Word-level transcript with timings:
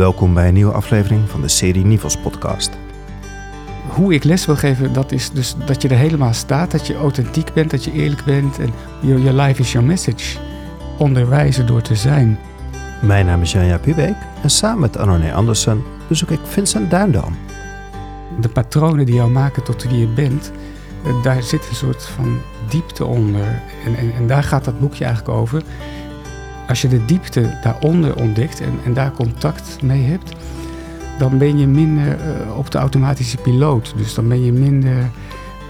Welkom 0.00 0.34
bij 0.34 0.48
een 0.48 0.54
nieuwe 0.54 0.72
aflevering 0.72 1.28
van 1.28 1.40
de 1.40 1.48
serie 1.48 1.84
Nivels 1.84 2.16
podcast. 2.16 2.70
Hoe 3.88 4.14
ik 4.14 4.24
les 4.24 4.46
wil 4.46 4.56
geven, 4.56 4.92
dat 4.92 5.12
is 5.12 5.30
dus 5.30 5.54
dat 5.66 5.82
je 5.82 5.88
er 5.88 5.96
helemaal 5.96 6.32
staat, 6.32 6.70
dat 6.70 6.86
je 6.86 6.96
authentiek 6.96 7.52
bent, 7.52 7.70
dat 7.70 7.84
je 7.84 7.92
eerlijk 7.92 8.24
bent 8.24 8.58
en 8.58 8.70
your, 9.00 9.22
your 9.22 9.42
life 9.42 9.60
is 9.60 9.72
your 9.72 9.86
message. 9.86 10.38
Onderwijzen 10.98 11.66
door 11.66 11.82
te 11.82 11.94
zijn. 11.94 12.38
Mijn 13.02 13.26
naam 13.26 13.42
is 13.42 13.52
Janja 13.52 13.78
Pubeek 13.78 14.14
en 14.42 14.50
samen 14.50 14.80
met 14.80 14.98
Anone 14.98 15.32
Andersen 15.32 15.82
bezoek 16.08 16.30
ik 16.30 16.40
Vincent 16.42 16.90
Duindam. 16.90 17.36
De 18.40 18.48
patronen 18.48 19.06
die 19.06 19.14
jou 19.14 19.30
maken 19.30 19.64
tot 19.64 19.82
wie 19.82 19.98
je 19.98 20.08
bent, 20.08 20.52
eh, 21.04 21.22
daar 21.22 21.42
zit 21.42 21.68
een 21.68 21.76
soort 21.76 22.02
van 22.02 22.38
diepte 22.68 23.04
onder. 23.04 23.62
En, 23.84 23.96
en, 23.96 24.12
en 24.14 24.26
daar 24.26 24.42
gaat 24.42 24.64
dat 24.64 24.80
boekje 24.80 25.04
eigenlijk 25.04 25.38
over. 25.38 25.62
Als 26.70 26.82
je 26.82 26.88
de 26.88 27.04
diepte 27.04 27.58
daaronder 27.62 28.16
ontdekt 28.16 28.60
en, 28.60 28.78
en 28.84 28.94
daar 28.94 29.12
contact 29.12 29.82
mee 29.82 30.02
hebt, 30.02 30.32
dan 31.18 31.38
ben 31.38 31.58
je 31.58 31.66
minder 31.66 32.06
uh, 32.06 32.58
op 32.58 32.70
de 32.70 32.78
automatische 32.78 33.36
piloot. 33.36 33.92
Dus 33.96 34.14
dan 34.14 34.28
ben 34.28 34.44
je 34.44 34.52
minder 34.52 35.10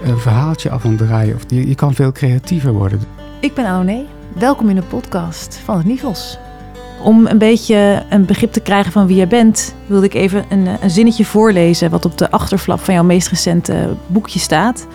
een 0.03 0.17
verhaaltje 0.17 0.69
af 0.69 0.85
aan 0.85 0.91
het 0.91 0.99
draaien. 0.99 1.35
Of 1.35 1.41
je, 1.47 1.67
je 1.67 1.75
kan 1.75 1.93
veel 1.93 2.11
creatiever 2.11 2.71
worden. 2.71 3.01
Ik 3.39 3.53
ben 3.53 3.65
Anne. 3.65 4.05
Welkom 4.33 4.69
in 4.69 4.75
de 4.75 4.81
podcast 4.81 5.61
van 5.63 5.77
het 5.77 5.85
Nivels. 5.85 6.37
Om 7.03 7.27
een 7.27 7.37
beetje 7.37 8.03
een 8.09 8.25
begrip 8.25 8.51
te 8.51 8.59
krijgen 8.59 8.91
van 8.91 9.07
wie 9.07 9.15
jij 9.15 9.27
bent, 9.27 9.75
wilde 9.85 10.05
ik 10.05 10.13
even 10.13 10.45
een, 10.49 10.67
een 10.81 10.89
zinnetje 10.89 11.25
voorlezen 11.25 11.89
wat 11.89 12.05
op 12.05 12.17
de 12.17 12.31
achterflap 12.31 12.79
van 12.79 12.93
jouw 12.93 13.03
meest 13.03 13.27
recente 13.27 13.95
boekje 14.07 14.39
staat. 14.39 14.87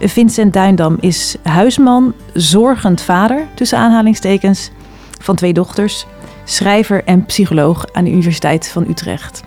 Vincent 0.00 0.52
Duindam 0.52 0.96
is 1.00 1.36
huisman, 1.42 2.14
zorgend 2.34 3.00
vader, 3.00 3.46
tussen 3.54 3.78
aanhalingstekens, 3.78 4.70
van 5.22 5.36
twee 5.36 5.52
dochters, 5.52 6.06
schrijver 6.44 7.04
en 7.04 7.26
psycholoog 7.26 7.86
aan 7.92 8.04
de 8.04 8.10
Universiteit 8.10 8.68
van 8.68 8.86
Utrecht. 8.88 9.42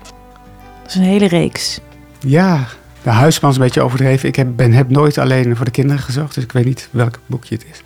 Dat 0.82 0.90
is 0.90 0.94
een 0.94 1.02
hele 1.02 1.28
reeks. 1.28 1.80
Ja, 2.18 2.64
de 3.02 3.10
huisman 3.10 3.50
is 3.50 3.56
een 3.56 3.62
beetje 3.62 3.82
overdreven. 3.82 4.28
Ik 4.28 4.36
heb, 4.36 4.48
ben, 4.56 4.72
heb 4.72 4.90
nooit 4.90 5.18
alleen 5.18 5.56
voor 5.56 5.64
de 5.64 5.70
kinderen 5.70 6.02
gezorgd, 6.02 6.34
dus 6.34 6.44
ik 6.44 6.52
weet 6.52 6.64
niet 6.64 6.88
welk 6.90 7.18
boekje 7.26 7.54
het 7.54 7.66
is. 7.72 7.82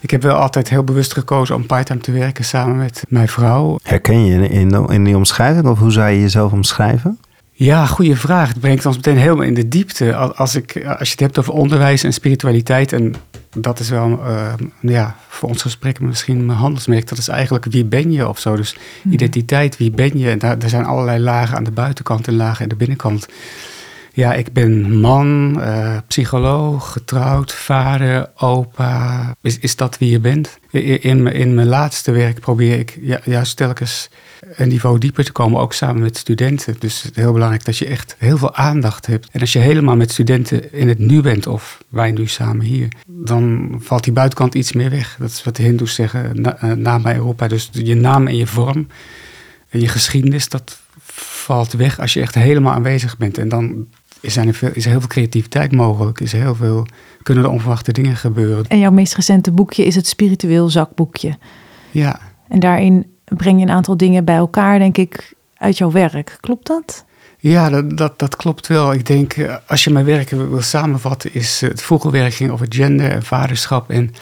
Ik 0.00 0.10
heb 0.10 0.22
wel 0.22 0.36
altijd 0.36 0.68
heel 0.68 0.84
bewust 0.84 1.12
gekozen 1.12 1.54
om 1.54 1.66
parttime 1.66 2.00
te 2.00 2.12
werken 2.12 2.44
samen 2.44 2.76
met 2.76 3.02
mijn 3.08 3.28
vrouw. 3.28 3.78
Herken 3.82 4.24
je 4.24 4.48
in, 4.48 4.88
in 4.88 5.04
die 5.04 5.16
omschrijving 5.16 5.66
of 5.66 5.78
hoe 5.78 5.92
zou 5.92 6.10
je 6.10 6.20
jezelf 6.20 6.52
omschrijven? 6.52 7.18
Ja, 7.52 7.86
goede 7.86 8.16
vraag. 8.16 8.48
Het 8.48 8.60
brengt 8.60 8.86
ons 8.86 8.96
meteen 8.96 9.16
helemaal 9.16 9.44
in 9.44 9.54
de 9.54 9.68
diepte. 9.68 10.14
Als, 10.14 10.54
ik, 10.54 10.84
als 10.98 11.08
je 11.08 11.14
het 11.14 11.20
hebt 11.20 11.38
over 11.38 11.52
onderwijs 11.52 12.04
en 12.04 12.12
spiritualiteit, 12.12 12.92
en 12.92 13.14
dat 13.56 13.80
is 13.80 13.88
wel 13.88 14.10
uh, 14.10 14.52
ja, 14.80 15.16
voor 15.28 15.48
ons 15.48 15.62
gesprek 15.62 16.00
misschien 16.00 16.46
mijn 16.46 16.58
handelsmerk, 16.58 17.08
dat 17.08 17.18
is 17.18 17.28
eigenlijk 17.28 17.64
wie 17.64 17.84
ben 17.84 18.12
je 18.12 18.28
of 18.28 18.38
zo. 18.38 18.56
Dus 18.56 18.76
mm. 19.02 19.12
identiteit, 19.12 19.76
wie 19.76 19.90
ben 19.90 20.18
je? 20.18 20.30
En 20.30 20.38
daar, 20.38 20.58
er 20.58 20.68
zijn 20.68 20.84
allerlei 20.84 21.18
lagen 21.18 21.56
aan 21.56 21.64
de 21.64 21.70
buitenkant 21.70 22.26
en 22.26 22.36
lagen 22.36 22.62
aan 22.62 22.68
de 22.68 22.76
binnenkant. 22.76 23.28
Ja, 24.14 24.34
ik 24.34 24.52
ben 24.52 24.98
man, 25.00 25.54
uh, 25.58 25.96
psycholoog, 26.06 26.92
getrouwd, 26.92 27.52
vader, 27.52 28.30
opa. 28.36 29.34
Is, 29.40 29.58
is 29.58 29.76
dat 29.76 29.98
wie 29.98 30.10
je 30.10 30.20
bent? 30.20 30.58
In, 30.70 31.26
in 31.26 31.54
mijn 31.54 31.66
laatste 31.66 32.10
werk 32.10 32.40
probeer 32.40 32.78
ik 32.78 32.98
ja, 33.00 33.20
juist 33.24 33.56
telkens 33.56 34.10
een 34.56 34.68
niveau 34.68 34.98
dieper 34.98 35.24
te 35.24 35.32
komen, 35.32 35.60
ook 35.60 35.72
samen 35.72 36.02
met 36.02 36.16
studenten. 36.16 36.76
Dus 36.78 37.02
het 37.02 37.16
is 37.16 37.22
heel 37.22 37.32
belangrijk 37.32 37.64
dat 37.64 37.78
je 37.78 37.86
echt 37.86 38.16
heel 38.18 38.38
veel 38.38 38.54
aandacht 38.54 39.06
hebt. 39.06 39.28
En 39.32 39.40
als 39.40 39.52
je 39.52 39.58
helemaal 39.58 39.96
met 39.96 40.10
studenten 40.10 40.72
in 40.72 40.88
het 40.88 40.98
nu 40.98 41.20
bent, 41.20 41.46
of 41.46 41.84
wij 41.88 42.10
nu 42.10 42.26
samen 42.26 42.64
hier, 42.64 42.88
dan 43.06 43.74
valt 43.80 44.04
die 44.04 44.12
buitenkant 44.12 44.54
iets 44.54 44.72
meer 44.72 44.90
weg. 44.90 45.16
Dat 45.18 45.30
is 45.30 45.44
wat 45.44 45.56
de 45.56 45.62
Hindoes 45.62 45.94
zeggen, 45.94 46.40
na, 46.40 46.64
uh, 46.64 46.72
naam 46.72 47.02
bij 47.02 47.14
Europa. 47.14 47.48
Dus 47.48 47.70
je 47.72 47.94
naam 47.94 48.26
en 48.26 48.36
je 48.36 48.46
vorm 48.46 48.86
en 49.68 49.80
je 49.80 49.88
geschiedenis, 49.88 50.48
dat 50.48 50.80
valt 51.42 51.72
weg 51.72 52.00
als 52.00 52.12
je 52.12 52.20
echt 52.20 52.34
helemaal 52.34 52.72
aanwezig 52.72 53.16
bent. 53.16 53.38
En 53.38 53.48
dan 53.48 53.86
is 54.22 54.36
er, 54.36 54.54
veel, 54.54 54.70
is 54.72 54.84
er 54.84 54.90
heel 54.90 55.00
veel 55.00 55.08
creativiteit 55.08 55.72
mogelijk. 55.72 56.20
Is 56.20 56.32
er 56.32 56.40
heel 56.40 56.54
veel, 56.54 56.86
kunnen 57.22 57.44
er 57.44 57.50
onverwachte 57.50 57.92
dingen 57.92 58.16
gebeuren. 58.16 58.64
En 58.68 58.78
jouw 58.78 58.90
meest 58.90 59.14
recente 59.14 59.50
boekje 59.50 59.84
is 59.84 59.94
het 59.94 60.06
Spiritueel 60.06 60.68
Zakboekje. 60.68 61.36
Ja. 61.90 62.20
En 62.48 62.60
daarin 62.60 63.06
breng 63.24 63.58
je 63.58 63.66
een 63.66 63.72
aantal 63.72 63.96
dingen 63.96 64.24
bij 64.24 64.36
elkaar, 64.36 64.78
denk 64.78 64.96
ik, 64.96 65.34
uit 65.56 65.78
jouw 65.78 65.90
werk. 65.90 66.36
Klopt 66.40 66.66
dat? 66.66 67.04
Ja, 67.38 67.70
dat, 67.70 67.96
dat, 67.96 68.18
dat 68.18 68.36
klopt 68.36 68.66
wel. 68.66 68.92
Ik 68.92 69.06
denk, 69.06 69.32
eh, 69.32 69.56
als 69.66 69.84
je 69.84 69.90
mijn 69.90 70.04
werk 70.04 70.30
wil 70.30 70.62
samenvatten, 70.62 71.34
is 71.34 71.60
het 71.60 71.82
vroege 71.82 72.10
werk 72.10 72.34
ging 72.34 72.50
over 72.50 72.66
gender 72.68 73.10
en 73.10 73.22
vaderschap 73.22 73.90
en 73.90 74.14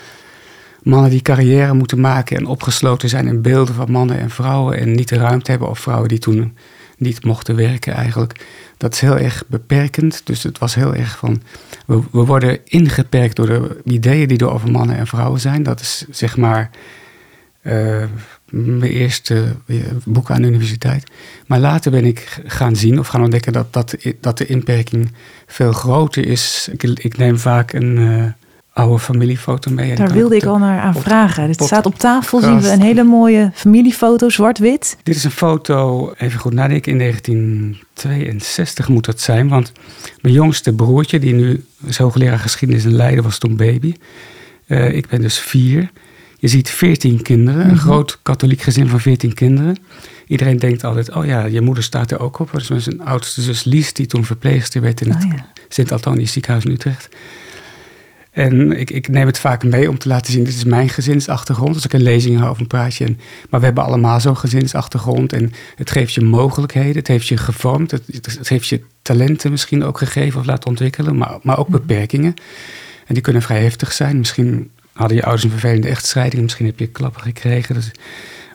mannen 0.83 1.11
die 1.11 1.23
carrière 1.23 1.75
moeten 1.75 2.01
maken 2.01 2.37
en 2.37 2.47
opgesloten 2.47 3.09
zijn 3.09 3.27
in 3.27 3.43
beelden 3.43 3.75
van 3.75 3.91
mannen 3.91 4.19
en 4.19 4.31
vrouwen 4.31 4.79
en 4.79 4.93
niet 4.93 5.09
de 5.09 5.17
ruimte 5.17 5.51
hebben 5.51 5.69
of 5.69 5.79
vrouwen 5.79 6.09
die 6.09 6.19
toen 6.19 6.57
niet 7.01 7.25
mochten 7.25 7.57
werken 7.57 7.95
eigenlijk. 7.95 8.47
Dat 8.77 8.93
is 8.93 9.01
heel 9.01 9.19
erg 9.19 9.45
beperkend. 9.47 10.21
Dus 10.25 10.43
het 10.43 10.59
was 10.59 10.75
heel 10.75 10.95
erg 10.95 11.19
van. 11.19 11.43
We, 11.87 12.03
worden 12.11 12.59
ingeperkt 12.65 13.37
door 13.37 13.47
de 13.47 13.81
ideeën 13.85 14.29
die 14.29 14.39
er 14.39 14.51
over 14.51 14.71
mannen 14.71 14.97
en 14.97 15.07
vrouwen 15.07 15.41
zijn. 15.41 15.63
Dat 15.63 15.81
is 15.81 16.05
zeg 16.11 16.37
maar. 16.37 16.71
Uh, 17.63 18.05
mijn 18.51 18.93
eerste 18.93 19.57
boek 20.05 20.31
aan 20.31 20.43
de 20.43 20.49
universiteit. 20.49 21.11
Maar 21.47 21.59
later 21.59 21.91
ben 21.91 22.05
ik 22.05 22.41
gaan 22.47 22.77
zien 22.77 22.99
of 22.99 23.07
gaan 23.07 23.23
ontdekken 23.23 23.53
dat, 23.53 23.73
dat, 23.73 23.97
dat 24.21 24.39
de 24.39 24.47
inperking 24.47 25.13
veel 25.47 25.73
groter 25.73 26.27
is. 26.27 26.69
Ik, 26.77 27.17
neem 27.17 27.39
vaak 27.39 27.73
een, 27.73 27.97
uh, 27.97 28.25
oude 28.81 28.99
familiefoto 28.99 29.71
mee. 29.71 29.95
Daar 29.95 30.13
wilde 30.13 30.37
ik 30.37 30.45
al 30.45 30.59
naar 30.59 30.81
aan 30.81 30.95
vragen. 30.95 31.47
Dit 31.47 31.63
staat 31.63 31.87
op 31.87 31.99
tafel, 31.99 32.41
zien 32.41 32.61
we 32.61 32.71
een 32.71 32.83
hele 32.83 33.03
mooie 33.03 33.51
familiefoto, 33.55 34.29
zwart-wit. 34.29 34.97
Dit 35.03 35.17
is 35.17 35.25
een 35.25 35.31
foto, 35.31 36.13
even 36.19 36.41
goed 36.41 36.53
nadenken, 36.53 36.93
in 36.93 36.99
1962 36.99 38.89
moet 38.89 39.05
dat 39.05 39.21
zijn. 39.21 39.49
Want 39.49 39.73
mijn 40.21 40.35
jongste 40.35 40.73
broertje, 40.73 41.19
die 41.19 41.35
nu 41.35 41.65
is 41.87 41.99
hoogleraar 41.99 42.39
geschiedenis 42.39 42.85
in 42.85 42.95
Leiden, 42.95 43.25
was 43.25 43.39
toen 43.39 43.57
baby. 43.57 43.95
Uh, 44.67 44.93
ik 44.95 45.09
ben 45.09 45.21
dus 45.21 45.39
vier. 45.39 45.91
Je 46.39 46.49
ziet 46.49 46.71
veertien 46.71 47.23
kinderen, 47.23 47.61
een 47.61 47.67
mm 47.67 47.73
-hmm. 47.73 47.81
groot 47.81 48.19
katholiek 48.23 48.63
gezin 48.63 48.89
van 48.89 49.01
veertien 49.01 49.35
kinderen. 49.35 49.77
Iedereen 50.27 50.59
denkt 50.59 50.85
altijd, 50.85 51.15
oh 51.15 51.27
ja, 51.27 51.45
je 51.45 51.61
moeder 51.61 51.85
staat 51.85 52.11
er 52.11 52.21
ook 52.21 52.39
op. 52.39 52.53
Dat 52.53 52.71
is 52.71 52.87
mijn 52.87 53.01
oudste 53.01 53.43
zus 53.43 53.65
Lies, 53.65 53.93
die 53.93 54.07
toen 54.07 54.25
verpleegster 54.25 54.81
werd 54.81 55.01
in 55.01 55.11
het 55.11 55.25
oh 55.25 55.33
ja. 55.33 55.47
Sint-Antonius 55.69 56.33
ziekenhuis 56.33 56.65
in 56.65 56.71
Utrecht. 56.71 57.09
En 58.41 58.79
ik, 58.79 58.91
ik, 58.91 59.09
neem 59.09 59.27
het 59.27 59.39
vaak 59.39 59.65
mee 59.65 59.89
om 59.89 59.99
te 59.99 60.09
laten 60.09 60.33
zien, 60.33 60.45
dit 60.45 60.55
is 60.55 60.65
mijn 60.65 60.89
gezinsachtergrond. 60.89 61.75
Als 61.75 61.85
ik 61.85 61.93
een 61.93 62.03
lezing 62.03 62.39
hou 62.39 62.51
of 62.51 62.59
een 62.59 62.67
praatje. 62.67 63.05
En, 63.05 63.19
maar 63.51 63.61
we 63.61 63.67
hebben 63.67 63.85
allemaal 63.85 64.21
zo'n 64.21 64.37
gezinsachtergrond. 64.37 65.33
En 65.33 65.53
het 65.77 65.91
geeft 65.91 66.15
je 66.15 66.21
mogelijkheden, 66.21 66.97
het 66.97 67.09
heeft 67.09 67.27
je 67.27 67.37
gevormd. 67.37 67.91
Het, 67.91 68.03
het 68.07 68.49
heeft 68.49 68.69
je 68.69 68.81
talenten 69.03 69.51
misschien 69.51 69.85
ook 69.85 69.99
gegeven 69.99 70.41
of 70.41 70.47
laten 70.47 70.69
ontwikkelen. 70.69 71.17
Maar, 71.17 71.39
maar 71.43 71.59
ook 71.59 71.69
beperkingen. 71.69 72.35
En 73.07 73.15
die 73.15 73.23
kunnen 73.23 73.43
vrij 73.43 73.63
heftig 73.63 73.93
zijn. 73.93 74.19
Misschien 74.19 74.71
hadden 74.93 75.17
je 75.17 75.23
ouders 75.23 75.45
een 75.45 75.51
vervelende 75.51 75.89
echtscheiding. 75.89 76.43
Misschien 76.43 76.67
heb 76.67 76.79
je 76.79 76.87
klappen 76.87 77.23
gekregen. 77.23 77.75
Dus, 77.75 77.91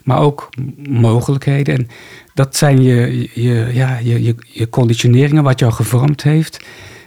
maar 0.04 0.18
ook 0.18 0.48
mogelijkheden. 0.88 1.74
En 1.74 1.88
dat 2.34 2.56
zijn 2.56 2.82
je, 2.82 3.28
je, 3.34 3.70
ja, 3.72 3.98
je, 3.98 4.22
je, 4.22 4.34
je 4.46 4.68
conditioneringen, 4.68 5.42
wat 5.42 5.58
jou 5.58 5.72
gevormd 5.72 6.22
heeft. 6.22 6.64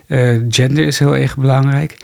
Uh, 0.07 0.41
gender 0.49 0.85
is 0.85 0.99
heel 0.99 1.15
erg 1.15 1.37
belangrijk 1.37 1.97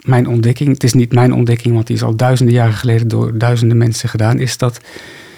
mijn 0.00 0.28
ontdekking, 0.28 0.68
het 0.70 0.84
is 0.84 0.92
niet 0.92 1.12
mijn 1.12 1.32
ontdekking, 1.32 1.74
want 1.74 1.86
die 1.86 1.96
is 1.96 2.02
al 2.02 2.16
duizenden 2.16 2.54
jaren 2.54 2.74
geleden 2.74 3.08
door 3.08 3.38
duizenden 3.38 3.76
mensen 3.76 4.08
gedaan, 4.08 4.38
is 4.38 4.58
dat 4.58 4.80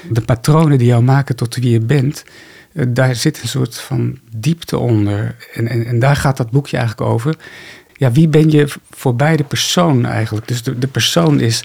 de 0.09 0.21
patronen 0.21 0.78
die 0.78 0.87
jou 0.87 1.03
maken 1.03 1.37
tot 1.37 1.54
wie 1.54 1.71
je 1.71 1.81
bent, 1.81 2.25
eh, 2.72 2.84
daar 2.88 3.15
zit 3.15 3.43
een 3.43 3.48
soort 3.48 3.78
van 3.78 4.19
diepte 4.37 4.78
onder. 4.78 5.37
En, 5.53 5.69
en, 5.69 5.87
en 5.87 5.98
daar 5.98 6.16
gaat 6.16 6.37
dat 6.37 6.50
boekje 6.50 6.76
eigenlijk 6.76 7.10
over. 7.10 7.37
Ja, 7.97 8.12
wie 8.12 8.28
ben 8.28 8.50
je 8.50 8.69
voor 8.91 9.16
beide 9.16 9.44
persoon 9.44 10.06
eigenlijk? 10.06 10.48
Dus 10.48 10.62
de, 10.62 10.78
de 10.78 10.87
persoon 10.87 11.41
is 11.41 11.65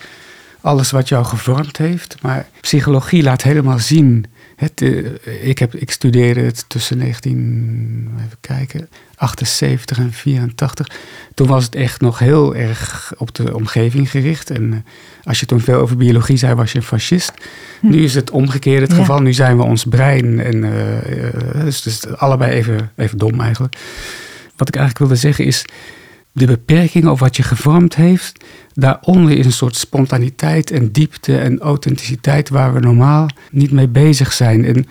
alles 0.61 0.91
wat 0.91 1.09
jou 1.09 1.25
gevormd 1.25 1.77
heeft, 1.77 2.17
maar 2.21 2.47
psychologie 2.61 3.23
laat 3.23 3.41
helemaal 3.41 3.79
zien 3.79 4.25
het, 4.55 4.81
uh, 4.81 5.09
ik, 5.41 5.59
heb, 5.59 5.75
ik 5.75 5.91
studeerde 5.91 6.41
het 6.41 6.65
tussen 6.67 6.97
19, 6.97 8.09
even 8.25 8.37
kijken, 8.41 8.89
78 9.15 9.97
en 9.97 10.13
84. 10.13 10.87
Toen 11.33 11.47
was 11.47 11.65
het 11.65 11.75
echt 11.75 12.01
nog 12.01 12.19
heel 12.19 12.55
erg 12.55 13.13
op 13.17 13.35
de 13.35 13.55
omgeving 13.55 14.11
gericht. 14.11 14.49
En 14.49 14.63
uh, 14.63 14.77
als 15.23 15.39
je 15.39 15.45
toen 15.45 15.61
veel 15.61 15.79
over 15.79 15.97
biologie 15.97 16.37
zei, 16.37 16.53
was 16.53 16.71
je 16.71 16.77
een 16.77 16.83
fascist. 16.83 17.33
Hm. 17.79 17.89
Nu 17.89 18.03
is 18.03 18.15
het 18.15 18.31
omgekeerd 18.31 18.81
het 18.81 18.91
ja. 18.91 18.97
geval. 18.97 19.19
Nu 19.19 19.33
zijn 19.33 19.57
we 19.57 19.63
ons 19.63 19.83
brein. 19.83 20.39
En, 20.39 20.63
uh, 20.63 21.63
dus, 21.63 21.81
dus 21.81 22.07
allebei 22.07 22.51
even, 22.51 22.91
even 22.95 23.17
dom 23.17 23.41
eigenlijk. 23.41 23.75
Wat 24.55 24.67
ik 24.67 24.75
eigenlijk 24.75 25.05
wilde 25.05 25.21
zeggen 25.21 25.45
is 25.45 25.65
de 26.35 26.45
beperking 26.45 27.07
of 27.07 27.19
wat 27.19 27.35
je 27.35 27.43
gevormd 27.43 27.95
heeft, 27.95 28.45
daaronder 28.73 29.37
is 29.37 29.45
een 29.45 29.51
soort 29.51 29.75
spontaniteit 29.75 30.71
en 30.71 30.91
diepte 30.91 31.37
en 31.37 31.59
authenticiteit 31.59 32.49
waar 32.49 32.73
we 32.73 32.79
normaal 32.79 33.27
niet 33.51 33.71
mee 33.71 33.87
bezig 33.87 34.33
zijn. 34.33 34.65
En 34.65 34.85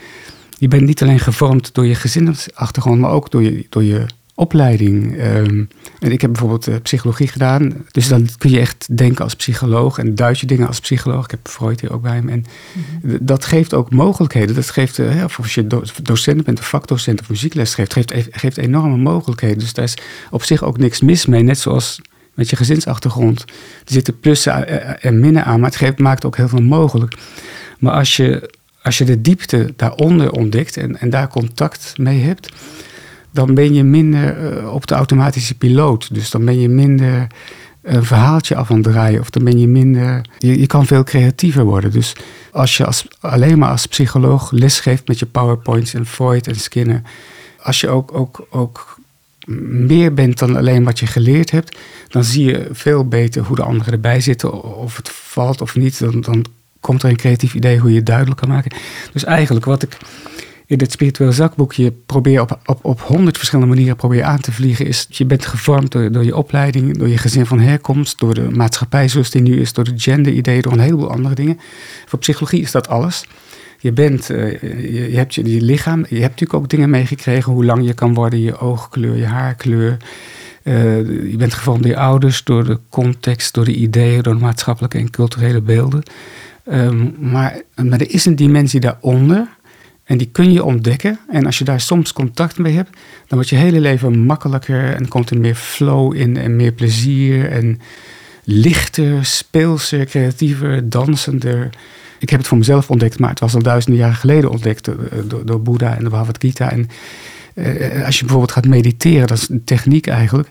je 0.58 0.68
bent 0.68 0.82
niet 0.82 1.02
alleen 1.02 1.18
gevormd 1.18 1.74
door 1.74 1.86
je 1.86 1.94
gezinsachtergrond, 1.94 3.00
maar 3.00 3.10
ook 3.10 3.30
door 3.30 3.42
je, 3.42 3.66
door 3.68 3.82
je 3.82 4.06
opleiding. 4.34 5.16
Ehm, 5.16 5.64
en 6.00 6.12
ik 6.12 6.20
heb 6.20 6.30
bijvoorbeeld 6.30 6.68
uh, 6.68 6.74
psychologie 6.82 7.28
gedaan. 7.28 7.72
Dus 7.90 8.08
dan 8.08 8.28
kun 8.38 8.50
je 8.50 8.60
echt 8.60 8.96
denken 8.96 9.24
als 9.24 9.34
psycholoog 9.34 9.98
en 9.98 10.14
duid 10.14 10.38
je 10.38 10.46
dingen 10.46 10.66
als 10.66 10.80
psycholoog. 10.80 11.24
Ik 11.24 11.30
heb 11.30 11.48
Freud 11.48 11.80
hier 11.80 11.92
ook 11.92 12.02
bij 12.02 12.22
me. 12.22 12.30
En 12.30 12.44
mhm. 13.02 13.16
dat 13.20 13.44
geeft 13.44 13.74
ook 13.74 13.90
mogelijkheden. 13.90 14.54
Dat 14.54 14.70
geeft, 14.70 14.98
uh, 14.98 15.24
of 15.24 15.38
als 15.38 15.54
je 15.54 15.66
docent 16.02 16.44
bent, 16.44 16.58
of 16.58 16.68
vakdocent 16.68 17.20
of 17.20 17.28
muziekles 17.28 17.74
geeft, 17.74 17.92
geeft, 17.92 18.14
geeft 18.30 18.56
enorme 18.56 18.96
mogelijkheden. 18.96 19.58
Dus 19.58 19.72
daar 19.72 19.84
is 19.84 19.96
op 20.30 20.42
zich 20.42 20.62
ook 20.62 20.78
niks 20.78 21.00
mis 21.00 21.26
mee. 21.26 21.42
Net 21.42 21.58
zoals 21.58 22.00
met 22.34 22.50
je 22.50 22.56
gezinsachtergrond. 22.56 23.40
Er 23.40 23.92
zitten 23.92 24.20
plussen 24.20 25.02
en 25.02 25.20
minnen 25.20 25.44
aan, 25.44 25.60
maar 25.60 25.70
het 25.70 25.78
geeft, 25.78 25.98
maakt 25.98 26.24
ook 26.24 26.36
heel 26.36 26.48
veel 26.48 26.62
mogelijk. 26.62 27.14
Maar 27.78 27.92
als 27.92 28.16
je, 28.16 28.50
als 28.82 28.98
je 28.98 29.04
de 29.04 29.20
diepte 29.20 29.72
daaronder 29.76 30.30
ontdekt 30.30 30.76
en, 30.76 31.00
en 31.00 31.10
daar 31.10 31.28
contact 31.28 31.98
mee 31.98 32.20
hebt, 32.20 32.52
dan 33.34 33.54
ben 33.54 33.74
je 33.74 33.82
minder 33.82 34.54
uh, 34.62 34.72
op 34.72 34.86
de 34.86 34.94
automatische 34.94 35.54
piloot. 35.54 36.14
Dus 36.14 36.30
dan 36.30 36.44
ben 36.44 36.60
je 36.60 36.68
minder 36.68 37.26
een 37.82 38.04
verhaaltje 38.04 38.54
af 38.54 38.70
aan 38.70 38.76
het 38.76 38.84
draaien. 38.84 39.20
Of 39.20 39.30
dan 39.30 39.44
ben 39.44 39.58
je 39.58 39.66
minder. 39.66 40.20
Je, 40.38 40.60
je 40.60 40.66
kan 40.66 40.86
veel 40.86 41.04
creatiever 41.04 41.64
worden. 41.64 41.90
Dus 41.90 42.16
als 42.52 42.76
je 42.76 42.86
als, 42.86 43.06
alleen 43.20 43.58
maar 43.58 43.70
als 43.70 43.86
psycholoog 43.86 44.50
lesgeeft 44.50 45.08
met 45.08 45.18
je 45.18 45.26
PowerPoints 45.26 45.94
en 45.94 46.06
Freud 46.06 46.46
en 46.46 46.56
Skinner. 46.56 47.02
Als 47.62 47.80
je 47.80 47.88
ook, 47.88 48.14
ook, 48.14 48.46
ook 48.50 48.98
meer 49.46 50.14
bent 50.14 50.38
dan 50.38 50.56
alleen 50.56 50.84
wat 50.84 50.98
je 50.98 51.06
geleerd 51.06 51.50
hebt, 51.50 51.78
dan 52.08 52.24
zie 52.24 52.44
je 52.44 52.68
veel 52.72 53.08
beter 53.08 53.42
hoe 53.42 53.56
de 53.56 53.62
anderen 53.62 53.92
erbij 53.92 54.20
zitten. 54.20 54.62
Of 54.62 54.96
het 54.96 55.08
valt 55.10 55.60
of 55.60 55.76
niet. 55.76 55.98
Dan, 55.98 56.20
dan 56.20 56.44
komt 56.80 57.02
er 57.02 57.08
een 57.08 57.16
creatief 57.16 57.54
idee 57.54 57.78
hoe 57.78 57.90
je 57.90 57.96
het 57.96 58.06
duidelijk 58.06 58.40
kan 58.40 58.48
maken. 58.48 58.76
Dus 59.12 59.24
eigenlijk 59.24 59.64
wat 59.64 59.82
ik 59.82 59.98
in 60.74 60.80
dit 60.80 60.92
spiritueel 60.92 61.32
zakboekje 61.32 61.92
probeer 62.06 62.40
op, 62.40 62.58
op, 62.64 62.84
op 62.84 63.00
honderd 63.00 63.36
verschillende 63.36 63.74
manieren 63.74 63.96
probeer 63.96 64.22
aan 64.22 64.40
te 64.40 64.52
vliegen, 64.52 64.86
is 64.86 65.06
je 65.08 65.24
bent 65.24 65.46
gevormd 65.46 65.92
door, 65.92 66.24
je 66.24 66.36
opleiding, 66.36 66.98
door 66.98 67.08
je 67.08 67.18
gezin 67.18 67.46
van 67.46 67.60
herkomst, 67.60 68.18
door 68.18 68.34
de 68.34 68.50
maatschappij 68.50 69.08
zoals 69.08 69.30
die 69.30 69.42
nu 69.42 69.60
is, 69.60 69.72
door 69.72 69.84
de 69.84 69.92
gender-idee, 69.96 70.62
door 70.62 70.72
een 70.72 70.78
heleboel 70.78 71.10
andere 71.10 71.34
dingen. 71.34 71.58
Voor 72.06 72.18
psychologie 72.18 72.60
is 72.60 72.70
dat 72.70 72.88
alles. 72.88 73.26
Je 73.78 73.92
bent, 73.92 74.30
uh, 74.30 74.60
je, 75.10 75.16
hebt 75.16 75.34
je, 75.34 75.54
je 75.54 75.60
lichaam, 75.60 75.98
je 75.98 76.20
hebt 76.20 76.30
natuurlijk 76.30 76.54
ook 76.54 76.68
dingen 76.68 76.90
meegekregen, 76.90 77.52
hoe 77.52 77.64
lang 77.64 77.86
je 77.86 77.94
kan 77.94 78.14
worden, 78.14 78.40
je 78.40 78.58
oogkleur, 78.58 79.16
je 79.16 79.26
haarkleur. 79.26 79.96
Uh, 80.62 80.74
je 81.30 81.36
bent 81.36 81.54
gevormd 81.54 81.82
door 81.82 81.90
je 81.90 81.98
ouders, 81.98 82.44
door 82.44 82.64
de 82.64 82.78
context, 82.88 83.54
door 83.54 83.64
de 83.64 83.74
ideeën, 83.74 84.22
door 84.22 84.34
de 84.34 84.40
maatschappelijke 84.40 84.98
en 84.98 85.10
culturele 85.10 85.60
beelden. 85.60 86.02
Um, 86.72 87.14
maar, 87.18 87.60
maar 87.74 88.00
er 88.00 88.10
is 88.10 88.24
een 88.24 88.36
dimensie 88.36 88.80
daaronder 88.80 89.48
en 90.04 90.18
die 90.18 90.28
kun 90.32 90.52
je 90.52 90.64
ontdekken. 90.64 91.18
En 91.28 91.46
als 91.46 91.58
je 91.58 91.64
daar 91.64 91.80
soms 91.80 92.12
contact 92.12 92.58
mee 92.58 92.74
hebt, 92.74 92.90
dan 92.92 93.28
wordt 93.28 93.48
je 93.48 93.56
hele 93.56 93.80
leven 93.80 94.18
makkelijker 94.18 94.94
en 94.94 95.08
komt 95.08 95.30
er 95.30 95.38
meer 95.38 95.54
flow 95.54 96.14
in 96.16 96.36
en 96.36 96.56
meer 96.56 96.72
plezier 96.72 97.50
en 97.50 97.80
lichter, 98.44 99.24
speelser, 99.24 100.04
creatiever, 100.04 100.88
dansender. 100.88 101.70
Ik 102.18 102.30
heb 102.30 102.38
het 102.38 102.48
voor 102.48 102.58
mezelf 102.58 102.90
ontdekt, 102.90 103.18
maar 103.18 103.30
het 103.30 103.40
was 103.40 103.54
al 103.54 103.62
duizenden 103.62 104.00
jaren 104.00 104.16
geleden 104.16 104.50
ontdekt 104.50 104.84
door, 104.84 105.44
door, 105.44 105.62
Boeddha 105.62 105.96
en 105.96 106.04
de 106.04 106.10
Bhagavad 106.10 106.38
Gita. 106.40 106.70
En 106.70 106.88
eh, 107.54 108.04
als 108.04 108.14
je 108.14 108.20
bijvoorbeeld 108.20 108.52
gaat 108.52 108.66
mediteren, 108.66 109.26
dat 109.26 109.38
is 109.38 109.48
een 109.48 109.64
techniek 109.64 110.06
eigenlijk, 110.06 110.48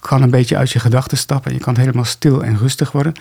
kan 0.00 0.22
een 0.22 0.30
beetje 0.30 0.56
uit 0.56 0.70
je 0.70 0.78
gedachten 0.78 1.18
stappen 1.18 1.50
en 1.50 1.56
je 1.56 1.62
kan 1.62 1.76
helemaal 1.76 2.04
stil 2.04 2.44
en 2.44 2.58
rustig 2.58 2.92
worden. 2.92 3.12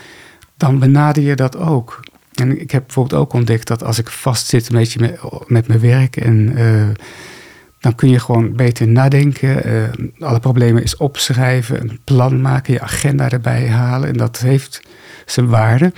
Dan 0.58 0.80
benader 0.80 1.24
je 1.24 1.36
dat 1.36 1.58
ook. 1.58 2.00
En 2.42 2.62
ik 2.62 2.72
heb 2.72 2.84
bijvoorbeeld 2.86 3.22
ook 3.22 3.34
ontdekt 3.34 3.68
dat 3.68 3.84
als 3.84 4.00
ik 4.00 4.10
vastzit 4.10 4.70
een 4.70 4.78
beetje 4.78 5.00
met, 5.00 5.20
met 5.48 5.68
mijn 5.68 5.80
werk 5.80 6.16
en 6.16 6.52
uh, 6.58 6.88
dan 7.80 7.96
kun 7.96 8.10
je 8.10 8.20
gewoon 8.20 8.56
beter 8.56 8.88
nadenken. 8.88 9.68
Uh, 9.68 9.84
alle 10.20 10.40
problemen 10.40 10.84
is 10.84 10.98
opschrijven, 10.98 11.82
een 11.82 12.00
plan 12.04 12.42
maken, 12.42 12.74
je 12.74 12.82
agenda 12.82 13.30
erbij 13.30 13.70
halen. 13.70 14.10
En 14.10 14.18
dat 14.18 14.40
heeft 14.40 14.82
zijn 15.26 15.48
waarde. 15.48 15.94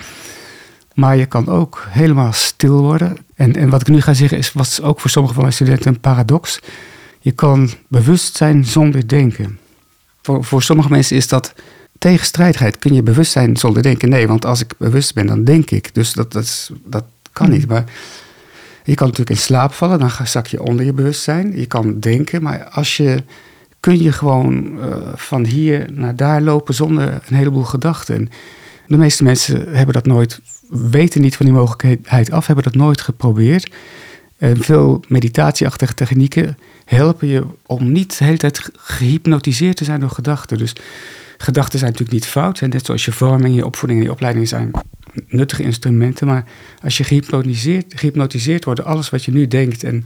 Maar 0.94 1.18
je 1.18 1.26
kan 1.26 1.48
ook 1.48 1.88
helemaal 1.90 2.34
stil 2.34 2.82
worden. 2.82 3.18
En, 3.36 3.56
en 3.56 3.70
wat 3.70 3.82
ik 3.82 3.88
nu 3.88 4.02
ga 4.02 4.14
zeggen 4.14 4.38
is, 4.38 4.54
was 4.54 4.82
ook 4.82 5.00
voor 5.00 5.10
sommige 5.10 5.34
van 5.34 5.44
mijn 5.44 5.56
studenten 5.56 5.94
een 5.94 6.00
paradox. 6.00 6.60
Je 7.20 7.32
kan 7.32 7.70
bewust 7.88 8.36
zijn 8.36 8.66
zonder 8.66 9.08
denken. 9.08 9.60
Voor, 10.22 10.44
voor 10.44 10.64
sommige 10.64 10.90
mensen 10.90 11.16
is 11.16 11.28
dat 11.28 11.54
tegenstrijdigheid. 12.04 12.80
Kun 12.80 12.94
je 12.94 13.04
bewust 13.04 13.32
zijn 13.32 13.58
zonder 13.58 13.84
denken? 13.84 14.10
Nee, 14.10 14.28
want 14.28 14.46
als 14.46 14.62
ik 14.62 14.74
bewust 14.78 15.14
ben, 15.14 15.26
dan 15.26 15.44
denk 15.44 15.72
ik. 15.72 15.94
Dus 15.94 16.14
dat, 16.14 16.32
dat, 16.32 16.44
is, 16.44 16.72
dat 16.86 17.04
kan 17.32 17.50
niet. 17.50 17.68
Maar 17.68 17.84
je 18.84 18.96
kan 18.96 19.08
natuurlijk 19.08 19.38
in 19.38 19.44
slaap 19.44 19.74
vallen, 19.74 20.00
dan 20.00 20.12
zak 20.24 20.48
je 20.48 20.64
onder 20.64 20.86
je 20.86 20.94
bewustzijn. 20.94 21.58
Je 21.60 21.66
kan 21.66 22.00
denken, 22.00 22.44
maar 22.44 22.64
als 22.64 22.98
je 22.98 23.24
kun 23.80 24.02
je 24.02 24.12
gewoon 24.12 24.78
uh, 24.78 24.96
van 25.16 25.46
hier 25.46 25.88
naar 25.92 26.16
daar 26.16 26.42
lopen 26.42 26.74
zonder 26.74 27.22
een 27.28 27.36
heleboel 27.36 27.64
gedachten. 27.64 28.30
De 28.88 28.98
meeste 28.98 29.24
mensen 29.24 29.76
hebben 29.76 29.94
dat 29.94 30.06
nooit, 30.06 30.40
weten 30.70 31.22
niet 31.22 31.36
van 31.36 31.46
die 31.46 31.56
mogelijkheid 31.56 32.32
af, 32.32 32.46
hebben 32.46 32.64
dat 32.64 32.76
nooit 32.76 33.02
geprobeerd. 33.02 33.72
En 34.38 34.64
veel 34.64 35.04
meditatieachtige 35.08 35.94
technieken 35.94 36.58
helpen 36.86 37.28
je 37.28 37.44
om 37.66 37.92
niet 37.92 38.18
de 38.18 38.26
hele 38.26 38.38
tijd 38.38 38.70
gehypnotiseerd 38.78 39.78
te 39.78 39.84
zijn 39.84 40.00
door 40.00 40.10
gedachten. 40.10 40.58
Dus 40.58 40.76
gedachten 41.44 41.80
zijn 41.80 41.92
natuurlijk 41.92 42.20
niet 42.20 42.32
fout. 42.32 42.60
En 42.62 42.70
net 42.70 42.86
zoals 42.86 43.06
je 43.06 43.12
vorming, 43.12 43.56
je 43.56 43.66
opvoeding 43.66 44.00
en 44.00 44.06
je 44.06 44.12
opleiding 44.12 44.48
zijn 44.48 44.72
nuttige 45.28 45.64
instrumenten. 45.64 46.28
Maar 46.28 46.46
als 46.84 46.98
je 46.98 47.04
gehypnotiseerd, 47.04 47.94
gehypnotiseerd 47.96 48.66
wordt, 48.66 48.84
alles 48.84 49.10
wat 49.10 49.24
je 49.26 49.32
nu 49.32 49.48
denkt 49.48 49.84
en 49.84 50.06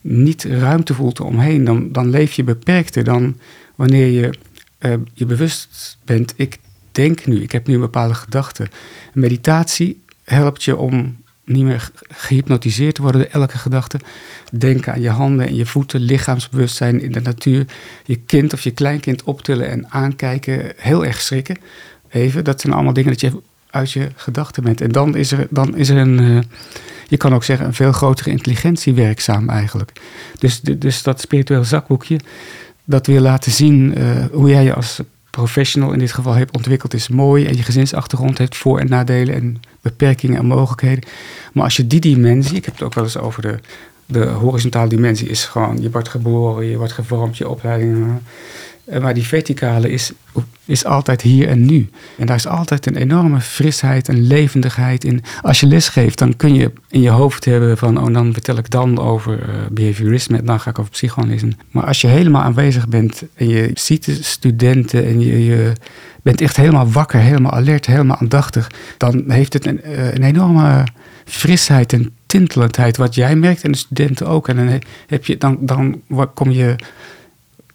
niet 0.00 0.44
ruimte 0.44 0.94
voelt 0.94 1.20
omheen, 1.20 1.64
dan, 1.64 1.92
dan 1.92 2.10
leef 2.10 2.32
je 2.32 2.44
beperkter 2.44 3.04
dan 3.04 3.36
wanneer 3.74 4.06
je 4.06 4.34
uh, 4.80 4.94
je 5.14 5.26
bewust 5.26 5.98
bent. 6.04 6.34
Ik 6.36 6.58
denk 6.92 7.26
nu, 7.26 7.42
ik 7.42 7.52
heb 7.52 7.66
nu 7.66 7.74
een 7.74 7.80
bepaalde 7.80 8.14
gedachte. 8.14 8.68
Meditatie 9.12 10.02
helpt 10.24 10.64
je 10.64 10.76
om 10.76 11.16
niet 11.48 11.64
meer 11.64 11.90
gehypnotiseerd 12.08 12.94
te 12.94 13.02
worden 13.02 13.20
door 13.20 13.30
elke 13.40 13.58
gedachte. 13.58 14.00
Denken 14.52 14.92
aan 14.92 15.00
je 15.00 15.10
handen 15.10 15.46
en 15.46 15.54
je 15.54 15.66
voeten, 15.66 16.00
lichaamsbewustzijn 16.00 17.02
in 17.02 17.12
de 17.12 17.20
natuur. 17.20 17.66
Je 18.04 18.16
kind 18.16 18.52
of 18.52 18.60
je 18.60 18.70
kleinkind 18.70 19.22
optillen 19.22 19.68
en 19.68 19.90
aankijken. 19.90 20.72
Heel 20.76 21.04
erg 21.04 21.20
schrikken. 21.20 21.56
Even, 22.08 22.44
dat 22.44 22.60
zijn 22.60 22.72
allemaal 22.72 22.92
dingen 22.92 23.10
dat 23.10 23.20
je 23.20 23.40
uit 23.70 23.92
je 23.92 24.08
gedachten 24.16 24.62
bent. 24.62 24.80
En 24.80 24.92
dan 24.92 25.16
is 25.16 25.32
er, 25.32 25.46
dan 25.50 25.76
is 25.76 25.88
er 25.88 25.96
een, 25.96 26.22
uh, 26.22 26.40
je 27.08 27.16
kan 27.16 27.34
ook 27.34 27.44
zeggen, 27.44 27.66
een 27.66 27.74
veel 27.74 27.92
grotere 27.92 28.30
intelligentie 28.30 28.94
werkzaam 28.94 29.48
eigenlijk. 29.48 29.92
Dus, 30.38 30.60
dus 30.60 31.02
dat 31.02 31.20
spiritueel 31.20 31.64
zakboekje, 31.64 32.20
dat 32.84 33.06
wil 33.06 33.20
laten 33.20 33.52
zien 33.52 33.98
uh, 33.98 34.24
hoe 34.32 34.48
jij 34.48 34.64
je 34.64 34.74
als 34.74 35.00
professional 35.38 35.92
in 35.92 35.98
dit 35.98 36.12
geval 36.12 36.32
hebt 36.34 36.56
ontwikkeld, 36.56 36.94
is 36.94 37.08
mooi. 37.08 37.46
En 37.46 37.56
je 37.56 37.62
gezinsachtergrond 37.62 38.38
heeft 38.38 38.56
voor- 38.56 38.78
en 38.78 38.88
nadelen 38.88 39.34
en 39.34 39.60
beperkingen 39.80 40.38
en 40.38 40.46
mogelijkheden. 40.46 41.04
Maar 41.52 41.64
als 41.64 41.76
je 41.76 41.86
die 41.86 42.00
dimensie, 42.00 42.56
ik 42.56 42.64
heb 42.64 42.74
het 42.74 42.82
ook 42.82 42.94
wel 42.94 43.04
eens 43.04 43.18
over 43.18 43.42
de, 43.42 43.58
de 44.06 44.24
horizontale 44.26 44.88
dimensie, 44.88 45.28
is 45.28 45.44
gewoon, 45.44 45.82
je 45.82 45.90
wordt 45.90 46.08
geboren, 46.08 46.66
je 46.66 46.76
wordt 46.76 46.92
gevormd, 46.92 47.36
je 47.36 47.48
opleiding. 47.48 48.06
Eh, 48.88 49.00
maar 49.00 49.14
die 49.14 49.26
verticale 49.26 49.90
is, 49.90 50.12
is 50.64 50.84
altijd 50.84 51.22
hier 51.22 51.48
en 51.48 51.66
nu. 51.66 51.88
En 52.18 52.26
daar 52.26 52.36
is 52.36 52.46
altijd 52.46 52.86
een 52.86 52.96
enorme 52.96 53.40
frisheid 53.40 54.08
en 54.08 54.26
levendigheid 54.26 55.04
in. 55.04 55.22
Als 55.42 55.60
je 55.60 55.66
lesgeeft, 55.66 56.18
dan 56.18 56.36
kun 56.36 56.54
je 56.54 56.72
in 56.88 57.00
je 57.00 57.10
hoofd 57.10 57.44
hebben 57.44 57.78
van... 57.78 57.98
oh, 58.00 58.12
dan 58.12 58.32
vertel 58.32 58.56
ik 58.56 58.70
dan 58.70 58.98
over 58.98 59.38
uh, 59.38 59.54
behaviorisme... 59.70 60.38
en 60.38 60.44
dan 60.44 60.60
ga 60.60 60.70
ik 60.70 60.78
over 60.78 60.90
psychoanalyse. 60.90 61.48
Maar 61.70 61.84
als 61.84 62.00
je 62.00 62.06
helemaal 62.06 62.42
aanwezig 62.42 62.88
bent 62.88 63.22
en 63.34 63.48
je 63.48 63.70
ziet 63.74 64.04
de 64.04 64.22
studenten... 64.22 65.06
en 65.06 65.20
je, 65.20 65.44
je 65.44 65.72
bent 66.22 66.40
echt 66.40 66.56
helemaal 66.56 66.90
wakker, 66.90 67.20
helemaal 67.20 67.52
alert, 67.52 67.86
helemaal 67.86 68.16
aandachtig... 68.16 68.70
dan 68.96 69.24
heeft 69.26 69.52
het 69.52 69.66
een, 69.66 69.82
eh, 69.82 70.14
een 70.14 70.22
enorme 70.22 70.84
frisheid 71.24 71.92
en 71.92 72.10
tintelendheid... 72.26 72.96
wat 72.96 73.14
jij 73.14 73.36
merkt 73.36 73.62
en 73.62 73.72
de 73.72 73.78
studenten 73.78 74.26
ook. 74.26 74.48
En 74.48 74.56
dan, 74.56 74.80
heb 75.06 75.24
je, 75.24 75.36
dan, 75.38 75.58
dan 75.60 76.02
kom 76.34 76.50
je 76.50 76.76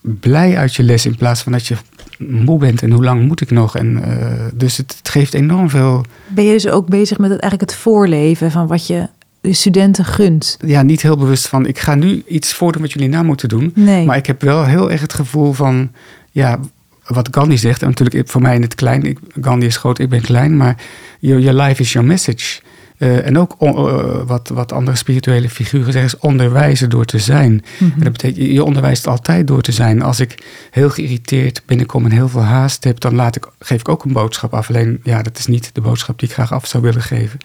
blij 0.04 0.58
uit 0.58 0.76
je 0.76 0.84
les 0.84 1.06
in 1.06 1.16
plaats 1.16 1.42
van 1.42 1.52
dat 1.52 1.68
je 1.68 1.76
moe 2.18 2.60
bent 2.60 2.82
en 2.82 2.92
hoe 2.92 3.04
lang 3.04 3.28
moet 3.28 3.42
ik 3.42 3.52
nog. 3.52 3.78
En, 3.78 4.04
uh, 4.08 4.46
dus 4.54 4.78
het, 4.78 4.96
het, 4.98 5.10
geeft 5.10 5.34
enorm 5.34 5.70
veel. 5.70 6.06
Ben 6.28 6.44
je 6.44 6.52
dus 6.52 6.68
ook 6.68 6.88
bezig 6.88 7.18
met 7.18 7.30
het, 7.30 7.40
eigenlijk 7.40 7.72
het 7.72 7.80
voorleven 7.80 8.52
van 8.52 8.68
wat 8.68 8.88
je 8.88 9.08
de 9.42 9.54
studenten 9.54 10.06
gunt? 10.06 10.58
Ja, 10.66 10.82
niet 10.82 11.02
heel 11.02 11.18
bewust 11.18 11.48
van 11.48 11.66
ik 11.66 11.80
ga 11.80 11.96
nu 11.96 12.24
iets 12.28 12.54
voordoen 12.54 12.82
wat 12.82 12.92
jullie 12.92 13.10
na 13.10 13.24
moeten 13.24 13.50
doen. 13.50 13.72
Nee. 13.76 14.06
Maar 14.06 14.18
ik 14.18 14.26
heb 14.26 14.42
wel 14.42 14.66
heel 14.66 14.92
erg 14.92 15.02
het 15.02 15.14
gevoel 15.14 15.54
van 15.54 15.92
ja, 16.32 16.60
wat 17.08 17.28
Gandhi 17.32 17.58
zegt, 17.58 17.82
en 17.82 17.88
natuurlijk 17.88 18.30
voor 18.30 18.42
mij 18.42 18.56
in 18.56 18.62
het 18.62 18.76
klein, 18.76 19.04
ik, 19.04 19.20
Gandhi 19.42 19.68
is 19.68 19.78
groot, 19.78 20.00
ik 20.00 20.10
ben 20.10 20.22
klein, 20.22 20.58
maar 20.58 20.76
your, 21.20 21.42
your 21.42 21.62
life 21.62 21.82
is 21.82 21.94
your 21.94 22.08
message. 22.08 22.62
Uh, 22.98 23.26
en 23.26 23.38
ook 23.38 23.56
uh, 23.60 24.22
wat, 24.26 24.50
wat 24.54 24.72
andere 24.72 24.98
spirituele 24.98 25.50
figuren 25.50 25.92
zeggen, 25.92 26.12
is 26.14 26.28
onderwijzen 26.28 26.90
door 26.90 27.06
te 27.06 27.20
zijn. 27.20 27.52
Mm 27.52 27.62
-hmm. 27.78 27.92
En 27.92 28.04
dat 28.04 28.12
betekent, 28.12 28.52
je 28.52 28.64
onderwijst 28.64 29.08
altijd 29.08 29.48
door 29.48 29.62
te 29.62 29.72
zijn. 29.72 30.02
Als 30.02 30.20
ik 30.20 30.44
heel 30.72 30.90
geïrriteerd 30.90 31.62
binnenkom 31.66 32.06
en 32.06 32.12
heel 32.12 32.30
veel 32.30 32.42
haast 32.42 32.84
heb, 32.84 33.00
dan 33.00 33.16
laat 33.16 33.36
ik, 33.36 33.48
geef 33.60 33.80
ik 33.80 33.90
ook 33.90 34.04
een 34.04 34.14
boodschap 34.14 34.54
af. 34.54 34.70
Alleen, 34.70 35.00
ja, 35.04 35.22
dat 35.22 35.38
is 35.38 35.48
niet 35.48 35.70
de 35.74 35.82
boodschap 35.82 36.20
die 36.20 36.28
ik 36.28 36.34
graag 36.34 36.52
af 36.52 36.68
zou 36.68 36.84
willen 36.84 37.02
geven. 37.02 37.40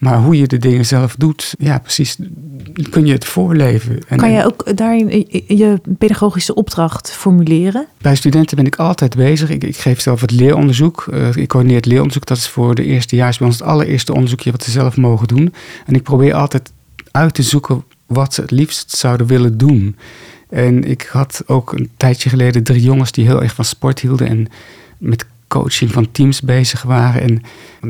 Maar 0.00 0.18
hoe 0.18 0.38
je 0.38 0.46
de 0.46 0.58
dingen 0.58 0.86
zelf 0.86 1.14
doet, 1.16 1.54
ja, 1.58 1.78
precies, 1.78 2.16
kun 2.90 3.06
je 3.06 3.12
het 3.12 3.24
voorleven. 3.24 3.98
En, 4.08 4.18
Kan 4.18 4.32
jij 4.32 4.44
ook 4.44 4.76
daarin 4.76 5.26
je 5.46 5.80
pedagogische 5.98 6.54
opdracht 6.54 7.12
formuleren? 7.12 7.86
Bij 8.00 8.14
studenten 8.14 8.56
ben 8.56 8.66
ik 8.66 8.76
altijd 8.76 9.16
bezig. 9.16 9.50
Ik, 9.50 9.64
ik 9.64 9.76
geef 9.76 10.00
zelf 10.00 10.20
het 10.20 10.30
leeronderzoek. 10.30 11.06
Uh, 11.12 11.36
ik 11.36 11.48
coördineer 11.48 11.76
het 11.76 11.86
leeronderzoek. 11.86 12.26
Dat 12.26 12.36
is 12.36 12.48
voor 12.48 12.74
de 12.74 12.84
eerstejaars 12.84 13.38
bij 13.38 13.46
ons 13.46 13.58
het 13.58 13.68
allereerste 13.68 14.14
onderzoekje 14.14 14.50
wat 14.50 14.62
ze 14.62 14.70
zelf 14.70 14.96
mogen 14.96 15.28
doen. 15.28 15.54
En 15.86 15.94
ik 15.94 16.02
probeer 16.02 16.34
altijd 16.34 16.72
uit 17.10 17.34
te 17.34 17.42
zoeken 17.42 17.84
wat 18.06 18.34
ze 18.34 18.40
het 18.40 18.50
liefst 18.50 18.90
zouden 18.90 19.26
willen 19.26 19.58
doen. 19.58 19.96
En 20.48 20.84
ik 20.84 21.08
had 21.12 21.42
ook 21.46 21.72
een 21.72 21.90
tijdje 21.96 22.28
geleden 22.28 22.62
drie 22.62 22.82
jongens 22.82 23.12
die 23.12 23.26
heel 23.26 23.42
erg 23.42 23.54
van 23.54 23.64
sport 23.64 24.00
hielden 24.00 24.28
en 24.28 24.46
met 24.98 25.26
coaching 25.50 25.92
van 25.92 26.10
teams 26.12 26.40
bezig 26.40 26.82
waren. 26.82 27.22
En 27.22 27.42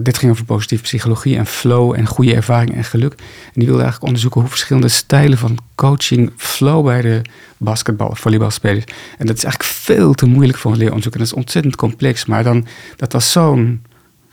dit 0.03 0.19
ging 0.19 0.33
over 0.33 0.45
positieve 0.45 0.83
psychologie 0.83 1.37
en 1.37 1.47
flow 1.47 1.95
en 1.97 2.07
goede 2.07 2.35
ervaring 2.35 2.75
en 2.75 2.85
geluk. 2.85 3.13
En 3.13 3.53
die 3.55 3.65
wilden 3.65 3.83
eigenlijk 3.83 4.05
onderzoeken 4.05 4.41
hoe 4.41 4.51
verschillende 4.51 4.89
stijlen 4.89 5.39
van 5.39 5.59
coaching 5.75 6.33
flow 6.37 6.85
bij 6.85 7.03
de 7.03 7.23
basketbal- 7.57 8.15
volleybalspelers. 8.15 8.85
En 9.19 9.27
dat 9.27 9.37
is 9.37 9.45
eigenlijk 9.45 9.73
veel 9.73 10.13
te 10.13 10.27
moeilijk 10.27 10.59
voor 10.59 10.71
een 10.71 10.79
leeronderzoek. 10.79 11.13
En 11.13 11.19
dat 11.19 11.29
is 11.29 11.35
ontzettend 11.35 11.77
complex. 11.77 12.25
Maar 12.25 12.43
dan, 12.43 12.67
dat 12.97 13.13
was 13.13 13.33
zo'n 13.33 13.83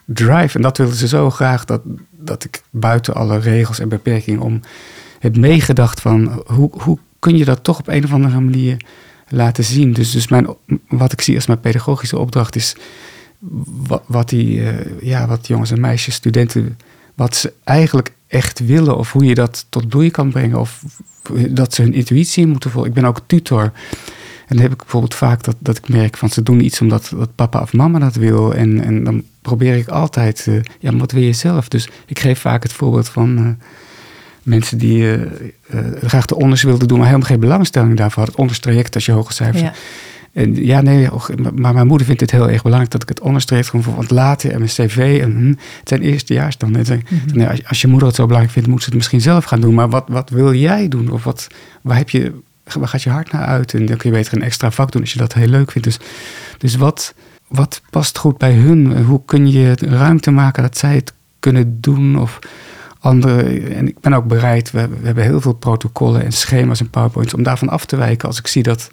drive. 0.06 0.56
En 0.56 0.62
dat 0.62 0.78
wilden 0.78 0.96
ze 0.96 1.08
zo 1.08 1.30
graag 1.30 1.66
dat, 1.66 1.82
dat 2.12 2.44
ik 2.44 2.62
buiten 2.70 3.14
alle 3.14 3.40
regels 3.40 3.80
en 3.80 3.90
beperkingen 3.90 4.42
om 4.42 4.62
heb 5.20 5.38
meegedacht 5.38 6.02
van 6.02 6.44
hoe, 6.46 6.70
hoe 6.82 6.98
kun 7.20 7.38
je 7.38 7.46
dat 7.46 7.64
toch 7.64 7.80
op 7.80 7.88
een 7.88 8.04
of 8.04 8.14
andere 8.14 8.40
manier 8.40 8.78
laten 9.30 9.64
zien. 9.64 9.94
Dus, 9.94 10.12
dus 10.12 10.28
mijn, 10.28 10.48
wat 10.88 11.12
ik 11.12 11.22
zie 11.22 11.36
als 11.36 11.48
mijn 11.48 11.60
pedagogische 11.60 12.18
opdracht 12.18 12.56
is 12.56 12.76
wat, 13.88 14.04
wat 14.06 14.30
die 14.30 14.60
uh, 14.60 15.02
ja, 15.02 15.28
wat 15.28 15.48
jongens 15.48 15.72
en 15.72 15.80
meisjes, 15.80 16.16
studenten, 16.16 16.78
wat 17.16 17.36
ze 17.36 17.54
eigenlijk 17.64 18.12
echt 18.28 18.60
willen 18.60 18.98
of 18.98 19.12
hoe 19.12 19.26
je 19.26 19.36
dat 19.36 19.66
tot 19.70 19.88
bloei 19.88 20.12
kan 20.12 20.32
brengen 20.32 20.60
of 20.60 20.84
dat 21.50 21.74
ze 21.74 21.82
hun 21.82 21.94
intuïtie 21.94 22.48
moeten 22.48 22.72
volgen. 22.72 22.90
Ik 22.90 22.96
ben 22.96 23.06
ook 23.06 23.22
tutor. 23.26 23.72
En 24.48 24.56
dan 24.56 24.62
heb 24.62 24.72
ik 24.72 24.78
bijvoorbeeld 24.78 25.16
vaak 25.16 25.44
dat, 25.44 25.56
dat 25.60 25.78
ik 25.78 25.90
merk 25.90 26.18
van 26.18 26.30
ze 26.30 26.44
doen 26.44 26.66
iets 26.66 26.82
omdat 26.82 27.12
dat 27.18 27.36
papa 27.36 27.62
of 27.62 27.74
mama 27.74 28.00
dat 28.00 28.16
wil. 28.16 28.54
En, 28.54 28.84
en 28.84 29.04
dan 29.04 29.24
probeer 29.42 29.76
ik 29.76 29.88
altijd, 29.88 30.46
uh, 30.50 30.62
ja, 30.80 30.92
maar 30.92 31.00
wat 31.00 31.12
wil 31.12 31.22
je 31.22 31.34
zelf? 31.34 31.68
Dus 31.68 31.90
ik 32.06 32.20
geef 32.20 32.40
vaak 32.40 32.64
het 32.64 32.74
voorbeeld 32.74 33.10
van 33.10 33.38
uh, 33.40 33.48
mensen 34.44 34.78
die 34.78 35.02
uh, 35.04 35.22
graag 36.04 36.26
de 36.26 36.36
onders 36.36 36.64
wilden 36.64 36.88
doen, 36.88 36.98
maar 36.98 37.08
helemaal 37.08 37.30
geen 37.30 37.40
belangstelling 37.40 37.98
daarvoor 37.98 38.16
hadden. 38.16 38.34
Het 38.34 38.42
onderstraject 38.42 38.96
als 38.96 39.06
je 39.06 39.12
hoge 39.12 39.34
cijfers. 39.34 39.62
Ja. 39.62 39.74
En 40.38 40.56
ja, 40.56 40.82
nee, 40.82 41.10
maar 41.56 41.74
mijn 41.74 41.88
moeder 41.88 42.08
vindt 42.08 42.22
het 42.22 42.32
heel 42.32 42.50
erg 42.50 42.62
belangrijk 42.62 42.92
dat 42.92 43.02
ik 43.02 43.10
het 43.10 43.20
onderstreep. 43.20 43.66
Gewoon 43.66 43.86
voor 43.86 44.06
later 44.08 44.52
en 44.52 44.58
mijn 44.58 44.70
cv. 44.70 45.20
En, 45.22 45.32
hm, 45.32 45.48
het 45.80 45.90
zijn 45.90 46.02
eerstejaars 46.02 46.58
dan. 46.58 46.76
Als, 46.76 46.90
als, 47.68 47.82
je 47.82 47.88
moeder 47.88 48.08
het 48.08 48.16
zo 48.16 48.26
belangrijk 48.26 48.54
vindt, 48.54 48.70
moet 48.70 48.80
ze 48.80 48.86
het 48.86 48.96
misschien 48.96 49.22
zelf 49.22 49.44
gaan 49.44 49.62
doen. 49.62 49.74
Maar 49.74 49.90
wat, 49.90 50.04
wat 50.08 50.30
wil 50.30 50.54
jij 50.54 50.88
doen? 50.88 51.12
Of 51.12 51.24
wat, 51.24 51.48
waar, 51.82 51.98
heb 51.98 52.10
je, 52.10 52.34
waar 52.64 52.88
gaat 52.88 53.04
je 53.04 53.10
hart 53.10 53.32
naar 53.32 53.46
uit? 53.46 53.74
En 53.74 53.86
dan 53.86 53.98
kun 53.98 54.10
je 54.10 54.16
beter 54.18 54.34
een 54.34 54.44
extra 54.44 54.72
vak 54.72 54.92
doen 54.92 55.02
als 55.02 55.14
je 55.14 55.20
dat 55.20 55.34
heel 55.34 55.48
leuk 55.48 55.72
vindt. 55.72 55.88
Dus, 55.88 56.00
dus 56.58 56.76
wat, 56.76 57.14
wat 57.48 57.82
past 57.90 58.18
goed 58.18 58.38
bij 58.38 58.54
hun? 58.54 59.04
Hoe 59.04 59.22
kun 59.26 59.52
je 59.52 59.76
ruimte 59.76 60.32
maken 60.32 60.64
dat 60.64 60.78
zij 60.78 60.96
het 60.96 61.14
kunnen 61.40 61.82
doen? 61.82 62.20
Of 62.20 62.40
andere. 63.00 63.60
En 63.60 63.88
ik 63.88 64.00
ben 64.00 64.14
ook 64.14 64.28
bereid, 64.28 64.72
we, 64.72 64.88
we 64.88 65.06
hebben 65.06 65.24
heel 65.24 65.42
veel 65.42 65.54
protocollen 65.54 66.24
en 66.24 66.32
schema's 66.32 66.80
en 66.80 66.90
powerpoints 66.90 67.34
om 67.34 67.44
daarvan 67.44 67.70
af 67.70 67.86
te 67.86 67.96
wijken 67.96 68.28
als 68.28 68.40
ik 68.40 68.48
zie 68.48 68.64
dat 68.64 68.90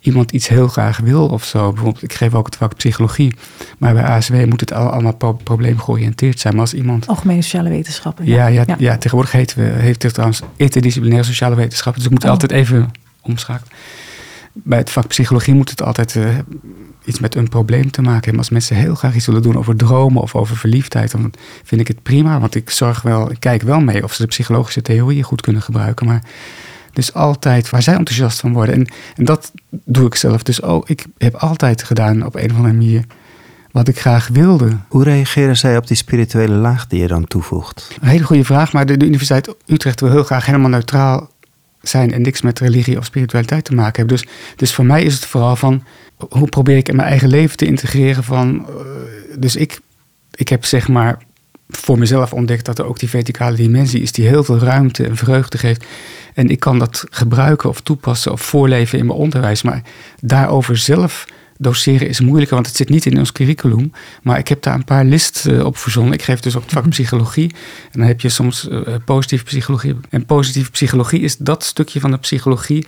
iemand 0.00 0.30
iets 0.30 0.48
heel 0.48 0.68
graag 0.68 0.98
wil 0.98 1.26
of 1.26 1.44
zo. 1.44 1.72
Bijvoorbeeld, 1.72 2.02
ik 2.02 2.12
geef 2.12 2.34
ook 2.34 2.46
het 2.46 2.56
vak 2.56 2.74
psychologie. 2.74 3.34
Maar 3.78 3.94
bij 3.94 4.04
ASW 4.04 4.34
moet 4.44 4.60
het 4.60 4.72
allemaal 4.72 5.14
pro 5.14 5.32
probleemgeoriënteerd 5.32 6.40
zijn. 6.40 6.52
Maar 6.52 6.62
als 6.62 6.74
iemand... 6.74 7.06
Algemene 7.06 7.42
sociale 7.42 7.68
wetenschappen. 7.68 8.26
Ja, 8.26 8.46
ja, 8.46 8.64
ja, 8.66 8.76
ja. 8.78 8.96
tegenwoordig 8.96 9.32
heet, 9.32 9.54
we, 9.54 9.62
heeft 9.62 10.02
het 10.02 10.12
trouwens 10.12 10.42
interdisciplinaire 10.56 11.26
sociale 11.26 11.54
wetenschappen. 11.54 12.02
Dus 12.02 12.10
ik 12.10 12.14
moet 12.14 12.24
oh. 12.24 12.30
altijd 12.30 12.52
even 12.52 12.90
omschakelen. 13.22 13.72
Bij 14.52 14.78
het 14.78 14.90
vak 14.90 15.06
psychologie 15.06 15.54
moet 15.54 15.70
het 15.70 15.82
altijd 15.82 16.14
uh, 16.14 16.38
iets 17.04 17.18
met 17.18 17.34
een 17.34 17.48
probleem 17.48 17.90
te 17.90 18.02
maken 18.02 18.20
hebben. 18.20 18.38
Als 18.38 18.50
mensen 18.50 18.76
heel 18.76 18.94
graag 18.94 19.14
iets 19.14 19.26
willen 19.26 19.42
doen 19.42 19.58
over 19.58 19.76
dromen 19.76 20.22
of 20.22 20.34
over 20.34 20.56
verliefdheid, 20.56 21.10
dan 21.10 21.32
vind 21.64 21.80
ik 21.80 21.88
het 21.88 22.02
prima. 22.02 22.40
Want 22.40 22.54
ik 22.54 22.70
zorg 22.70 23.02
wel, 23.02 23.30
ik 23.30 23.40
kijk 23.40 23.62
wel 23.62 23.80
mee 23.80 24.04
of 24.04 24.12
ze 24.12 24.22
de 24.22 24.28
psychologische 24.28 24.82
theorieën 24.82 25.22
goed 25.22 25.40
kunnen 25.40 25.62
gebruiken. 25.62 26.06
Maar 26.06 26.22
dus 26.98 27.14
altijd 27.14 27.70
waar 27.70 27.82
zij 27.82 27.94
enthousiast 27.94 28.40
van 28.40 28.52
worden. 28.52 28.74
En, 28.74 28.86
en 29.16 29.24
dat 29.24 29.52
doe 29.70 30.06
ik 30.06 30.14
zelf. 30.14 30.42
Dus 30.42 30.60
oh, 30.60 30.82
ik 30.86 31.06
heb 31.18 31.34
altijd 31.34 31.82
gedaan 31.82 32.26
op 32.26 32.34
een 32.34 32.50
of 32.50 32.56
andere 32.56 32.74
manier 32.74 33.04
wat 33.70 33.88
ik 33.88 34.00
graag 34.00 34.28
wilde. 34.28 34.76
Hoe 34.88 35.04
reageren 35.04 35.56
zij 35.56 35.76
op 35.76 35.86
die 35.86 35.96
spirituele 35.96 36.54
laag 36.54 36.86
die 36.86 37.00
je 37.00 37.06
dan 37.06 37.26
toevoegt? 37.26 37.96
Een 38.00 38.08
hele 38.08 38.24
goede 38.24 38.44
vraag, 38.44 38.72
maar 38.72 38.86
de, 38.86 38.96
de 38.96 39.04
Universiteit 39.04 39.54
Utrecht 39.66 40.00
wil 40.00 40.10
heel 40.10 40.24
graag 40.24 40.46
helemaal 40.46 40.70
neutraal 40.70 41.30
zijn 41.82 42.12
en 42.12 42.22
niks 42.22 42.42
met 42.42 42.58
religie 42.58 42.98
of 42.98 43.04
spiritualiteit 43.04 43.64
te 43.64 43.74
maken 43.74 43.96
hebben. 43.96 44.16
Dus, 44.16 44.26
dus 44.56 44.74
voor 44.74 44.84
mij 44.84 45.02
is 45.02 45.14
het 45.14 45.26
vooral 45.26 45.56
van 45.56 45.84
hoe 46.28 46.48
probeer 46.48 46.76
ik 46.76 46.88
in 46.88 46.96
mijn 46.96 47.08
eigen 47.08 47.28
leven 47.28 47.56
te 47.56 47.66
integreren 47.66 48.24
van. 48.24 48.66
Uh, 48.68 48.76
dus 49.38 49.56
ik, 49.56 49.80
ik 50.34 50.48
heb 50.48 50.64
zeg 50.64 50.88
maar 50.88 51.18
voor 51.68 51.98
mezelf 51.98 52.32
ontdekt 52.32 52.64
dat 52.64 52.78
er 52.78 52.84
ook 52.84 52.98
die 52.98 53.08
verticale 53.08 53.56
dimensie 53.56 54.02
is 54.02 54.12
die 54.12 54.26
heel 54.26 54.44
veel 54.44 54.58
ruimte 54.58 55.04
en 55.04 55.16
vreugde 55.16 55.58
geeft. 55.58 55.84
En 56.34 56.48
ik 56.48 56.60
kan 56.60 56.78
dat 56.78 57.04
gebruiken 57.10 57.68
of 57.68 57.80
toepassen 57.80 58.32
of 58.32 58.42
voorleven 58.42 58.98
in 58.98 59.06
mijn 59.06 59.18
onderwijs. 59.18 59.62
Maar 59.62 59.82
daarover 60.20 60.76
zelf 60.76 61.26
doseren 61.58 62.08
is 62.08 62.20
moeilijker, 62.20 62.54
want 62.54 62.66
het 62.66 62.76
zit 62.76 62.88
niet 62.88 63.06
in 63.06 63.18
ons 63.18 63.32
curriculum. 63.32 63.92
Maar 64.22 64.38
ik 64.38 64.48
heb 64.48 64.62
daar 64.62 64.74
een 64.74 64.84
paar 64.84 65.04
lists 65.04 65.46
uh, 65.46 65.64
op 65.64 65.76
verzonnen. 65.76 66.12
Ik 66.12 66.22
geef 66.22 66.40
dus 66.40 66.56
ook 66.56 66.62
het 66.62 66.72
vak 66.72 66.88
psychologie. 66.88 67.50
En 67.92 67.98
dan 67.98 68.08
heb 68.08 68.20
je 68.20 68.28
soms 68.28 68.68
uh, 68.70 68.80
positieve 69.04 69.44
psychologie. 69.44 69.96
En 70.10 70.26
positieve 70.26 70.70
psychologie 70.70 71.20
is 71.20 71.36
dat 71.36 71.64
stukje 71.64 72.00
van 72.00 72.10
de 72.10 72.18
psychologie 72.18 72.86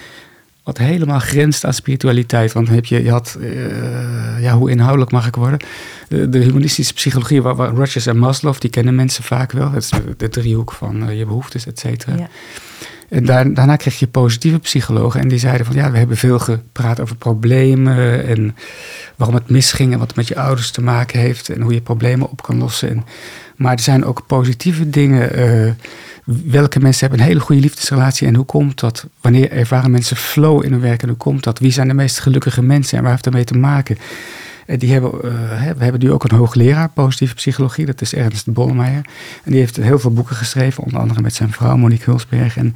wat 0.65 0.79
helemaal 0.79 1.19
grenst 1.19 1.65
aan 1.65 1.75
spiritualiteit. 1.75 2.53
Want 2.53 2.69
heb 2.69 2.85
je, 2.85 3.11
had, 3.11 3.37
uh, 3.41 4.43
ja, 4.43 4.57
hoe 4.57 4.71
inhoudelijk 4.71 5.11
mag 5.11 5.27
ik 5.27 5.35
worden? 5.35 5.59
De, 6.09 6.39
humanistische 6.39 6.95
psychologie, 6.95 7.43
waar, 7.43 7.75
Rogers 7.75 8.07
en 8.07 8.19
Maslow, 8.19 8.59
die 8.59 8.71
kennen 8.71 8.95
mensen 8.95 9.25
vaak 9.25 9.53
wel. 9.53 9.71
Het 9.71 9.83
is 9.83 9.93
de 10.17 10.29
driehoek 10.29 10.73
van 10.73 11.09
uh, 11.09 11.19
je 11.19 11.27
behoeftes, 11.27 11.67
et 11.67 11.79
cetera. 11.79 12.29
En 13.11 13.25
daar, 13.25 13.55
daarna 13.55 13.77
kreeg 13.77 13.99
je 13.99 14.07
positieve 14.07 14.59
psychologen 14.59 15.21
en 15.21 15.29
die 15.29 15.39
zeiden 15.39 15.67
van 15.67 15.75
ja, 15.75 15.91
we 15.91 15.99
hebben 15.99 16.17
veel 16.17 16.39
gepraat 16.39 17.01
over 17.01 17.17
problemen 17.17 18.27
en 18.27 18.57
waarom 19.17 19.37
het 19.37 19.51
misging 19.51 19.93
en 19.93 19.99
wat 19.99 20.07
het 20.09 20.17
met 20.17 20.29
je 20.29 20.37
ouders 20.37 20.71
te 20.71 20.83
maken 20.83 21.21
heeft 21.21 21.49
en 21.49 21.61
hoe 21.61 21.75
je 21.75 21.81
problemen 21.81 22.31
op 22.31 22.43
kan 22.43 22.59
lossen. 22.59 22.89
En, 22.89 23.05
maar 23.57 23.73
er 23.73 23.81
zijn 23.81 24.05
ook 24.05 24.27
positieve 24.27 24.91
dingen. 24.91 25.39
Uh, 25.39 25.73
welke 26.45 26.81
mensen 26.81 27.01
hebben 27.01 27.19
een 27.19 27.33
hele 27.33 27.45
goede 27.45 27.61
liefdesrelatie 27.61 28.27
en 28.27 28.35
hoe 28.35 28.45
komt 28.45 28.81
dat? 28.81 29.07
Wanneer 29.21 29.51
ervaren 29.51 29.91
mensen 29.91 30.17
flow 30.17 30.65
in 30.65 30.73
hun 30.73 30.81
werk 30.81 31.03
en 31.03 31.09
hoe 31.09 31.17
komt 31.17 31.45
dat? 31.45 31.59
Wie 31.59 31.73
zijn 31.73 31.89
de 31.89 31.95
meest 31.95 32.19
gelukkige 32.19 32.63
mensen 32.63 32.97
en 32.97 33.03
waar 33.03 33.13
heeft 33.13 33.25
dat 33.25 33.33
mee 33.33 33.45
te 33.45 33.59
maken? 33.59 33.99
En 34.71 34.79
die 34.79 34.93
hebben, 34.93 35.11
uh, 35.15 35.31
we 35.77 35.85
hebben 35.85 36.01
nu 36.01 36.13
ook 36.13 36.25
een 36.25 36.37
hoogleraar 36.37 36.89
positieve 36.89 37.35
psychologie, 37.35 37.87
dat 37.87 38.01
is 38.01 38.15
Ernst 38.15 38.53
Bollemeijer. 38.53 39.05
En 39.45 39.51
die 39.51 39.61
heeft 39.61 39.77
heel 39.77 39.99
veel 39.99 40.13
boeken 40.13 40.37
geschreven, 40.37 40.85
onder 40.85 41.01
andere 41.01 41.21
met 41.21 41.35
zijn 41.35 41.53
vrouw 41.53 41.77
Monique 41.77 42.05
Hulsberg. 42.05 42.57
En 42.57 42.75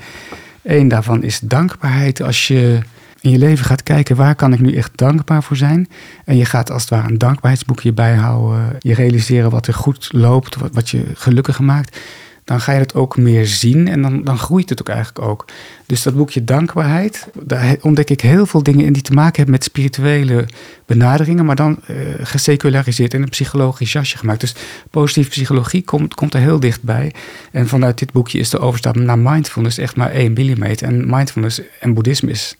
een 0.63 0.89
daarvan 0.89 1.23
is 1.23 1.41
dankbaarheid. 1.41 2.23
Als 2.23 2.49
je 2.49 2.81
in 3.21 3.31
je 3.31 3.39
leven 3.39 3.65
gaat 3.65 3.83
kijken, 3.83 4.17
waar 4.17 4.35
kan 4.35 4.53
ik 4.53 4.61
nu 4.61 4.77
echt 4.77 4.91
dankbaar 4.95 5.43
voor 5.43 5.57
zijn? 5.57 5.89
En 6.25 6.37
je 6.37 6.45
gaat 6.45 6.71
als 6.71 6.83
het 6.83 6.91
ware 6.91 7.09
een 7.09 7.19
dankbaarheidsboekje 7.19 7.93
bijhouden. 7.93 8.77
Je 8.79 8.95
realiseren 8.95 9.51
wat 9.51 9.67
er 9.67 9.75
goed 9.75 10.09
loopt, 10.13 10.57
wat, 10.57 10.75
wat 10.75 10.91
je 10.91 11.05
gelukkig 11.15 11.59
maakt 11.59 11.99
dan 12.45 12.61
ga 12.61 12.73
je 12.73 12.79
het 12.79 12.95
ook 12.95 13.17
meer 13.17 13.47
zien 13.47 13.89
en 13.89 14.03
dan, 14.03 14.25
dan 14.25 14.39
groeit 14.39 14.69
het 14.69 14.81
ook 14.81 14.89
eigenlijk 14.89 15.27
ook. 15.27 15.45
Dus 15.87 16.03
dat 16.03 16.15
boekje 16.15 16.45
Dankbaarheid, 16.45 17.29
daar 17.43 17.77
ontdek 17.81 18.11
ik 18.11 18.21
heel 18.21 18.47
veel 18.47 18.63
dingen 18.63 18.85
in 18.85 18.93
die 18.93 19.03
te 19.03 19.13
maken 19.13 19.37
hebben 19.37 19.55
met 19.55 19.65
spirituele 19.65 20.49
benaderingen, 20.87 21.45
maar 21.45 21.57
dan 21.57 21.79
uh, 21.91 21.97
geseculariseerd 22.21 23.15
en 23.15 23.23
een 23.23 23.29
psychologisch 23.29 23.93
jasje 23.93 24.19
gemaakt. 24.19 24.41
Dus 24.41 24.55
positieve 24.91 25.31
psychologie 25.31 25.83
komt, 25.83 26.15
komt 26.15 26.35
er 26.35 26.41
heel 26.41 26.61
dichtbij. 26.61 27.13
En 27.51 27.69
vanuit 27.69 27.99
dit 27.99 28.13
boekje 28.13 28.39
is 28.39 28.51
de 28.51 28.59
overstap 28.59 28.97
naar 28.97 29.19
mindfulness 29.19 29.79
echt 29.79 29.97
maar 29.97 30.11
1 30.11 30.33
millimeter. 30.33 30.87
En 30.87 31.11
mindfulness 31.11 31.61
en 31.81 31.95
boeddhisme 31.95 32.31
is 32.31 32.57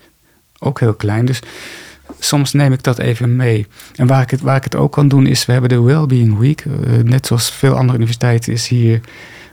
ook 0.59 0.81
heel 0.81 0.95
klein. 0.95 1.25
Dus 1.25 1.41
soms 2.19 2.53
neem 2.53 2.73
ik 2.73 2.83
dat 2.83 2.99
even 2.99 3.37
mee. 3.37 3.67
En 3.97 4.07
waar 4.07 4.23
ik 4.23 4.31
het, 4.31 4.41
waar 4.41 4.57
ik 4.57 4.65
het 4.65 4.77
ook 4.77 4.93
kan 4.93 5.09
doen 5.09 5.27
is, 5.27 5.47
we 5.47 5.53
hebben 5.53 5.71
de 5.71 5.83
Wellbeing 5.83 6.39
Week. 6.39 6.65
Uh, 6.65 6.75
net 7.03 7.27
zoals 7.27 7.51
veel 7.51 7.75
andere 7.75 7.97
universiteiten 7.97 8.53
is 8.53 8.69
hier 8.69 9.01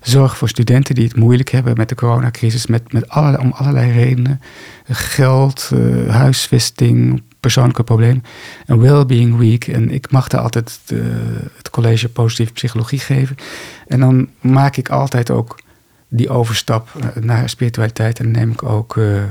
zorg 0.02 0.38
voor 0.38 0.50
studenten 0.50 0.96
die 0.96 1.04
het 1.04 1.16
moeilijk 1.16 1.50
hebben 1.50 1.78
met 1.78 1.90
de 1.90 1.96
coronacrisis, 1.96 2.66
met, 2.66 2.94
met 2.94 3.10
allerlei, 3.10 3.44
om 3.44 3.52
allerlei 3.52 3.92
redenen. 3.92 4.42
Geld, 4.88 5.70
uh, 5.74 6.10
huisvesting, 6.10 7.24
persoonlijke 7.40 7.84
problemen. 7.84 8.24
Een 8.66 8.80
Wellbeing 8.80 9.38
Week. 9.38 9.68
En 9.68 9.92
ik 9.92 10.12
mag 10.12 10.28
daar 10.28 10.42
altijd 10.42 10.80
de, 10.86 11.28
het 11.58 11.70
college 11.70 12.10
positieve 12.10 12.54
psychologie 12.54 13.00
geven. 13.00 13.36
En 13.88 14.00
dan 14.00 14.30
maak 14.40 14.78
ik 14.78 14.90
altijd 14.90 15.32
ook 15.32 15.60
die 16.08 16.30
overstap 16.30 16.90
eh, 17.00 17.24
naar 17.24 17.50
spiritualiteit. 17.50 18.20
En 18.20 18.32
neem 18.32 18.52
ik 18.52 18.64
ook, 18.64 18.96
uh, 18.96 19.24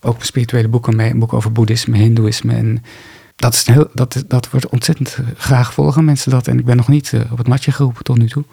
ook 0.00 0.24
spirituele 0.24 0.68
boeken 0.68 0.96
mee. 0.96 1.10
Een 1.10 1.18
boek 1.18 1.32
over 1.32 1.52
boeddhisme, 1.52 1.96
hindoeïsme 1.96 2.54
en 2.54 2.82
dat, 3.40 3.54
is 3.54 3.66
heel, 3.66 3.88
dat, 3.94 4.24
dat 4.26 4.50
wordt 4.50 4.68
ontzettend 4.68 5.18
graag 5.36 5.72
volgen 5.72 6.04
mensen 6.04 6.30
dat. 6.30 6.46
En 6.46 6.58
ik 6.58 6.64
ben 6.64 6.76
nog 6.76 6.88
niet 6.88 7.12
op 7.30 7.38
het 7.38 7.48
matje 7.48 7.72
geroepen 7.72 8.04
tot 8.04 8.18
nu 8.18 8.28
toe. 8.28 8.44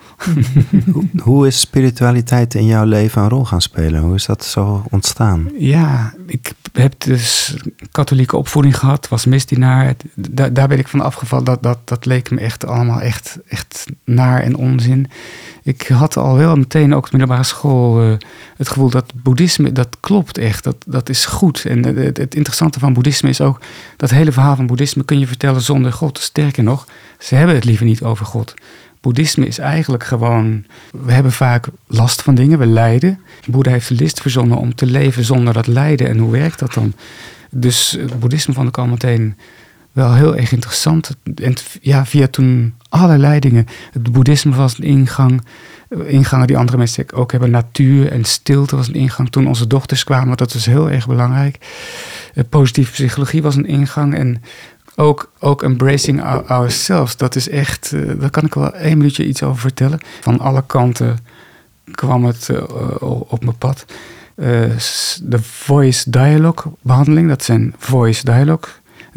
hoe, 0.94 1.06
hoe 1.18 1.48
is 1.48 1.60
spiritualiteit 1.60 2.54
in 2.54 2.66
jouw 2.66 2.86
leven 2.86 3.22
een 3.22 3.30
rol 3.30 3.46
gaan 3.46 3.62
spelen? 3.62 4.02
Hoe 4.02 4.16
is 4.16 4.26
dat 4.26 4.46
zo 4.46 4.84
ontstaan? 4.90 5.50
Ja, 5.58 6.14
ik 6.26 6.52
heb 6.74 6.94
dus 6.98 7.56
katholieke 7.92 8.38
opvoeding 8.38 8.78
gehad, 8.78 9.08
was 9.08 9.26
misdienaar. 9.26 9.96
Daar, 10.14 10.54
daar 10.54 10.68
ben 10.68 10.80
ik 10.80 10.88
van 10.88 11.02
afgevallen. 11.02 11.46
Dat, 11.46 11.64
dat, 11.64 11.80
dat 11.84 12.06
leek 12.06 12.30
me 12.30 12.40
echt 12.40 12.66
allemaal 12.66 13.02
echt, 13.02 13.40
echt 13.48 13.86
naar 14.04 14.42
en 14.42 14.56
onzin. 14.56 15.10
Ik 15.68 15.88
had 15.88 16.18
al 16.18 16.38
wel 16.38 16.56
meteen 16.56 16.94
ook 16.94 17.06
op 17.06 17.12
de 17.12 17.18
middelbare 17.18 17.48
school 17.48 18.04
uh, 18.04 18.16
het 18.58 18.70
gevoel 18.70 18.90
dat 18.90 19.14
boeddhisme, 19.16 19.72
dat 19.72 19.98
klopt 20.00 20.38
echt, 20.38 20.64
dat, 20.64 20.76
dat 20.86 21.10
is 21.10 21.26
goed. 21.26 21.66
En 21.66 21.86
het, 21.86 22.18
het, 22.18 22.36
interessante 22.36 22.80
van 22.80 22.94
boeddhisme 22.94 23.30
is 23.30 23.42
ook, 23.42 23.60
dat 23.98 24.10
hele 24.10 24.32
verhaal 24.32 24.56
van 24.56 24.68
boeddhisme 24.68 25.04
kun 25.04 25.20
je 25.20 25.28
vertellen 25.28 25.62
zonder 25.62 25.94
God. 25.94 26.20
Sterker 26.20 26.64
nog, 26.64 26.88
ze 27.20 27.36
hebben 27.36 27.56
het 27.56 27.64
liever 27.64 27.86
niet 27.86 28.04
over 28.04 28.26
God. 28.26 28.54
Boeddhisme 29.02 29.48
is 29.48 29.58
eigenlijk 29.58 30.04
gewoon, 30.04 30.66
we 30.92 31.12
hebben 31.12 31.32
vaak 31.32 31.68
last 31.88 32.22
van 32.22 32.36
dingen, 32.36 32.60
we 32.60 32.66
lijden. 32.66 33.20
Boeddha 33.48 33.72
heeft 33.72 33.88
de 33.88 33.96
list 33.96 34.22
verzonnen 34.22 34.58
om 34.58 34.76
te 34.76 34.86
leven 34.86 35.24
zonder 35.24 35.54
dat 35.54 35.68
lijden. 35.68 36.08
En 36.08 36.18
hoe 36.18 36.32
werkt 36.32 36.60
dat 36.60 36.74
dan? 36.74 36.94
Dus 37.50 37.92
het 37.92 38.20
boeddhisme 38.20 38.54
vond 38.54 38.68
ik 38.68 38.78
al 38.78 38.88
meteen 38.88 39.36
wel 39.98 40.14
heel 40.14 40.36
erg 40.36 40.52
interessant. 40.52 41.16
En 41.36 41.54
ja, 41.82 42.06
via 42.06 42.28
toen 42.28 42.76
allerlei 42.90 43.40
dingen. 43.40 43.66
Het 43.92 44.12
boeddhisme 44.12 44.56
was 44.56 44.78
een 44.78 44.84
ingang. 44.84 45.42
Ingangen 46.06 46.48
die 46.48 46.58
andere 46.58 46.78
mensen 46.78 47.14
ook 47.14 47.32
hebben. 47.32 47.52
Natuur 47.52 48.12
en 48.12 48.24
stilte 48.24 48.76
was 48.76 48.88
een 48.88 48.94
ingang. 48.94 49.30
Toen 49.30 49.48
onze 49.48 49.68
dochters 49.68 50.04
kwamen, 50.04 50.38
dat 50.38 50.54
was 50.54 50.66
heel 50.66 50.90
erg 50.90 51.08
belangrijk. 51.08 51.58
Eh, 52.34 52.44
positieve 52.50 52.92
psychologie 52.92 53.42
was 53.42 53.56
een 53.56 53.66
ingang. 53.66 54.16
En 54.16 54.44
ook, 54.96 55.32
ook 55.40 55.64
embracing 55.64 56.24
ourselves. 56.48 57.18
Dat 57.18 57.36
is 57.36 57.50
echt, 57.50 57.92
uh, 57.94 58.20
daar 58.20 58.30
kan 58.30 58.46
ik 58.46 58.54
wel 58.54 58.74
één 58.74 58.98
minuutje 58.98 59.28
iets 59.28 59.44
over 59.44 59.62
vertellen. 59.62 60.00
Van 60.22 60.40
alle 60.40 60.64
kanten 60.66 61.18
kwam 61.92 62.26
het 62.26 62.50
op 63.00 63.44
mijn 63.44 63.58
pad. 63.58 63.86
de 65.24 65.40
voice 65.42 66.10
dialogue 66.10 66.74
behandeling, 66.82 67.28
dat 67.28 67.44
zijn 67.44 67.74
voice 67.78 68.24
dialogue 68.26 68.72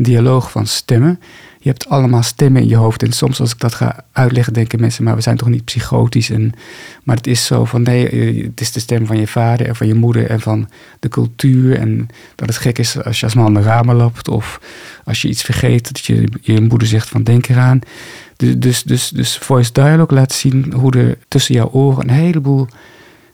dialoog 0.04 0.50
van 0.50 0.66
stemmen. 0.66 1.20
Je 1.58 1.68
hebt 1.68 1.88
allemaal 1.88 2.22
stemmen 2.22 2.62
in 2.62 2.68
je 2.68 2.76
hoofd. 2.76 3.02
En 3.02 3.12
soms 3.12 3.40
als 3.40 3.52
ik 3.52 3.58
dat 3.58 3.74
ga 3.74 4.04
uitleggen, 4.12 4.52
denken 4.52 4.80
mensen, 4.80 5.04
maar 5.04 5.14
we 5.14 5.20
zijn 5.20 5.36
toch 5.36 5.48
niet 5.48 5.64
psychotisch. 5.64 6.30
En, 6.30 6.52
maar 7.02 7.16
het 7.16 7.26
is 7.26 7.46
zo 7.46 7.64
van 7.64 7.82
nee, 7.82 8.04
het 8.44 8.60
is 8.60 8.72
de 8.72 8.80
stem 8.80 9.06
van 9.06 9.18
je 9.18 9.26
vader 9.26 9.66
en 9.66 9.76
van 9.76 9.86
je 9.86 9.94
moeder 9.94 10.26
en 10.26 10.40
van 10.40 10.68
de 11.00 11.08
cultuur. 11.08 11.78
En 11.78 12.08
dat 12.34 12.48
het 12.48 12.56
gek 12.56 12.78
is 12.78 13.02
als 13.04 13.20
je 13.20 13.26
als 13.26 13.34
man 13.34 13.54
de 13.54 13.62
ramen 13.62 13.96
lapt 13.96 14.28
of 14.28 14.60
als 15.04 15.22
je 15.22 15.28
iets 15.28 15.42
vergeet, 15.42 15.86
dat 15.86 16.04
je 16.04 16.28
je 16.40 16.60
moeder 16.60 16.88
zegt 16.88 17.08
van 17.08 17.22
denk 17.22 17.48
eraan. 17.48 17.80
Dus, 18.36 18.54
dus, 18.58 18.82
dus, 18.82 19.08
dus 19.08 19.38
voice 19.38 19.72
dialogue 19.72 20.18
laat 20.18 20.32
zien 20.32 20.72
hoe 20.72 20.96
er 20.96 21.18
tussen 21.28 21.54
jouw 21.54 21.70
oren 21.70 22.08
een 22.08 22.14
heleboel 22.14 22.68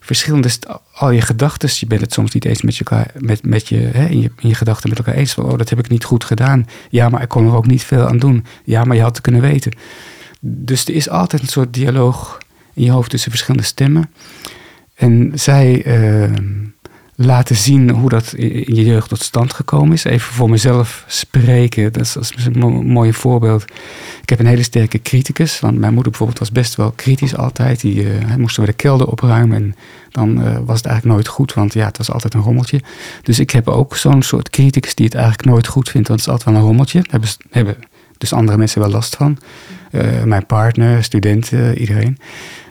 verschillende, 0.06 0.50
al 0.92 1.10
je 1.10 1.20
gedachten, 1.20 1.68
je 1.72 1.86
bent 1.86 2.00
het 2.00 2.12
soms 2.12 2.34
niet 2.34 2.44
eens 2.44 2.62
met, 2.62 2.78
elkaar, 2.78 3.10
met, 3.18 3.44
met 3.44 3.68
je, 3.68 3.76
hè, 3.76 4.06
in 4.06 4.20
je, 4.20 4.30
in 4.38 4.48
je 4.48 4.54
gedachten 4.54 4.88
met 4.88 4.98
elkaar 4.98 5.14
eens. 5.14 5.32
Van, 5.32 5.44
oh, 5.44 5.58
dat 5.58 5.68
heb 5.68 5.78
ik 5.78 5.88
niet 5.88 6.04
goed 6.04 6.24
gedaan. 6.24 6.66
Ja, 6.90 7.08
maar 7.08 7.22
ik 7.22 7.28
kon 7.28 7.46
er 7.46 7.56
ook 7.56 7.66
niet 7.66 7.82
veel 7.82 8.06
aan 8.08 8.18
doen. 8.18 8.44
Ja, 8.64 8.84
maar 8.84 8.96
je 8.96 9.02
had 9.02 9.16
het 9.16 9.20
kunnen 9.20 9.40
weten. 9.40 9.72
Dus 10.40 10.84
er 10.84 10.94
is 10.94 11.08
altijd 11.08 11.42
een 11.42 11.48
soort 11.48 11.74
dialoog 11.74 12.38
in 12.74 12.84
je 12.84 12.90
hoofd 12.90 13.10
tussen 13.10 13.30
verschillende 13.30 13.66
stemmen. 13.66 14.10
En 14.94 15.32
zij, 15.34 15.86
uh, 15.86 16.36
laten 17.16 17.56
zien 17.56 17.90
hoe 17.90 18.08
dat 18.08 18.32
in 18.32 18.74
je 18.74 18.84
jeugd 18.84 19.08
tot 19.08 19.22
stand 19.22 19.52
gekomen 19.52 19.92
is. 19.92 20.04
Even 20.04 20.34
voor 20.34 20.50
mezelf 20.50 21.04
spreken, 21.06 21.92
dat 21.92 22.16
is, 22.20 22.32
een 22.52 22.86
mooi 22.86 23.12
voorbeeld. 23.12 23.62
Ik 24.22 24.28
heb 24.28 24.38
een 24.38 24.46
hele 24.46 24.62
sterke 24.62 25.02
criticus, 25.02 25.60
want 25.60 25.78
mijn 25.78 25.92
moeder 25.92 26.10
bijvoorbeeld 26.10 26.38
was 26.38 26.52
best 26.52 26.74
wel 26.74 26.90
kritisch 26.90 27.36
altijd. 27.36 27.80
Die 27.80 28.02
uh, 28.02 28.34
moesten 28.36 28.62
we 28.62 28.68
de 28.68 28.76
kelder 28.76 29.06
opruimen 29.06 29.56
en 29.56 29.74
dan 30.10 30.40
uh, 30.40 30.58
was 30.64 30.76
het 30.76 30.86
eigenlijk 30.86 31.04
nooit 31.04 31.28
goed, 31.28 31.54
want 31.54 31.72
ja, 31.72 31.86
het 31.86 31.98
was 31.98 32.10
altijd 32.10 32.34
een 32.34 32.40
rommeltje. 32.40 32.80
Dus 33.22 33.38
ik 33.38 33.50
heb 33.50 33.68
ook 33.68 33.96
zo'n 33.96 34.22
soort 34.22 34.50
criticus 34.50 34.94
die 34.94 35.06
het 35.06 35.14
eigenlijk 35.14 35.48
nooit 35.48 35.66
goed 35.66 35.88
vindt, 35.88 36.08
want 36.08 36.20
het 36.20 36.28
is 36.28 36.34
altijd 36.34 36.54
wel 36.54 36.60
een 36.60 36.68
rommeltje. 36.68 37.00
Daar 37.00 37.10
hebben, 37.10 37.30
hebben 37.50 37.76
dus 38.18 38.32
andere 38.32 38.58
mensen 38.58 38.80
wel 38.80 38.90
last 38.90 39.16
van. 39.16 39.38
Uh, 39.90 40.22
mijn 40.22 40.46
partner, 40.46 41.04
studenten, 41.04 41.78
iedereen. 41.78 42.18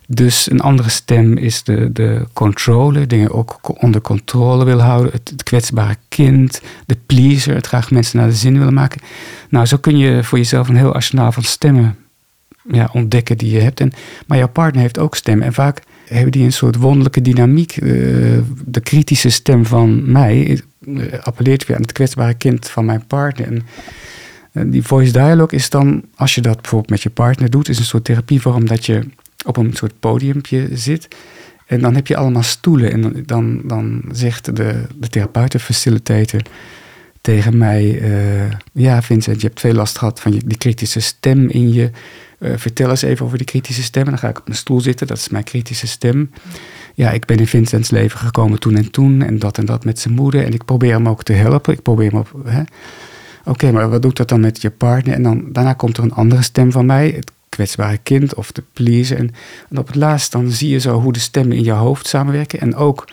Dus 0.08 0.52
een 0.52 0.60
andere 0.60 0.90
stem 0.90 1.38
is 1.38 1.64
de, 1.64 1.92
de 1.92 2.26
controle, 2.34 3.08
dingen 3.08 3.32
ook 3.32 3.60
onder 3.84 4.02
controle 4.02 4.66
willen 4.66 4.86
houden. 4.86 5.12
Het, 5.12 5.44
kwetsbare 5.44 5.96
kind, 6.10 6.62
de 6.86 6.98
pleaser, 7.06 7.56
het 7.56 7.68
graag 7.68 7.92
mensen 7.92 8.18
naar 8.20 8.28
de 8.28 8.34
zin 8.34 8.58
willen 8.58 8.74
maken. 8.74 9.02
Nou, 9.50 9.66
zo 9.66 9.78
kun 9.78 9.98
je 9.98 10.24
voor 10.24 10.38
jezelf 10.38 10.68
een 10.68 10.76
heel 10.76 10.94
arsenaal 10.94 11.32
van 11.32 11.44
stemmen 11.44 11.96
ja, 12.72 12.90
ontdekken 12.94 13.38
die 13.38 13.52
je 13.52 13.60
hebt. 13.60 13.80
En, 13.80 13.92
maar 14.28 14.38
jouw 14.38 14.48
partner 14.48 14.82
heeft 14.82 15.00
ook 15.00 15.16
stemmen. 15.16 15.46
En 15.46 15.54
vaak 15.54 15.82
hebben 16.06 16.32
die 16.32 16.44
een 16.44 16.54
soort 16.54 16.76
wonderlijke 16.76 17.22
dynamiek. 17.22 17.82
Uh, 17.82 18.40
de 18.66 18.80
kritische 18.80 19.30
stem 19.30 19.66
van 19.66 20.12
mij 20.12 20.62
uh, 20.88 21.14
appelleert 21.22 21.66
weer 21.66 21.76
aan 21.76 21.82
het 21.82 21.92
kwetsbare 21.92 22.34
kind 22.34 22.70
van 22.70 22.86
mijn 22.86 23.06
partner. 23.08 23.48
En, 23.48 23.62
en 24.52 24.70
die 24.70 24.84
voice 24.84 25.12
dialogue 25.12 25.58
is 25.58 25.70
dan, 25.70 26.04
als 26.16 26.36
je 26.36 26.42
dat 26.42 26.62
bijvoorbeeld 26.62 26.92
met 26.92 27.04
je 27.04 27.10
partner 27.10 27.50
doet, 27.50 27.70
is 27.70 27.78
een 27.78 27.86
soort 27.86 28.04
therapievorm 28.04 28.66
dat 28.66 28.86
je 28.86 29.04
op 29.46 29.58
een 29.58 29.74
soort 29.74 30.00
podiumpje 30.00 30.68
zit. 30.74 31.08
En 31.66 31.82
dan 31.82 31.96
heb 31.96 32.08
je 32.08 32.16
allemaal 32.16 32.44
stoelen. 32.44 32.92
En 32.92 33.24
dan, 33.26 33.62
dan 33.64 34.04
zegt 34.12 34.56
de, 34.56 34.82
de 35.00 35.08
therapeut, 35.08 35.52
de 35.52 35.60
facilitator, 35.60 36.42
tegen 37.22 37.58
mij: 37.58 38.02
uh, 38.02 38.52
Ja, 38.72 39.02
Vincent, 39.02 39.42
je 39.42 39.48
hebt 39.48 39.60
veel 39.60 39.74
last 39.74 39.98
gehad 39.98 40.20
van 40.20 40.34
je, 40.34 40.42
die 40.46 40.58
kritische 40.58 41.00
stem 41.00 41.50
in 41.50 41.74
je. 41.74 41.92
Uh, 42.40 42.52
vertel 42.56 42.90
eens 42.90 43.02
even 43.02 43.26
over 43.26 43.38
die 43.38 43.48
kritische 43.48 43.84
stem. 43.84 44.04
En 44.04 44.10
dan 44.10 44.20
ga 44.20 44.30
ik 44.30 44.40
op 44.40 44.50
een 44.50 44.56
stoel 44.56 44.82
zitten, 44.82 45.08
dat 45.08 45.18
is 45.18 45.30
mijn 45.30 45.44
kritische 45.44 45.88
stem. 45.88 46.32
Ja, 46.94 47.12
ik 47.12 47.26
ben 47.26 47.38
in 47.38 47.48
Vincents 47.48 47.90
leven 47.90 48.20
gekomen 48.20 48.60
toen 48.60 48.76
en 48.76 48.92
toen. 48.92 49.22
En 49.22 49.40
dat 49.40 49.58
en 49.58 49.66
dat 49.66 49.86
met 49.86 50.00
zijn 50.00 50.14
moeder. 50.14 50.46
En 50.46 50.54
ik 50.54 50.66
probeer 50.66 50.92
hem 50.92 51.10
ook 51.10 51.24
te 51.24 51.34
helpen. 51.34 51.74
Ik 51.74 51.82
probeer 51.82 52.12
hem 52.12 52.20
op. 52.20 52.50
Oké, 53.46 53.72
maar 53.72 53.90
wat 53.90 54.02
doet 54.02 54.18
dat 54.18 54.30
dan 54.30 54.40
met 54.40 54.62
je 54.62 54.70
partner? 54.70 55.14
En 55.14 55.24
dan, 55.24 55.46
daarna 55.52 55.74
komt 55.74 55.98
er 55.98 56.04
een 56.04 56.14
andere 56.14 56.42
stem 56.42 56.72
van 56.72 56.86
mij. 56.86 57.24
Kwetsbare 57.56 57.98
kind 57.98 58.34
of 58.34 58.52
te 58.52 58.64
pleasen. 58.74 59.18
En, 59.18 59.32
op 59.78 59.88
het 59.88 59.96
laatst 59.96 60.32
dan 60.32 60.52
zie 60.52 60.70
je 60.70 60.80
zo 60.80 61.00
hoe 61.00 61.14
de 61.14 61.20
stemmen 61.20 61.58
in 61.58 61.64
je 61.64 61.72
hoofd 61.72 62.08
samenwerken. 62.08 62.60
En 62.60 62.76
ook 62.76 63.08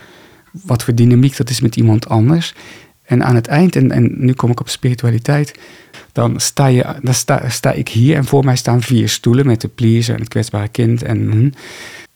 wat 0.53 0.85
voor 0.85 0.95
dynamiek 0.95 1.37
dat 1.37 1.51
is 1.51 1.61
met 1.61 1.77
iemand 1.77 2.09
anders. 2.09 2.55
En 3.03 3.25
aan 3.25 3.35
het 3.35 3.47
eind, 3.47 3.77
en, 3.77 3.91
en 3.91 4.15
nu 4.17 4.33
kom 4.33 4.51
ik 4.51 4.61
op 4.61 4.69
spiritualiteit, 4.69 5.59
dan 6.13 6.41
sta, 6.41 6.67
je, 6.67 6.85
dan 7.03 7.15
sta, 7.15 7.49
sta 7.49 7.73
ik 7.73 7.89
hier 7.89 8.17
en 8.17 8.25
voor 8.25 8.45
mij 8.45 8.57
staan 8.57 8.83
vier 8.83 9.09
stoelen 9.09 9.47
met 9.47 9.61
de 9.61 9.69
pleaser 9.69 10.15
en 10.15 10.21
het 10.21 10.29
kwetsbare 10.29 10.69
kind. 10.69 11.03
En 11.03 11.31
hm. 11.31 11.51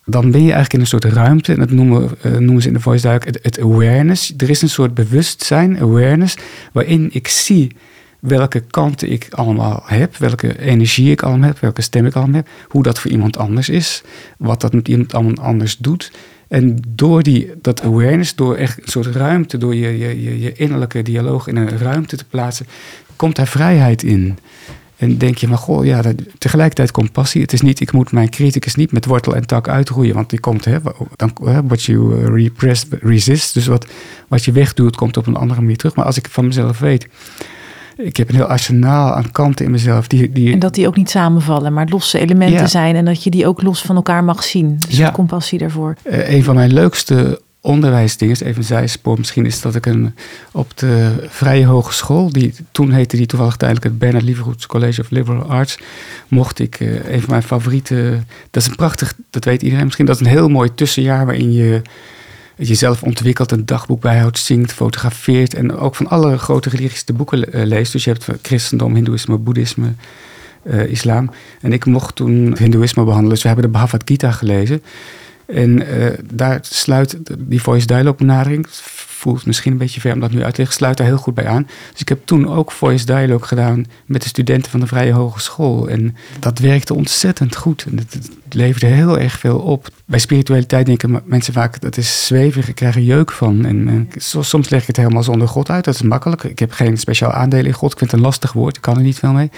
dan 0.04 0.30
ben 0.30 0.40
je 0.40 0.52
eigenlijk 0.52 0.72
in 0.72 0.80
een 0.80 0.86
soort 0.86 1.04
ruimte, 1.04 1.52
en 1.52 1.58
dat 1.58 1.70
noemen, 1.70 2.10
uh, 2.22 2.32
noemen 2.32 2.62
ze 2.62 2.68
in 2.68 2.74
de 2.74 2.80
voice 2.80 3.02
duik 3.02 3.24
het 3.42 3.60
awareness. 3.60 4.34
Er 4.36 4.50
is 4.50 4.62
een 4.62 4.68
soort 4.68 4.94
bewustzijn, 4.94 5.80
awareness, 5.80 6.36
waarin 6.72 7.08
ik 7.12 7.28
zie 7.28 7.76
welke 8.20 8.61
kanten 8.61 9.12
ik 9.12 9.26
allemaal 9.31 9.83
heb, 9.85 10.16
welke 10.16 10.61
energie 10.61 11.11
ik 11.11 11.22
allemaal 11.22 11.48
heb, 11.48 11.59
welke 11.59 11.83
stem 11.83 12.07
ik 12.07 12.14
allemaal 12.14 12.35
heb, 12.35 12.48
hoe 12.68 12.83
dat 12.83 12.98
voor 12.98 13.11
iemand 13.11 13.38
anders 13.38 13.68
is, 13.68 14.02
wat 14.38 14.61
dat 14.61 14.72
met 14.72 14.88
iemand 14.88 15.38
anders 15.38 15.76
doet. 15.76 16.12
En 16.48 16.79
door 16.88 17.22
die, 17.22 17.52
dat 17.62 17.83
awareness, 17.83 18.35
door 18.35 18.57
echt 18.57 18.79
een 18.79 18.90
soort 18.90 19.07
ruimte, 19.07 19.59
door 19.59 19.74
je, 19.74 19.98
je, 19.98 20.40
je 20.40 20.52
innerlijke 20.52 21.02
dialoog 21.02 21.46
in 21.46 21.57
een 21.57 21.79
ruimte 21.79 22.16
te 22.16 22.24
plaatsen, 22.24 22.66
komt 23.16 23.37
daar 23.37 23.46
vrijheid 23.46 24.02
in. 24.02 24.38
En 24.96 25.18
denk 25.18 25.38
je, 25.38 25.48
maar 25.48 25.59
goh, 25.59 25.85
ja, 25.85 26.02
dat, 26.02 26.14
tegelijkertijd 26.38 26.90
compassie. 26.90 27.42
Het 27.42 27.52
is 27.52 27.61
niet, 27.61 27.81
ik 27.81 27.92
moet 27.92 28.12
mijn 28.12 28.31
criticus 28.31 28.74
niet 28.74 28.92
met 28.92 29.05
wortel 29.05 29.35
en 29.35 29.46
tak 29.46 29.68
uitroeien, 29.68 30.14
want 30.14 30.31
die 30.31 30.40
komt, 30.40 30.64
hè, 30.64 30.79
dan, 31.16 31.33
what 31.66 31.83
you 31.83 32.14
uh, 32.14 32.26
repress, 32.26 32.85
resist. 33.00 33.55
Dus 33.55 33.66
wat, 33.66 33.87
wat 34.29 34.44
je 34.44 34.52
wegdoet, 34.52 34.96
komt 34.96 35.16
op 35.16 35.26
een 35.26 35.37
andere 35.37 35.61
manier 35.61 35.76
terug. 35.76 35.94
Maar 35.94 36.05
als 36.05 36.16
ik 36.16 36.29
van 36.31 36.46
mezelf 36.46 36.79
weet, 36.79 37.09
ik 37.96 38.16
heb 38.16 38.28
een 38.28 38.35
heel 38.35 38.44
arsenaal 38.44 39.12
aan 39.12 39.30
kanten 39.32 39.64
in 39.64 39.70
mezelf. 39.70 40.06
Die, 40.06 40.32
die... 40.32 40.52
En 40.52 40.59
dat 40.59 40.74
die 40.74 40.87
ook 40.87 40.96
niet 40.96 41.11
samenvallen, 41.11 41.72
maar 41.72 41.87
losse 41.88 42.18
elementen 42.18 42.68
zijn. 42.68 42.96
En 42.96 43.04
dat 43.04 43.22
je 43.22 43.30
die 43.30 43.46
ook 43.46 43.62
los 43.62 43.82
van 43.82 43.96
elkaar 43.96 44.24
mag 44.24 44.44
zien. 44.44 44.76
Dus 44.88 44.96
ja. 44.96 45.11
compassie 45.11 45.59
daarvoor. 45.59 45.94
Uh, 46.04 46.30
een 46.30 46.44
van 46.44 46.54
mijn 46.54 46.72
leukste 46.72 47.40
onderwijsdingen, 47.61 48.37
even 48.37 48.56
een 48.56 48.64
zijspoor 48.64 49.18
misschien, 49.18 49.46
is 49.46 49.61
dat 49.61 49.74
ik 49.74 49.87
een, 49.87 50.14
op 50.52 50.78
de 50.78 51.26
Vrije 51.28 51.66
Hogeschool, 51.66 52.30
die, 52.30 52.54
toen 52.70 52.90
heette 52.90 53.16
die 53.16 53.26
toevallig 53.26 53.56
tijdelijk 53.56 53.87
het 53.87 53.98
Bernard 53.98 54.24
Lievergoeds 54.24 54.66
College 54.66 55.00
of 55.00 55.11
Liberal 55.11 55.42
Arts, 55.42 55.78
mocht 56.28 56.59
ik 56.59 56.80
uh, 56.80 57.12
een 57.12 57.20
van 57.20 57.30
mijn 57.30 57.42
favoriete, 57.42 58.22
dat 58.50 58.62
is 58.62 58.68
een 58.68 58.76
prachtig, 58.76 59.14
dat 59.30 59.44
weet 59.44 59.62
iedereen 59.62 59.85
misschien, 59.85 60.06
dat 60.06 60.14
is 60.14 60.20
een 60.20 60.32
heel 60.32 60.48
mooi 60.48 60.74
tussenjaar 60.74 61.26
waarin 61.26 61.52
je 61.52 61.82
jezelf 62.57 63.03
ontwikkelt, 63.03 63.53
een 63.53 63.66
dagboek 63.66 64.01
bijhoudt, 64.01 64.38
zingt, 64.38 64.73
fotografeert 64.73 65.55
en 65.55 65.77
ook 65.77 65.95
van 65.95 66.09
alle 66.09 66.38
grote 66.38 66.69
religies 66.69 67.05
de 67.05 67.12
boeken 67.12 67.57
uh, 67.57 67.64
leest. 67.64 67.92
Dus 67.92 68.05
je 68.05 68.11
hebt 68.11 68.29
christendom, 68.42 68.95
hindoeïsme, 68.95 69.37
boeddhisme, 69.37 69.92
uh, 70.62 70.90
islam. 70.90 71.31
En 71.61 71.73
ik 71.73 71.85
mocht 71.85 72.14
toen 72.14 72.57
hindoeïsme 72.59 73.05
behandelen, 73.05 73.35
dus 73.35 73.42
we 73.42 73.49
hebben 73.49 73.66
de 73.66 73.73
Bhagavad 73.73 74.03
Gita 74.05 74.31
gelezen. 74.31 74.83
En 75.47 75.83
uh, 75.83 76.12
daar 76.33 76.59
sluit 76.62 77.19
die 77.38 77.62
voice 77.62 77.87
dialogue 77.87 78.16
benadering 78.16 78.66
voelt 79.16 79.46
misschien 79.46 79.72
een 79.72 79.79
beetje 79.79 80.00
ver 80.00 80.12
om 80.12 80.20
dat 80.20 80.31
nu 80.31 80.42
uit 80.42 80.55
te 80.55 80.59
leggen. 80.59 80.76
Sluit 80.76 80.96
daar 80.96 81.07
heel 81.07 81.16
goed 81.16 81.35
bij 81.35 81.46
aan. 81.46 81.66
Dus 81.90 82.00
ik 82.00 82.09
heb 82.09 82.26
toen 82.26 82.48
ook 82.48 82.72
voice 82.72 83.07
dialogue 83.07 83.46
gedaan 83.46 83.85
met 84.07 84.22
de 84.22 84.29
studenten 84.29 84.70
van 84.70 84.81
de 84.81 84.87
Vrije 84.87 85.12
Hogeschool. 85.12 85.88
En 85.88 86.16
dat 86.38 86.59
werkte 86.59 86.94
ontzettend 86.94 87.57
goed. 87.57 87.85
En 87.90 87.98
het, 87.98 88.31
leverde 88.50 88.87
heel 88.87 89.18
erg 89.18 89.38
veel 89.38 89.59
op. 89.59 89.88
Bij 90.05 90.18
spiritualiteit 90.18 90.87
denken 90.87 91.22
mensen 91.24 91.52
vaak 91.52 91.81
dat 91.81 91.96
is 91.96 92.26
zweverig, 92.26 92.68
ik 92.68 92.74
krijg 92.74 92.96
jeuk 92.96 93.33
van. 93.33 93.64
En, 93.64 93.88
en 93.88 94.09
soms 94.40 94.68
leg 94.70 94.81
ik 94.81 94.87
het 94.87 94.96
helemaal 94.96 95.22
zonder 95.22 95.48
God 95.48 95.70
uit. 95.70 95.85
Dat 95.85 95.94
is 95.94 96.02
makkelijk. 96.02 96.44
Ik 96.44 96.59
heb 96.59 96.72
geen 96.72 96.98
speciaal 96.98 97.33
aandeel 97.33 97.64
in 97.64 97.72
God. 97.72 97.92
Ik 97.92 97.98
vind 97.98 98.11
het 98.11 98.20
een 98.20 98.26
lastig 98.26 98.52
woord. 98.52 98.76
Ik 98.76 98.83
kan 98.83 98.96
er 98.96 99.02
niet 99.02 99.18
veel 99.18 99.33
mee. 99.33 99.50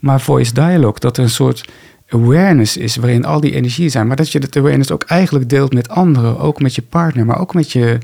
Maar 0.00 0.20
voice 0.20 0.52
dialogue, 0.52 1.00
dat 1.00 1.16
er 1.16 1.22
een 1.22 1.30
soort 1.30 1.68
awareness 2.08 2.76
is 2.76 2.96
waarin 2.96 3.24
al 3.24 3.40
die 3.40 3.54
energieën 3.54 3.90
zijn. 3.90 4.06
Maar 4.06 4.16
dat 4.16 4.32
je 4.32 4.40
dat 4.40 4.56
awareness 4.56 4.90
ook 4.90 5.02
eigenlijk 5.02 5.48
deelt 5.48 5.72
met 5.72 5.88
anderen. 5.88 6.38
Ook 6.38 6.60
met 6.60 6.74
je 6.74 6.82
partner, 6.82 7.26
maar 7.26 7.40
ook 7.40 7.54
met 7.54 7.72
je, 7.72 7.98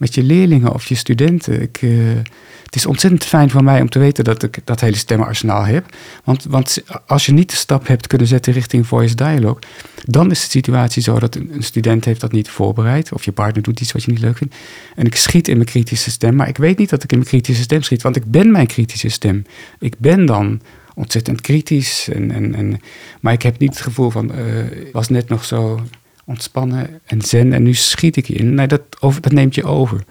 met 0.00 0.14
je 0.14 0.22
leerlingen 0.22 0.72
of 0.72 0.86
je 0.86 0.94
studenten. 0.94 1.62
Ik, 1.62 1.82
uh, 1.82 2.16
het 2.64 2.74
is 2.74 2.86
ontzettend 2.86 3.24
fijn 3.24 3.50
voor 3.50 3.64
mij 3.64 3.80
om 3.80 3.88
te 3.88 3.98
weten 3.98 4.24
dat 4.24 4.42
ik 4.42 4.58
dat 4.64 4.80
hele 4.80 4.96
stemmenarsenaal 4.96 5.64
heb. 5.64 5.96
Want, 6.24 6.44
want 6.44 6.82
als 7.06 7.26
je 7.26 7.32
niet 7.32 7.50
de 7.50 7.56
stap 7.56 7.86
hebt 7.86 8.06
kunnen 8.06 8.26
zetten 8.26 8.52
richting 8.52 8.86
voice 8.86 9.14
dialogue, 9.14 9.58
dan 10.04 10.30
is 10.30 10.40
de 10.40 10.50
situatie 10.50 11.02
zo 11.02 11.18
dat 11.18 11.34
een 11.34 11.62
student 11.62 12.04
heeft 12.04 12.20
dat 12.20 12.32
niet 12.32 12.48
voorbereid. 12.48 13.12
Of 13.12 13.24
je 13.24 13.32
partner 13.32 13.62
doet 13.62 13.80
iets 13.80 13.92
wat 13.92 14.02
je 14.02 14.10
niet 14.10 14.20
leuk 14.20 14.36
vindt. 14.36 14.54
En 14.96 15.06
ik 15.06 15.16
schiet 15.16 15.48
in 15.48 15.56
mijn 15.56 15.68
kritische 15.68 16.10
stem, 16.10 16.36
maar 16.36 16.48
ik 16.48 16.56
weet 16.56 16.78
niet 16.78 16.90
dat 16.90 17.02
ik 17.02 17.10
in 17.10 17.18
mijn 17.18 17.30
kritische 17.30 17.62
stem 17.62 17.82
schiet, 17.82 18.02
want 18.02 18.16
ik 18.16 18.24
ben 18.24 18.50
mijn 18.50 18.66
kritische 18.66 19.08
stem. 19.08 19.44
Ik 19.78 19.94
ben 19.98 20.26
dan 20.26 20.60
ontzettend 20.94 21.40
kritisch. 21.40 22.08
En, 22.12 22.54
en, 22.54 22.80
maar 23.20 23.32
ik 23.32 23.42
heb 23.42 23.58
niet 23.58 23.70
het 23.70 23.80
gevoel 23.80 24.10
van, 24.10 24.32
uh, 24.38 24.92
was 24.92 25.08
net 25.08 25.28
nog 25.28 25.44
zo 25.44 25.80
ontspannen 26.30 27.00
en 27.04 27.20
zen 27.20 27.52
en 27.52 27.62
nu 27.62 27.74
schiet 27.74 28.16
ik 28.16 28.28
in. 28.28 28.54
Nee, 28.54 28.66
dat, 28.66 28.82
over, 29.00 29.20
dat 29.20 29.32
neemt 29.32 29.54
je 29.54 29.64
over. 29.64 30.04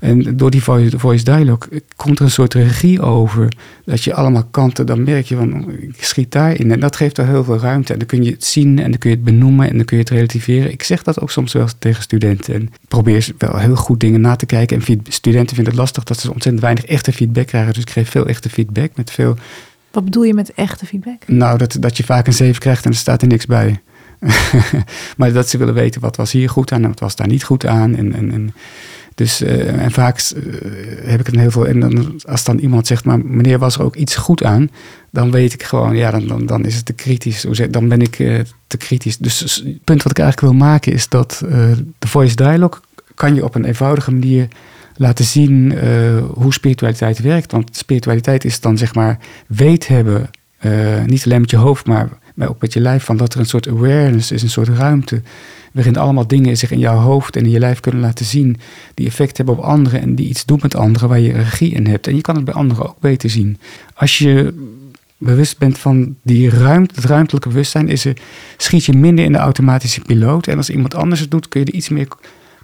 En 0.00 0.36
door 0.36 0.50
die 0.50 0.62
voice, 0.62 0.98
voice 0.98 1.24
dialogue 1.24 1.82
komt 1.96 2.18
er 2.18 2.24
een 2.24 2.30
soort 2.30 2.54
regie 2.54 3.02
over. 3.02 3.48
Dat 3.84 4.04
je 4.04 4.14
allemaal 4.14 4.44
kanten, 4.50 4.86
dan 4.86 5.02
merk 5.02 5.26
je 5.26 5.36
van, 5.36 5.70
ik 5.70 6.04
schiet 6.04 6.32
daarin. 6.32 6.72
En 6.72 6.80
dat 6.80 6.96
geeft 6.96 7.18
er 7.18 7.26
heel 7.26 7.44
veel 7.44 7.58
ruimte. 7.58 7.92
En 7.92 7.98
dan 7.98 8.08
kun 8.08 8.24
je 8.24 8.30
het 8.30 8.44
zien 8.44 8.78
en 8.78 8.90
dan 8.90 8.98
kun 8.98 9.10
je 9.10 9.16
het 9.16 9.24
benoemen 9.24 9.70
en 9.70 9.76
dan 9.76 9.84
kun 9.84 9.96
je 9.96 10.02
het 10.02 10.12
relativeren. 10.12 10.72
Ik 10.72 10.82
zeg 10.82 11.02
dat 11.02 11.20
ook 11.20 11.30
soms 11.30 11.52
wel 11.52 11.68
tegen 11.78 12.02
studenten. 12.02 12.54
En 12.54 12.70
probeer 12.88 13.28
wel 13.38 13.58
heel 13.58 13.76
goed 13.76 14.00
dingen 14.00 14.20
na 14.20 14.36
te 14.36 14.46
kijken. 14.46 14.76
En 14.76 15.02
studenten 15.08 15.54
vinden 15.54 15.72
het 15.72 15.82
lastig 15.82 16.04
dat 16.04 16.20
ze 16.20 16.32
ontzettend 16.32 16.64
weinig 16.64 16.84
echte 16.84 17.12
feedback 17.12 17.46
krijgen. 17.46 17.72
Dus 17.72 17.82
ik 17.82 17.90
geef 17.90 18.10
veel 18.10 18.26
echte 18.26 18.50
feedback 18.50 18.90
met 18.94 19.10
veel 19.10 19.36
wat 19.90 20.04
bedoel 20.04 20.22
je 20.22 20.34
met 20.34 20.52
echte 20.54 20.86
feedback? 20.86 21.22
Nou, 21.26 21.58
dat, 21.58 21.76
dat 21.80 21.96
je 21.96 22.04
vaak 22.04 22.26
een 22.26 22.32
7 22.32 22.60
krijgt 22.60 22.84
en 22.84 22.90
er 22.90 22.96
staat 22.96 23.22
er 23.22 23.28
niks 23.28 23.46
bij. 23.46 23.80
maar 25.16 25.32
dat 25.32 25.48
ze 25.48 25.58
willen 25.58 25.74
weten 25.74 26.00
wat 26.00 26.16
was 26.16 26.32
hier 26.32 26.48
goed 26.48 26.72
aan 26.72 26.82
en 26.82 26.88
wat 26.88 27.00
was 27.00 27.16
daar 27.16 27.28
niet 27.28 27.44
goed 27.44 27.66
aan. 27.66 27.96
En, 27.96 28.14
en, 28.14 28.32
en, 28.32 28.54
dus, 29.18 29.42
uh, 29.42 29.82
en 29.82 29.90
vaak 29.90 30.30
uh, 30.36 30.42
heb 31.02 31.20
ik 31.20 31.26
het 31.26 31.36
heel 31.36 31.50
veel. 31.50 31.66
En 31.66 31.80
dan, 31.80 32.20
als 32.26 32.44
dan 32.44 32.58
iemand 32.58 32.86
zegt, 32.86 33.04
maar 33.04 33.18
meneer, 33.18 33.58
was 33.58 33.74
er 33.74 33.82
ook 33.82 33.96
iets 33.96 34.16
goed 34.16 34.44
aan? 34.44 34.70
Dan 35.10 35.30
weet 35.30 35.52
ik 35.52 35.62
gewoon, 35.62 35.96
ja, 35.96 36.10
dan, 36.10 36.46
dan, 36.46 36.64
is 36.64 36.74
het 36.74 36.84
te 36.84 36.92
kritisch. 36.92 37.46
Dan 37.70 37.88
ben 37.88 38.00
ik 38.00 38.18
uh, 38.18 38.40
te 38.66 38.76
kritisch. 38.76 39.18
Dus 39.18 39.40
het 39.40 39.84
punt 39.84 40.02
wat 40.02 40.12
ik 40.12 40.18
eigenlijk 40.18 40.52
wil 40.52 40.66
maken 40.66 40.92
is 40.92 41.08
dat 41.08 41.42
de 41.98 42.08
voice 42.08 42.36
dialogue 42.36 42.80
kan 43.14 43.34
je 43.34 43.44
op 43.44 43.54
een 43.54 43.64
eenvoudige 43.64 44.10
manier 44.10 44.48
laten 44.96 45.24
zien 45.24 45.78
hoe 46.34 46.52
spiritualiteit 46.52 47.18
werkt. 47.18 47.52
Want 47.52 47.76
spiritualiteit 47.76 48.44
is 48.44 48.60
dan 48.60 48.78
zeg 48.78 48.94
maar 48.94 49.18
weet 49.46 49.88
hebben, 49.88 50.30
niet 51.06 51.24
alleen 51.24 51.40
met 51.40 51.50
je 51.50 51.56
hoofd, 51.56 51.86
maar, 51.86 52.08
maar 52.38 52.48
ook 52.48 52.60
met 52.60 52.72
je 52.72 52.80
lijf, 52.80 53.04
van 53.04 53.16
dat 53.16 53.34
er 53.34 53.40
een 53.40 53.46
soort 53.46 53.68
awareness 53.68 54.32
is, 54.32 54.42
een 54.42 54.50
soort 54.50 54.68
ruimte, 54.68 55.22
waarin 55.72 55.96
allemaal 55.96 56.26
dingen 56.26 56.56
zich 56.56 56.70
in 56.70 56.78
jouw 56.78 56.98
hoofd 56.98 57.36
en 57.36 57.44
in 57.44 57.50
je 57.50 57.58
lijf 57.58 57.80
kunnen 57.80 58.00
laten 58.00 58.24
zien, 58.24 58.56
die 58.94 59.06
effect 59.06 59.36
hebben 59.36 59.58
op 59.58 59.64
anderen 59.64 60.00
en 60.00 60.14
die 60.14 60.28
iets 60.28 60.44
doen 60.44 60.58
met 60.62 60.74
anderen 60.74 61.08
waar 61.08 61.20
je 61.20 61.32
regie 61.32 61.72
in 61.72 61.86
hebt. 61.86 62.06
En 62.06 62.14
je 62.14 62.20
kan 62.20 62.34
het 62.34 62.44
bij 62.44 62.54
anderen 62.54 62.88
ook 62.88 63.00
beter 63.00 63.30
zien. 63.30 63.58
Als 63.94 64.18
je 64.18 64.54
bewust 65.16 65.58
bent 65.58 65.78
van 65.78 66.16
die 66.22 66.50
ruimte, 66.50 66.94
het 66.94 67.04
ruimtelijke 67.04 67.48
bewustzijn, 67.48 67.88
is 67.88 68.04
er, 68.04 68.16
schiet 68.56 68.84
je 68.84 68.92
minder 68.92 69.24
in 69.24 69.32
de 69.32 69.38
automatische 69.38 70.00
piloot. 70.00 70.46
En 70.46 70.56
als 70.56 70.70
iemand 70.70 70.94
anders 70.94 71.20
het 71.20 71.30
doet, 71.30 71.48
kun 71.48 71.60
je 71.60 71.66
er 71.66 71.74
iets 71.74 71.88
meer 71.88 72.08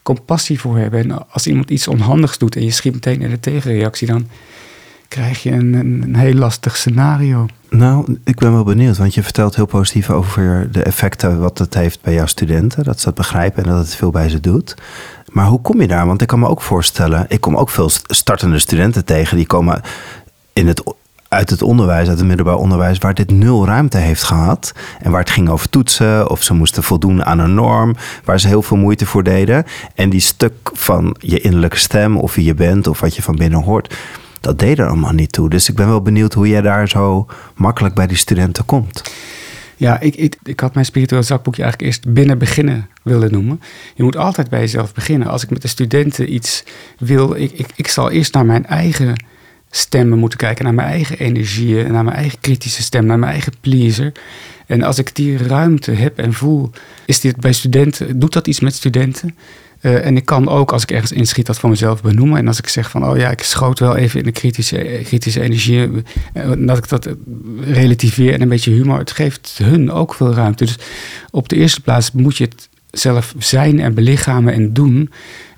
compassie 0.02 0.60
voor 0.60 0.78
hebben. 0.78 1.00
En 1.00 1.30
als 1.30 1.46
iemand 1.46 1.70
iets 1.70 1.88
onhandigs 1.88 2.38
doet 2.38 2.56
en 2.56 2.64
je 2.64 2.70
schiet 2.70 2.92
meteen 2.92 3.20
in 3.20 3.30
de 3.30 3.40
tegenreactie, 3.40 4.06
dan 4.06 4.26
krijg 5.14 5.42
je 5.42 5.50
een, 5.50 5.74
een, 5.74 6.16
heel 6.16 6.34
lastig 6.34 6.76
scenario. 6.76 7.46
Nou, 7.70 8.18
ik 8.24 8.38
ben 8.38 8.52
wel 8.52 8.64
benieuwd, 8.64 8.96
want 8.96 9.14
je 9.14 9.22
vertelt 9.22 9.56
heel 9.56 9.66
positief 9.66 10.10
over 10.10 10.68
de 10.72 10.82
effecten 10.82 11.40
wat 11.40 11.58
het 11.58 11.74
heeft 11.74 12.02
bij 12.02 12.14
jouw 12.14 12.26
studenten. 12.26 12.84
Dat 12.84 12.98
ze 12.98 13.04
dat 13.04 13.14
begrijpen 13.14 13.64
en 13.64 13.70
dat 13.70 13.78
het 13.78 13.94
veel 13.94 14.10
bij 14.10 14.28
ze 14.28 14.40
doet. 14.40 14.74
Maar 15.32 15.46
hoe 15.46 15.60
kom 15.60 15.80
je 15.80 15.86
daar? 15.86 16.06
Want 16.06 16.20
ik 16.20 16.26
kan 16.26 16.38
me 16.38 16.48
ook 16.48 16.62
voorstellen, 16.62 17.26
ik 17.28 17.40
kom 17.40 17.56
ook 17.56 17.70
veel 17.70 17.90
startende 18.06 18.58
studenten 18.58 19.04
tegen 19.04 19.36
die 19.36 19.46
komen 19.46 19.80
in 20.52 20.66
het 20.66 20.82
uit 21.28 21.50
het 21.50 21.62
onderwijs, 21.62 22.08
uit 22.08 22.18
het 22.18 22.26
middelbaar 22.26 22.56
onderwijs, 22.56 22.98
waar 22.98 23.14
dit 23.14 23.30
nul 23.30 23.66
ruimte 23.66 23.98
heeft 23.98 24.22
gehad. 24.22 24.72
En 25.00 25.10
waar 25.10 25.20
het 25.20 25.30
ging 25.30 25.48
over 25.48 25.68
toetsen, 25.68 26.30
of 26.30 26.42
ze 26.42 26.54
moesten 26.54 26.82
voldoen 26.82 27.24
aan 27.24 27.38
een 27.38 27.54
norm, 27.54 27.96
waar 28.24 28.40
ze 28.40 28.48
heel 28.48 28.62
veel 28.62 28.76
moeite 28.76 29.06
voor 29.06 29.22
deden. 29.22 29.64
En 29.94 30.10
die 30.10 30.20
stuk 30.20 30.70
van 30.72 31.16
je 31.18 31.40
innerlijke 31.40 31.78
stem, 31.78 32.16
of 32.16 32.34
wie 32.34 32.44
je 32.44 32.54
bent, 32.54 32.86
of 32.86 33.00
wat 33.00 33.16
je 33.16 33.22
van 33.22 33.36
binnen 33.36 33.62
hoort, 33.62 33.94
dat 34.44 34.58
deed 34.58 34.78
er 34.78 34.86
allemaal 34.86 35.12
niet 35.12 35.32
toe. 35.32 35.50
Dus 35.50 35.68
ik 35.68 35.74
ben 35.74 35.88
wel 35.88 36.02
benieuwd 36.02 36.34
hoe 36.34 36.48
jij 36.48 36.60
daar 36.60 36.88
zo 36.88 37.26
makkelijk 37.54 37.94
bij 37.94 38.06
die 38.06 38.16
studenten 38.16 38.64
komt. 38.64 39.02
Ja, 39.76 40.00
ik, 40.00 40.16
ik, 40.16 40.36
ik 40.42 40.60
had 40.60 40.74
mijn 40.74 40.86
spiritueel 40.86 41.22
zakboekje 41.22 41.62
eigenlijk 41.62 41.92
eerst 41.92 42.12
binnen 42.12 42.38
beginnen 42.38 42.88
willen 43.02 43.32
noemen. 43.32 43.60
Je 43.94 44.02
moet 44.02 44.16
altijd 44.16 44.50
bij 44.50 44.60
jezelf 44.60 44.94
beginnen. 44.94 45.28
Als 45.28 45.42
ik 45.42 45.50
met 45.50 45.62
de 45.62 45.68
studenten 45.68 46.34
iets 46.34 46.64
wil, 46.98 47.34
ik, 47.34 47.52
ik, 47.52 47.66
ik 47.74 47.88
zal 47.88 48.10
eerst 48.10 48.34
naar 48.34 48.46
mijn 48.46 48.66
eigen 48.66 49.24
stemmen 49.70 50.18
moeten 50.18 50.38
kijken, 50.38 50.64
naar 50.64 50.74
mijn 50.74 50.88
eigen 50.88 51.18
energieën, 51.18 51.92
naar 51.92 52.04
mijn 52.04 52.16
eigen 52.16 52.40
kritische 52.40 52.82
stem, 52.82 53.06
naar 53.06 53.18
mijn 53.18 53.32
eigen 53.32 53.52
pleaser. 53.60 54.12
En 54.66 54.82
als 54.82 54.98
ik 54.98 55.14
die 55.14 55.36
ruimte 55.36 55.90
heb 55.90 56.18
en 56.18 56.32
voel, 56.32 56.70
is 57.06 57.20
dit 57.20 57.36
bij 57.36 57.52
studenten, 57.52 58.18
doet 58.18 58.32
dat 58.32 58.46
iets 58.46 58.60
met 58.60 58.74
studenten? 58.74 59.36
Uh, 59.84 60.06
en 60.06 60.16
ik 60.16 60.24
kan 60.24 60.48
ook, 60.48 60.72
als 60.72 60.82
ik 60.82 60.90
ergens 60.90 61.12
inschiet, 61.12 61.46
dat 61.46 61.58
voor 61.58 61.70
mezelf 61.70 62.02
benoemen. 62.02 62.38
En 62.38 62.48
als 62.48 62.58
ik 62.58 62.68
zeg 62.68 62.90
van, 62.90 63.08
oh 63.08 63.16
ja, 63.16 63.30
ik 63.30 63.42
schoot 63.42 63.78
wel 63.78 63.96
even 63.96 64.18
in 64.18 64.24
de 64.24 64.32
kritische, 64.32 65.00
kritische 65.04 65.40
energie. 65.40 65.88
Uh, 65.88 66.52
dat 66.58 66.78
ik 66.78 66.88
dat 66.88 67.08
relativeer 67.60 68.32
en 68.32 68.42
een 68.42 68.48
beetje 68.48 68.70
humor. 68.70 68.98
Het 68.98 69.10
geeft 69.10 69.60
hun 69.62 69.90
ook 69.90 70.14
veel 70.14 70.34
ruimte. 70.34 70.64
Dus 70.64 70.78
op 71.30 71.48
de 71.48 71.56
eerste 71.56 71.80
plaats 71.80 72.12
moet 72.12 72.36
je 72.36 72.44
het 72.44 72.68
zelf 72.90 73.34
zijn 73.38 73.80
en 73.80 73.94
belichamen 73.94 74.54
en 74.54 74.72
doen. 74.72 75.10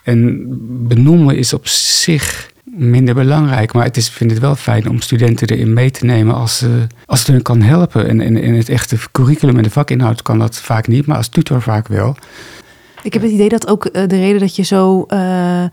En 0.02 0.44
benoemen 0.88 1.36
is 1.36 1.52
op 1.52 1.66
zich 1.66 2.50
minder 2.64 3.14
belangrijk. 3.14 3.72
Maar 3.72 3.86
ik 3.86 4.02
vind 4.02 4.30
het 4.30 4.40
wel 4.40 4.56
fijn 4.56 4.88
om 4.88 5.00
studenten 5.00 5.48
erin 5.48 5.72
mee 5.72 5.90
te 5.90 6.04
nemen 6.04 6.34
als, 6.34 6.62
uh, 6.62 6.70
als 7.06 7.18
het 7.18 7.28
hun 7.28 7.42
kan 7.42 7.62
helpen. 7.62 8.08
En 8.08 8.20
in 8.20 8.54
het 8.54 8.68
echte 8.68 8.96
curriculum 9.12 9.56
en 9.56 9.62
de 9.62 9.70
vakinhoud 9.70 10.22
kan 10.22 10.38
dat 10.38 10.56
vaak 10.56 10.86
niet, 10.86 11.06
maar 11.06 11.16
als 11.16 11.28
tutor 11.28 11.62
vaak 11.62 11.88
wel. 11.88 12.16
Ik 13.06 13.12
heb 13.12 13.22
het 13.22 13.30
idee 13.30 13.48
dat 13.48 13.68
ook 13.68 13.84
uh, 13.84 13.92
de 13.92 14.16
reden 14.16 14.40
dat 14.40 14.56
je 14.56 14.62
zo 14.62 15.06
uh, 15.08 15.64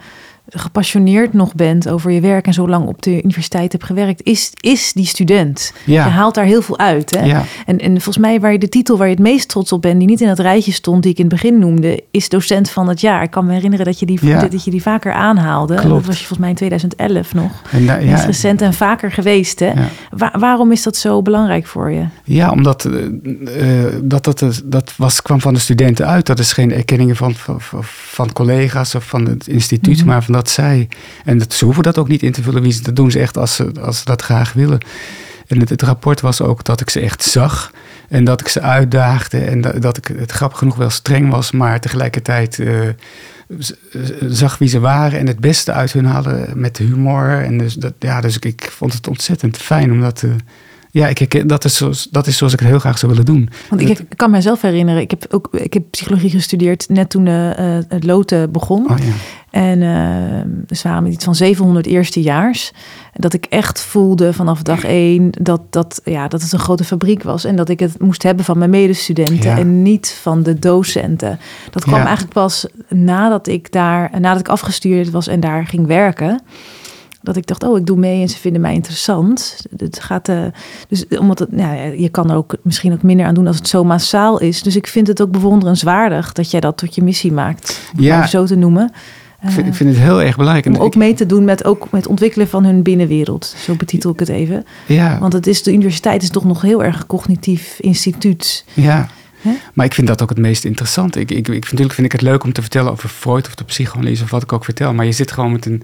gepassioneerd 0.50 1.34
nog 1.34 1.56
bent 1.56 1.90
over 1.90 2.12
je 2.12 2.22
werk 2.22 2.46
en 2.46 2.54
zo 2.54 2.68
lang 2.68 2.88
op 2.88 3.02
de 3.02 3.24
universiteit 3.24 3.72
hebt 3.72 3.84
gewerkt, 3.84 4.24
is, 4.24 4.52
is 4.60 4.94
die 4.94 5.06
student. 5.06 5.74
Ja. 5.86 6.06
Je 6.06 6.12
haalt 6.12 6.36
daar 6.36 6.46
heel 6.46 6.62
veel 6.62 6.78
uit. 6.78 7.12
Hè? 7.12 7.26
Ja. 7.26 7.44
En, 7.66 7.80
en 7.80 7.92
volgens 7.92 8.18
mij 8.18 8.40
waar 8.40 8.52
je 8.52 8.58
de 8.58 8.70
titel 8.70 8.98
waar 8.98 9.08
je 9.08 9.14
het 9.14 9.24
meest 9.24 9.50
trots 9.50 9.72
op 9.72 9.82
bent, 9.82 10.00
die 10.00 10.08
niet 10.08 10.22
in 10.22 10.28
dat 10.28 10.40
rijtje 10.40 10.72
stond 10.72 11.04
die 11.04 11.12
ik 11.12 11.18
in 11.18 11.26
het 11.26 11.34
begin 11.34 11.60
noemde, 11.60 12.04
is 12.12 12.30
docent 12.30 12.70
van 12.70 12.88
het 12.88 13.02
jaar. 13.02 13.24
Ik 13.24 13.32
kan 13.32 13.46
me 13.46 13.54
herinneren 13.54 13.86
dat 13.86 14.00
je 14.00 14.06
die, 14.06 14.26
ja. 14.26 14.48
dat 14.48 14.64
je 14.64 14.72
die 14.72 14.82
vaker 14.82 15.14
aanhaalde. 15.14 15.76
Klopt. 15.76 15.90
Dat 15.90 16.06
was 16.06 16.20
je 16.20 16.26
volgens 16.26 16.40
mij 16.40 16.50
in 16.50 16.56
2011 16.56 17.34
nog. 17.34 17.52
En 17.72 17.86
da, 17.86 17.96
is 17.96 18.26
recent 18.26 18.62
en 18.62 18.74
vaker 18.74 19.12
geweest. 19.12 19.60
Hè? 19.60 19.72
Waar, 20.10 20.40
waarom 20.40 20.72
is 20.72 20.84
dat 20.84 20.96
zo 20.96 21.22
belangrijk 21.22 21.66
voor 21.66 21.92
je? 21.92 22.06
Ja, 22.24 22.52
omdat 22.52 22.86
uh, 22.86 23.86
dat, 24.04 24.24
dat, 24.24 24.62
dat 24.66 24.94
was, 24.98 25.22
kwam 25.22 25.42
van 25.42 25.54
de 25.54 25.60
studenten 25.60 26.08
uit. 26.08 26.26
Dat 26.26 26.40
is 26.40 26.54
geen 26.54 26.74
erkenning 26.74 27.18
van, 27.18 27.36
van, 27.36 27.84
van 27.84 28.34
collega's 28.34 28.96
of 28.96 29.04
van 29.04 29.26
het 29.26 29.48
instituut, 29.48 29.94
mm 29.94 30.00
-hmm. 30.00 30.10
maar 30.10 30.24
van 30.24 30.33
dat 30.34 30.50
zij. 30.50 30.88
En 31.26 31.38
dat, 31.38 31.54
ze 31.54 31.66
hoeven 31.66 31.84
dat 31.84 31.98
ook 31.98 32.08
niet 32.08 32.24
in 32.24 32.32
te 32.32 32.44
vullen. 32.44 32.62
Wie 32.62 32.82
dat 32.82 32.96
doen 32.96 33.12
ze 33.12 33.20
echt 33.20 33.38
als 33.38 33.56
ze, 33.56 33.72
als 33.82 33.98
ze 33.98 34.06
dat 34.06 34.22
graag 34.22 34.54
willen. 34.54 34.80
En 35.48 35.60
het, 35.60 35.82
rapport 35.82 36.22
was 36.22 36.42
ook 36.42 36.64
dat 36.64 36.82
ik 36.82 36.90
ze 36.90 37.00
echt 37.00 37.24
zag. 37.24 37.72
En 38.10 38.24
dat 38.24 38.42
ik 38.42 38.48
ze 38.48 38.62
uitdaagde. 38.62 39.38
En 39.38 39.62
dat, 39.62 39.82
dat 39.82 39.98
ik 39.98 40.08
het 40.18 40.32
grappig 40.32 40.58
genoeg 40.58 40.76
wel 40.76 40.90
streng 40.90 41.30
was. 41.30 41.52
Maar 41.52 41.80
tegelijkertijd 41.80 42.58
uh, 42.58 42.90
zag 44.28 44.58
wie 44.58 44.70
ze 44.70 44.80
waren. 44.80 45.20
En 45.20 45.28
het 45.28 45.40
beste 45.40 45.72
uit 45.72 45.94
hun 45.94 46.06
halen 46.06 46.50
met 46.56 46.78
humor. 46.78 47.44
En 47.44 47.58
dus, 47.58 47.74
dat, 47.74 47.94
ja, 48.00 48.22
dus 48.22 48.36
ik, 48.36 48.46
ik 48.46 48.72
vond 48.72 48.94
het 48.94 49.08
ontzettend 49.08 49.58
fijn 49.58 49.92
om 49.92 50.02
dat 50.02 50.16
te 50.16 50.36
Ja, 50.94 51.08
ik, 51.08 51.20
ik, 51.20 51.50
dat, 51.50 51.66
is 51.66 51.76
zoals, 51.76 52.08
dat 52.12 52.28
is 52.28 52.38
zoals 52.38 52.54
ik 52.54 52.60
het 52.60 52.68
heel 52.68 52.80
graag 52.80 52.98
zou 52.98 53.12
willen 53.12 53.26
doen. 53.26 53.50
Want 53.70 53.82
ik, 53.82 53.90
ik 53.90 54.06
kan 54.16 54.32
mezelf 54.32 54.62
herinneren, 54.62 55.02
ik 55.02 55.10
heb 55.12 55.26
ook 55.30 55.48
ik 55.52 55.74
heb 55.74 55.84
psychologie 55.92 56.30
gestudeerd 56.30 56.86
net 56.90 57.10
toen 57.10 57.26
uh, 57.26 57.50
het 57.88 58.04
loten 58.04 58.52
begon. 58.52 58.90
Oh, 58.92 58.98
ja. 58.98 59.12
En 59.50 59.82
uh, 59.82 60.54
dus 60.68 60.82
we 60.82 60.90
waren 60.90 61.04
met 61.04 61.14
iets 61.14 61.26
van 61.26 61.36
700 61.36 61.86
eerstejaars. 61.86 62.72
Dat 63.14 63.34
ik 63.34 63.46
echt 63.46 63.82
voelde 63.82 64.34
vanaf 64.34 64.62
dag 64.62 64.84
één 64.84 65.30
dat, 65.42 65.62
dat, 65.70 66.02
ja, 66.04 66.28
dat 66.28 66.42
het 66.42 66.52
een 66.54 66.60
grote 66.60 66.84
fabriek 66.84 67.24
was. 67.24 67.44
En 67.44 67.56
dat 67.56 67.70
ik 67.70 67.80
het 67.80 68.00
moest 68.00 68.24
hebben 68.24 68.46
van 68.46 68.58
mijn 68.58 68.70
medestudenten 68.70 69.50
Ja. 69.50 69.58
en 69.58 69.82
niet 69.82 70.18
van 70.22 70.44
de 70.44 70.60
docenten. 70.60 71.40
Dat 71.72 71.84
kwam 71.84 72.00
Ja. 72.00 72.06
eigenlijk 72.06 72.34
pas 72.34 72.66
nadat 72.90 73.48
ik 73.48 73.72
daar, 73.72 74.12
nadat 74.20 74.40
ik 74.40 74.48
afgestudeerd 74.48 75.10
was 75.10 75.28
en 75.28 75.40
daar 75.40 75.66
ging 75.68 75.88
werken. 75.88 76.42
Dat 77.24 77.36
ik 77.36 77.46
dacht, 77.48 77.64
oh, 77.64 77.78
ik 77.78 77.86
doe 77.86 77.98
mee 77.98 78.22
en 78.22 78.30
ze 78.30 78.38
vinden 78.38 78.62
mij 78.62 78.74
interessant. 78.74 79.58
Het 79.78 80.00
gaat, 80.00 80.30
eh, 80.30 80.44
dus 80.88 81.08
omdat 81.08 81.40
het, 81.40 81.52
nou, 81.52 81.76
ja, 81.76 81.84
je 81.84 82.10
kan 82.10 82.30
er 82.32 82.36
ook 82.36 82.56
misschien 82.62 82.94
ook 82.94 83.02
minder 83.04 83.26
aan 83.26 83.34
doen 83.34 83.48
als 83.48 83.56
het 83.58 83.68
zo 83.68 83.84
massaal 83.84 84.40
is. 84.40 84.64
Dus 84.64 84.76
ik 84.76 84.88
vind 84.88 85.08
het 85.08 85.22
ook 85.22 85.32
bewonderenswaardig 85.32 86.32
dat 86.34 86.52
jij 86.52 86.60
dat 86.60 86.78
tot 86.78 86.96
je 86.96 87.04
missie 87.04 87.32
maakt, 87.32 87.80
om 87.98 88.04
Ja. 88.04 88.22
het 88.22 88.30
zo 88.30 88.46
te 88.46 88.56
noemen. 88.56 88.92
Ik 89.46 89.50
vind, 89.52 89.66
ik 89.68 89.72
Eh, 89.72 89.78
vind 89.78 89.90
het 89.90 90.00
heel 90.00 90.22
erg 90.22 90.36
belangrijk. 90.38 90.76
Om 90.76 90.82
ook 90.82 90.96
mee 90.96 91.14
te 91.14 91.26
doen 91.26 91.44
met, 91.44 91.64
ook 91.66 91.80
met 91.92 92.02
het 92.02 92.08
ontwikkelen 92.10 92.48
van 92.48 92.64
hun 92.66 92.82
binnenwereld. 92.84 93.56
Zo 93.58 93.76
betitel 93.76 94.12
ik 94.12 94.20
het 94.20 94.30
even. 94.30 94.66
ja, 94.88 95.20
Want 95.20 95.34
het 95.34 95.48
is, 95.48 95.64
de 95.64 95.74
universiteit 95.74 96.24
is 96.24 96.30
toch 96.30 96.44
nog 96.44 96.62
heel 96.62 96.84
erg 96.84 97.00
een 97.00 97.06
cognitief 97.08 97.78
instituut. 97.80 98.66
ja. 98.74 99.08
Maar 99.74 99.86
ik 99.86 99.94
vind 99.94 100.08
dat 100.08 100.22
ook 100.22 100.30
het 100.30 100.38
meest 100.38 100.66
interessante. 100.66 101.20
Ik, 101.20 101.32
ik, 101.32 101.48
ik, 101.48 101.64
natuurlijk 101.64 101.94
vind 101.94 102.06
ik 102.08 102.12
het 102.12 102.22
leuk 102.22 102.44
om 102.44 102.54
te 102.54 102.62
vertellen 102.62 102.92
over 102.92 103.10
Freud 103.10 103.48
of 103.48 103.56
de 103.56 103.64
psychoanalyse 103.64 104.24
of 104.24 104.30
wat 104.30 104.42
ik 104.44 104.54
ook 104.54 104.64
vertel. 104.64 104.94
Maar 104.94 105.06
je 105.06 105.12
zit 105.12 105.32
gewoon 105.32 105.52
met 105.52 105.66
een 105.66 105.84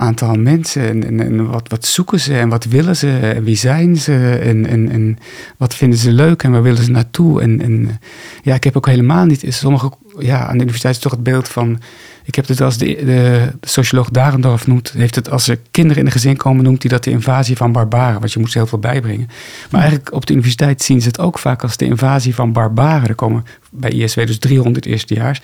aantal 0.00 0.34
mensen 0.34 0.88
en, 0.88 1.04
en, 1.04 1.20
en 1.20 1.50
wat, 1.50 1.68
wat 1.68 1.84
zoeken 1.84 2.20
ze 2.20 2.38
en 2.38 2.48
wat 2.48 2.64
willen 2.64 2.96
ze 2.96 3.18
en 3.18 3.44
wie 3.44 3.56
zijn 3.56 3.96
ze 3.96 4.38
en, 4.42 4.66
en, 4.66 4.90
en 4.90 5.18
wat 5.56 5.74
vinden 5.74 5.98
ze 5.98 6.12
leuk 6.12 6.42
en 6.42 6.50
waar 6.50 6.62
willen 6.62 6.82
ze 6.82 6.90
naartoe. 6.90 7.42
En, 7.42 7.62
en 7.62 8.00
ja, 8.42 8.54
ik 8.54 8.64
heb 8.64 8.76
ook 8.76 8.86
helemaal 8.86 9.24
niet, 9.24 9.44
sommige, 9.48 9.92
ja, 10.18 10.38
aan 10.38 10.52
de 10.52 10.62
universiteit 10.62 10.94
is 10.94 11.00
toch 11.00 11.12
het 11.12 11.22
beeld 11.22 11.48
van, 11.48 11.80
ik 12.24 12.34
heb 12.34 12.46
het 12.46 12.60
als 12.60 12.78
de, 12.78 12.84
de, 12.84 13.04
de 13.04 13.68
socioloog 13.68 14.08
Darendorf 14.08 14.66
noemt, 14.66 14.90
heeft 14.90 15.14
het 15.14 15.30
als 15.30 15.48
er 15.48 15.58
kinderen 15.70 15.98
in 15.98 16.06
een 16.06 16.12
gezin 16.12 16.36
komen, 16.36 16.64
noemt 16.64 16.82
hij 16.82 16.90
dat 16.90 17.04
de 17.04 17.10
invasie 17.10 17.56
van 17.56 17.72
barbaren, 17.72 18.20
want 18.20 18.32
je 18.32 18.38
moet 18.38 18.50
ze 18.50 18.58
heel 18.58 18.66
veel 18.66 18.78
bijbrengen. 18.78 19.28
Maar 19.70 19.80
eigenlijk 19.80 20.12
op 20.12 20.26
de 20.26 20.32
universiteit 20.32 20.82
zien 20.82 21.00
ze 21.00 21.08
het 21.08 21.18
ook 21.18 21.38
vaak 21.38 21.62
als 21.62 21.76
de 21.76 21.84
invasie 21.84 22.34
van 22.34 22.52
barbaren. 22.52 23.08
Er 23.08 23.14
komen 23.14 23.44
bij 23.70 23.90
ISW 23.90 24.26
dus 24.26 24.38
300 24.38 24.86
eerstejaars 24.86 25.40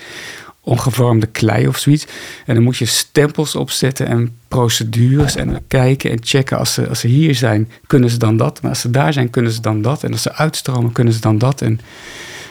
ongevormde 0.64 1.26
klei 1.26 1.68
of 1.68 1.78
zoiets. 1.78 2.06
En 2.46 2.54
dan 2.54 2.64
moet 2.64 2.76
je 2.76 2.84
stempels 2.84 3.54
opzetten 3.54 4.06
en 4.06 4.36
procedures 4.48 5.36
en 5.36 5.58
kijken 5.68 6.10
en 6.10 6.18
checken. 6.20 6.58
Als 6.58 6.72
ze, 6.74 6.88
als 6.88 7.00
ze 7.00 7.08
hier 7.08 7.34
zijn, 7.34 7.70
kunnen 7.86 8.10
ze 8.10 8.18
dan 8.18 8.36
dat. 8.36 8.62
Maar 8.62 8.70
als 8.70 8.80
ze 8.80 8.90
daar 8.90 9.12
zijn, 9.12 9.30
kunnen 9.30 9.52
ze 9.52 9.60
dan 9.60 9.82
dat. 9.82 10.02
En 10.02 10.12
als 10.12 10.22
ze 10.22 10.32
uitstromen, 10.32 10.92
kunnen 10.92 11.12
ze 11.12 11.20
dan 11.20 11.38
dat. 11.38 11.60
En, 11.60 11.80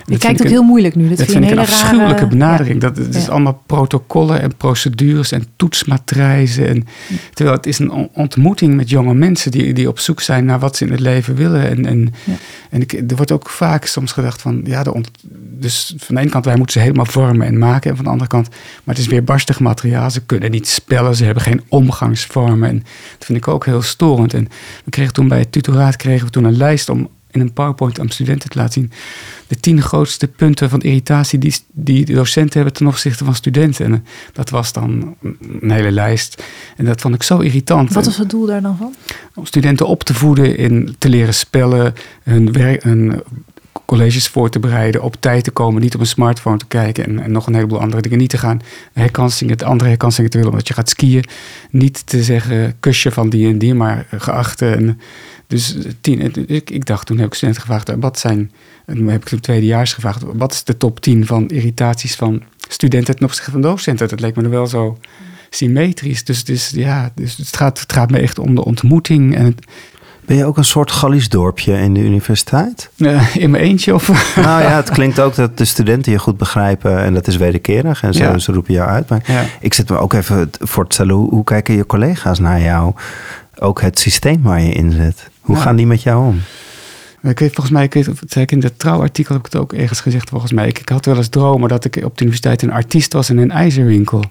Je 0.05 0.17
kijkt 0.17 0.41
ook 0.41 0.47
heel 0.47 0.63
moeilijk 0.63 0.95
nu. 0.95 1.09
Dat, 1.09 1.17
dat 1.17 1.27
vind 1.27 1.43
ik 1.43 1.51
een 1.51 1.59
afschuwelijke 1.59 2.13
rare- 2.13 2.27
benadering. 2.27 2.81
Dat, 2.81 2.97
het 2.97 3.15
is 3.15 3.29
allemaal 3.29 3.63
protocollen 3.65 4.41
en 4.41 4.55
procedures 4.57 5.31
en 5.31 5.45
toetsmatrijzen. 5.55 6.67
En, 6.67 6.85
terwijl 7.33 7.57
het 7.57 7.65
is 7.65 7.79
een 7.79 7.91
on- 7.91 8.09
ontmoeting 8.13 8.75
met 8.75 8.89
jonge 8.89 9.13
mensen 9.13 9.51
die, 9.51 9.73
die 9.73 9.87
op 9.87 9.99
zoek 9.99 10.21
zijn 10.21 10.45
naar 10.45 10.59
wat 10.59 10.75
ze 10.77 10.85
in 10.85 10.91
het 10.91 10.99
leven 10.99 11.35
willen. 11.35 11.69
En, 11.69 11.85
en, 11.85 12.13
Ja. 12.23 12.33
en 12.69 12.81
ik, 12.81 12.93
er 12.93 13.15
wordt 13.15 13.31
ook 13.31 13.49
vaak 13.49 13.85
soms 13.85 14.11
gedacht 14.11 14.41
van, 14.41 14.61
ja, 14.65 14.83
de 14.83 14.93
ont- 14.93 15.11
dus 15.59 15.93
van 15.97 16.15
de 16.15 16.21
ene 16.21 16.29
kant 16.29 16.45
wij 16.45 16.55
moeten 16.55 16.73
ze 16.73 16.79
helemaal 16.79 17.05
vormen 17.05 17.47
en 17.47 17.57
maken. 17.57 17.89
En 17.89 17.95
van 17.95 18.05
de 18.05 18.11
andere 18.11 18.29
kant, 18.29 18.49
maar 18.49 18.95
het 18.95 19.03
is 19.03 19.07
weer 19.07 19.23
barstig 19.23 19.59
materiaal. 19.59 20.11
Ze 20.11 20.21
kunnen 20.25 20.51
niet 20.51 20.67
spellen, 20.67 21.15
ze 21.15 21.23
hebben 21.25 21.43
geen 21.43 21.61
omgangsvormen. 21.67 22.69
En 22.69 22.77
dat 23.17 23.25
vind 23.25 23.37
ik 23.37 23.47
ook 23.47 23.65
heel 23.65 23.81
storend. 23.81 24.33
En 24.33 24.47
we 24.83 24.89
kregen 24.91 25.13
toen 25.13 25.27
bij 25.27 25.39
het 25.39 25.51
tutoraat 25.51 25.95
kregen 25.95 26.25
we 26.25 26.31
toen 26.31 26.43
een 26.43 26.57
lijst 26.57 26.89
om 26.89 27.09
in 27.34 27.41
een 27.41 27.54
PowerPoint 27.54 28.00
aan 28.00 28.10
studenten 28.10 28.50
te 28.50 28.58
laten 28.58 28.74
zien. 28.74 28.91
De 29.48 29.56
tien 29.56 29.82
grootste 29.82 30.28
punten 30.28 30.69
van 30.69 30.82
irritatie 30.82 31.39
die, 31.39 31.56
die 31.72 32.06
de 32.06 32.13
docenten 32.13 32.56
hebben 32.56 32.74
ten 32.74 32.88
opzichte 32.88 33.26
van 33.26 33.36
studenten. 33.36 33.86
En 33.86 33.93
eh, 33.93 34.00
dat 34.34 34.50
was 34.50 34.74
dan 34.74 35.15
een 35.62 35.72
hele 35.72 35.91
lijst. 35.91 36.43
En 36.78 36.86
dat 36.86 37.02
vond 37.02 37.15
ik 37.15 37.24
zo 37.24 37.39
irritant. 37.39 37.93
Wat 37.93 38.06
was 38.06 38.17
het 38.17 38.30
doel 38.30 38.46
daar 38.46 38.62
dan 38.62 38.78
van? 38.78 38.96
Om 39.36 39.46
studenten 39.46 39.88
op 39.88 40.04
te 40.04 40.13
voeden 40.13 40.58
in 40.58 40.96
te 40.98 41.10
leren 41.10 41.34
spellen, 41.34 41.93
hun, 42.24 42.52
werk, 42.52 42.84
hun 42.84 43.24
colleges 43.86 44.28
voor 44.28 44.50
te 44.50 44.60
bereiden, 44.60 45.02
op 45.02 45.15
tijd 45.19 45.43
te 45.43 45.52
komen, 45.52 45.82
niet 45.82 45.96
op 45.96 46.00
een 46.00 46.08
smartphone 46.08 46.58
te 46.58 46.65
kijken 46.65 47.06
en, 47.06 47.19
en 47.19 47.32
nog 47.32 47.48
een 47.48 47.54
heleboel 47.56 47.82
andere 47.82 48.02
dingen. 48.02 48.17
Niet 48.17 48.30
te 48.30 48.38
gaan 48.38 48.62
herkansingen, 48.93 49.58
de 49.58 49.65
andere 49.65 49.89
herkansingen 49.89 50.30
te 50.30 50.38
willen 50.38 50.52
omdat 50.52 50.67
je 50.67 50.74
gaat 50.74 50.89
skiën. 50.89 51.24
Niet 51.69 52.08
te 52.08 52.24
zeggen 52.24 52.76
kusje 52.80 53.12
van 53.12 53.30
die 53.30 53.48
en 53.48 53.58
die, 53.58 53.74
maar 53.74 54.06
geachte. 54.12 54.69
En, 54.69 55.00
dus 55.47 55.75
tien, 56.01 56.21
en 56.21 56.32
ik, 56.49 56.69
ik 56.69 56.86
dacht, 56.86 57.06
toen 57.06 57.17
heb 57.17 57.27
ik 57.27 57.34
studenten 57.34 57.62
gevraagd, 57.62 57.89
eh, 57.89 57.95
wat 57.99 58.19
zijn, 58.19 58.51
toen 58.86 59.08
heb 59.08 59.21
ik 59.21 59.27
toen 59.27 59.39
tweedejaars 59.39 59.93
gevraagd, 59.93 60.21
wat 60.34 60.53
is 60.53 60.63
de 60.63 60.77
top 60.77 60.99
10 60.99 61.25
van 61.25 61.47
irritaties 61.47 62.15
van 62.15 62.41
studenten 62.69 63.15
ten 63.15 63.25
opzichte 63.25 63.51
van 63.51 63.62
docenten? 63.62 64.08
Dat 64.08 64.19
leek 64.19 64.36
me 64.36 64.43
er 64.43 64.49
wel 64.49 64.67
zo 64.67 64.97
symmetrisch. 65.49 66.23
Dus, 66.23 66.43
dus 66.43 66.69
ja, 66.69 67.12
dus 67.15 67.38
het, 67.38 67.56
gaat, 67.58 67.79
het 67.79 67.93
gaat 67.93 68.10
me 68.12 68.17
echt 68.19 68.39
om 68.39 68.56
de 68.56 68.65
ontmoeting 68.65 69.36
en 69.36 69.45
het, 69.45 69.65
Ben 70.25 70.38
je 70.38 70.45
ook 70.45 70.58
een 70.58 70.63
soort 70.63 70.91
Gallisch 70.91 71.29
dorpje 71.29 71.73
in 71.77 71.93
de 71.93 71.99
universiteit? 71.99 72.89
eh, 72.97 73.36
in 73.36 73.51
mijn 73.51 73.63
eentje 73.63 73.93
of... 73.93 74.36
nou 74.36 74.62
ja, 74.62 74.75
het 74.75 74.89
klinkt 74.89 75.19
ook 75.19 75.36
dat 75.36 75.58
de 75.58 75.65
studenten 75.65 76.12
je 76.12 76.19
goed 76.19 76.38
begrijpen 76.38 76.97
en 77.03 77.13
dat 77.13 77.27
is 77.27 77.36
wederkerig 77.38 78.03
en 78.03 78.13
ze, 78.13 78.23
Ja. 78.23 78.38
ze 78.38 78.51
roepen 78.51 78.73
jou 78.73 78.89
uit. 78.89 79.10
Maar 79.10 79.23
Ja. 79.27 79.45
ik 79.60 79.73
zit 79.73 79.89
me 79.89 79.97
ook 79.97 80.13
even 80.13 80.49
voor 80.60 80.88
te 80.88 80.93
stellen, 80.93 81.15
hoe, 81.15 81.29
hoe 81.29 81.43
kijken 81.43 81.75
je 81.75 81.86
collega's 81.86 82.39
naar 82.39 82.62
jou? 82.62 82.93
Ook 83.60 83.82
het 83.82 83.99
systeem 83.99 84.41
waar 84.41 84.62
je 84.62 84.71
in 84.71 84.91
zit. 84.91 85.29
Hoe 85.43 85.56
Ja. 85.56 85.62
gaan 85.62 85.75
die 85.75 85.88
met 85.88 86.03
jou 86.03 86.25
om? 86.27 86.41
Ik 87.29 87.39
weet, 87.39 87.53
volgens 87.53 87.69
mij, 87.75 87.84
ik 87.84 87.93
weet, 87.93 88.06
het 88.06 88.51
in 88.51 88.60
dat 88.60 88.73
trouwartikel 88.77 89.36
heb 89.36 89.45
ik 89.45 89.51
het 89.51 89.62
ook 89.62 89.73
ergens 89.73 89.99
gezegd, 90.01 90.29
volgens 90.29 90.51
mij. 90.51 90.67
Ik, 90.67 90.79
ik 90.79 90.89
had 90.89 91.06
wel 91.06 91.17
eens 91.17 91.27
dromen 91.27 91.69
dat 91.69 91.86
ik 91.86 91.95
op 91.95 92.17
de 92.17 92.23
universiteit 92.23 92.62
een 92.62 92.71
artiest 92.71 93.13
was 93.13 93.29
in 93.29 93.38
een 93.38 93.51
ijzerwinkel. 93.51 94.23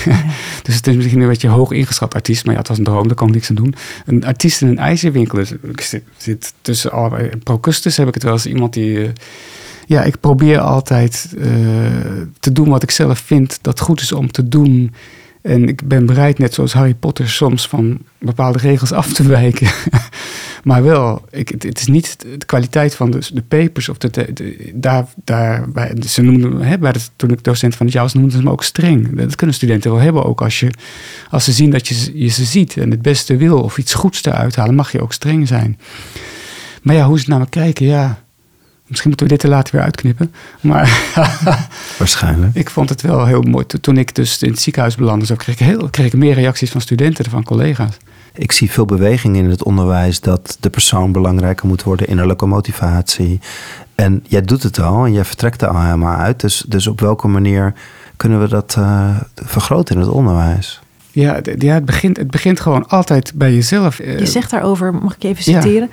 dus 0.62 0.74
het 0.74 0.86
is 0.86 0.94
misschien 0.96 1.20
een 1.20 1.28
beetje 1.28 1.48
hoog 1.48 1.70
ingeschat 1.70 2.14
artiest, 2.14 2.44
maar 2.44 2.52
ja, 2.54 2.58
het 2.60 2.68
was 2.68 2.78
een 2.78 2.84
droom, 2.84 3.06
daar 3.06 3.16
kon 3.16 3.28
ik 3.28 3.34
niks 3.34 3.48
aan 3.48 3.54
doen. 3.54 3.74
Een 4.06 4.24
artiest 4.24 4.62
in 4.62 4.68
een 4.68 4.78
ijzerwinkel. 4.78 5.38
Dus 5.38 5.52
ik 5.52 5.80
zit, 5.80 6.02
zit 6.16 6.52
tussen. 6.62 7.30
In 7.32 7.42
Procustus 7.42 7.96
heb 7.96 8.08
ik 8.08 8.14
het 8.14 8.22
wel 8.22 8.32
eens 8.32 8.46
iemand 8.46 8.72
die. 8.72 9.02
eh, 9.04 9.10
ja, 9.86 10.02
ik 10.02 10.20
probeer 10.20 10.58
altijd 10.58 11.34
eh, 11.38 11.46
te 12.40 12.52
doen 12.52 12.68
wat 12.68 12.82
ik 12.82 12.90
zelf 12.90 13.18
vind 13.18 13.58
dat 13.62 13.80
goed 13.80 14.00
is 14.00 14.12
om 14.12 14.30
te 14.30 14.48
doen. 14.48 14.94
En 15.42 15.68
ik 15.68 15.88
ben 15.88 16.06
bereid, 16.06 16.38
net 16.38 16.54
zoals 16.54 16.72
Harry 16.72 16.94
Potter, 16.94 17.28
soms 17.28 17.68
van 17.68 17.98
bepaalde 18.18 18.58
regels 18.58 18.92
af 18.92 19.12
te 19.12 19.28
wijken. 19.28 19.68
maar 20.64 20.82
wel, 20.82 21.24
ik, 21.30 21.48
het, 21.48 21.62
het 21.62 21.78
is 21.80 21.86
niet 21.86 22.16
de 22.38 22.46
kwaliteit 22.46 22.94
van 22.94 23.10
de, 23.10 23.42
papers. 23.48 23.88
Of 23.88 23.98
de, 23.98 24.32
daar, 24.74 25.06
daar, 25.24 25.64
ze 26.06 26.22
noemden, 26.22 26.60
hè, 26.60 26.78
bij 26.78 26.92
de, 26.92 27.00
toen 27.16 27.30
ik 27.30 27.44
docent 27.44 27.76
van 27.76 27.86
het 27.86 27.94
jaar 27.94 28.04
was, 28.04 28.14
noemden 28.14 28.32
ze 28.32 28.42
me 28.42 28.50
ook 28.50 28.64
streng. 28.64 29.16
Dat 29.16 29.36
kunnen 29.36 29.56
studenten 29.56 29.90
wel 29.90 30.00
hebben. 30.00 30.24
Ook 30.24 30.42
als, 30.42 30.60
je, 30.60 30.70
als 31.30 31.44
ze 31.44 31.52
zien 31.52 31.70
dat 31.70 31.88
je, 31.88 32.10
je 32.14 32.28
ze 32.28 32.44
ziet 32.44 32.76
en 32.76 32.90
het 32.90 33.02
beste 33.02 33.36
wil 33.36 33.60
of 33.62 33.78
iets 33.78 33.94
goeds 33.94 34.24
eruit 34.24 34.56
halen, 34.56 34.74
mag 34.74 34.92
je 34.92 35.02
ook 35.02 35.12
streng 35.12 35.48
zijn. 35.48 35.78
Maar 36.82 36.94
ja, 36.94 37.06
hoe 37.06 37.20
ze 37.20 37.30
naar 37.30 37.38
me 37.38 37.48
kijken, 37.48 37.86
ja. 37.86 38.22
Misschien 38.90 39.08
moeten 39.08 39.26
we 39.28 39.32
dit 39.32 39.42
er 39.42 39.48
later 39.48 39.74
weer 39.74 39.84
uitknippen. 39.84 40.32
Maar 40.60 41.00
Waarschijnlijk. 41.98 42.54
ik 42.54 42.70
vond 42.70 42.88
het 42.88 43.00
wel 43.02 43.26
heel 43.26 43.42
mooi. 43.42 43.66
Toen 43.80 43.96
ik 43.96 44.14
dus 44.14 44.42
in 44.42 44.50
het 44.50 44.60
ziekenhuis 44.60 44.94
belandde, 44.94 45.26
zo 45.26 45.34
kreeg 45.34 45.54
ik, 45.60 45.66
heel, 45.66 45.88
kreeg 45.90 46.06
ik 46.06 46.12
meer 46.12 46.34
reacties 46.34 46.70
van 46.70 46.80
studenten 46.80 47.22
dan 47.24 47.32
van 47.32 47.42
collega's. 47.44 47.96
Ik 48.34 48.52
zie 48.52 48.70
veel 48.70 48.84
beweging 48.84 49.36
in 49.36 49.50
het 49.50 49.62
onderwijs 49.64 50.20
dat 50.20 50.56
de 50.60 50.70
persoon 50.70 51.12
belangrijker 51.12 51.66
moet 51.66 51.82
worden, 51.82 52.06
innerlijke 52.06 52.46
motivatie. 52.46 53.40
En 53.94 54.24
jij 54.28 54.40
doet 54.42 54.62
het 54.62 54.80
al 54.80 55.04
en 55.04 55.12
jij 55.12 55.24
vertrekt 55.24 55.62
er 55.62 55.68
al 55.68 55.82
helemaal 55.82 56.16
uit. 56.16 56.40
Dus, 56.40 56.64
dus 56.68 56.86
op 56.86 57.00
welke 57.00 57.28
manier 57.28 57.74
kunnen 58.16 58.40
we 58.40 58.48
dat 58.48 58.74
eh, 58.78 59.16
vergroten 59.34 59.94
in 59.94 60.00
het 60.00 60.10
onderwijs? 60.10 60.80
Ja, 61.10 61.34
het- 61.34 61.54
ja 61.62 61.74
het, 61.74 61.84
begint, 61.84 62.16
het 62.16 62.30
begint 62.30 62.60
gewoon 62.60 62.88
altijd 62.88 63.32
bij 63.34 63.54
jezelf. 63.54 63.98
Eh, 63.98 64.18
Je 64.18 64.26
zegt 64.26 64.50
daarover, 64.50 64.94
mag 64.94 65.14
ik 65.14 65.22
even 65.24 65.52
ja. 65.52 65.88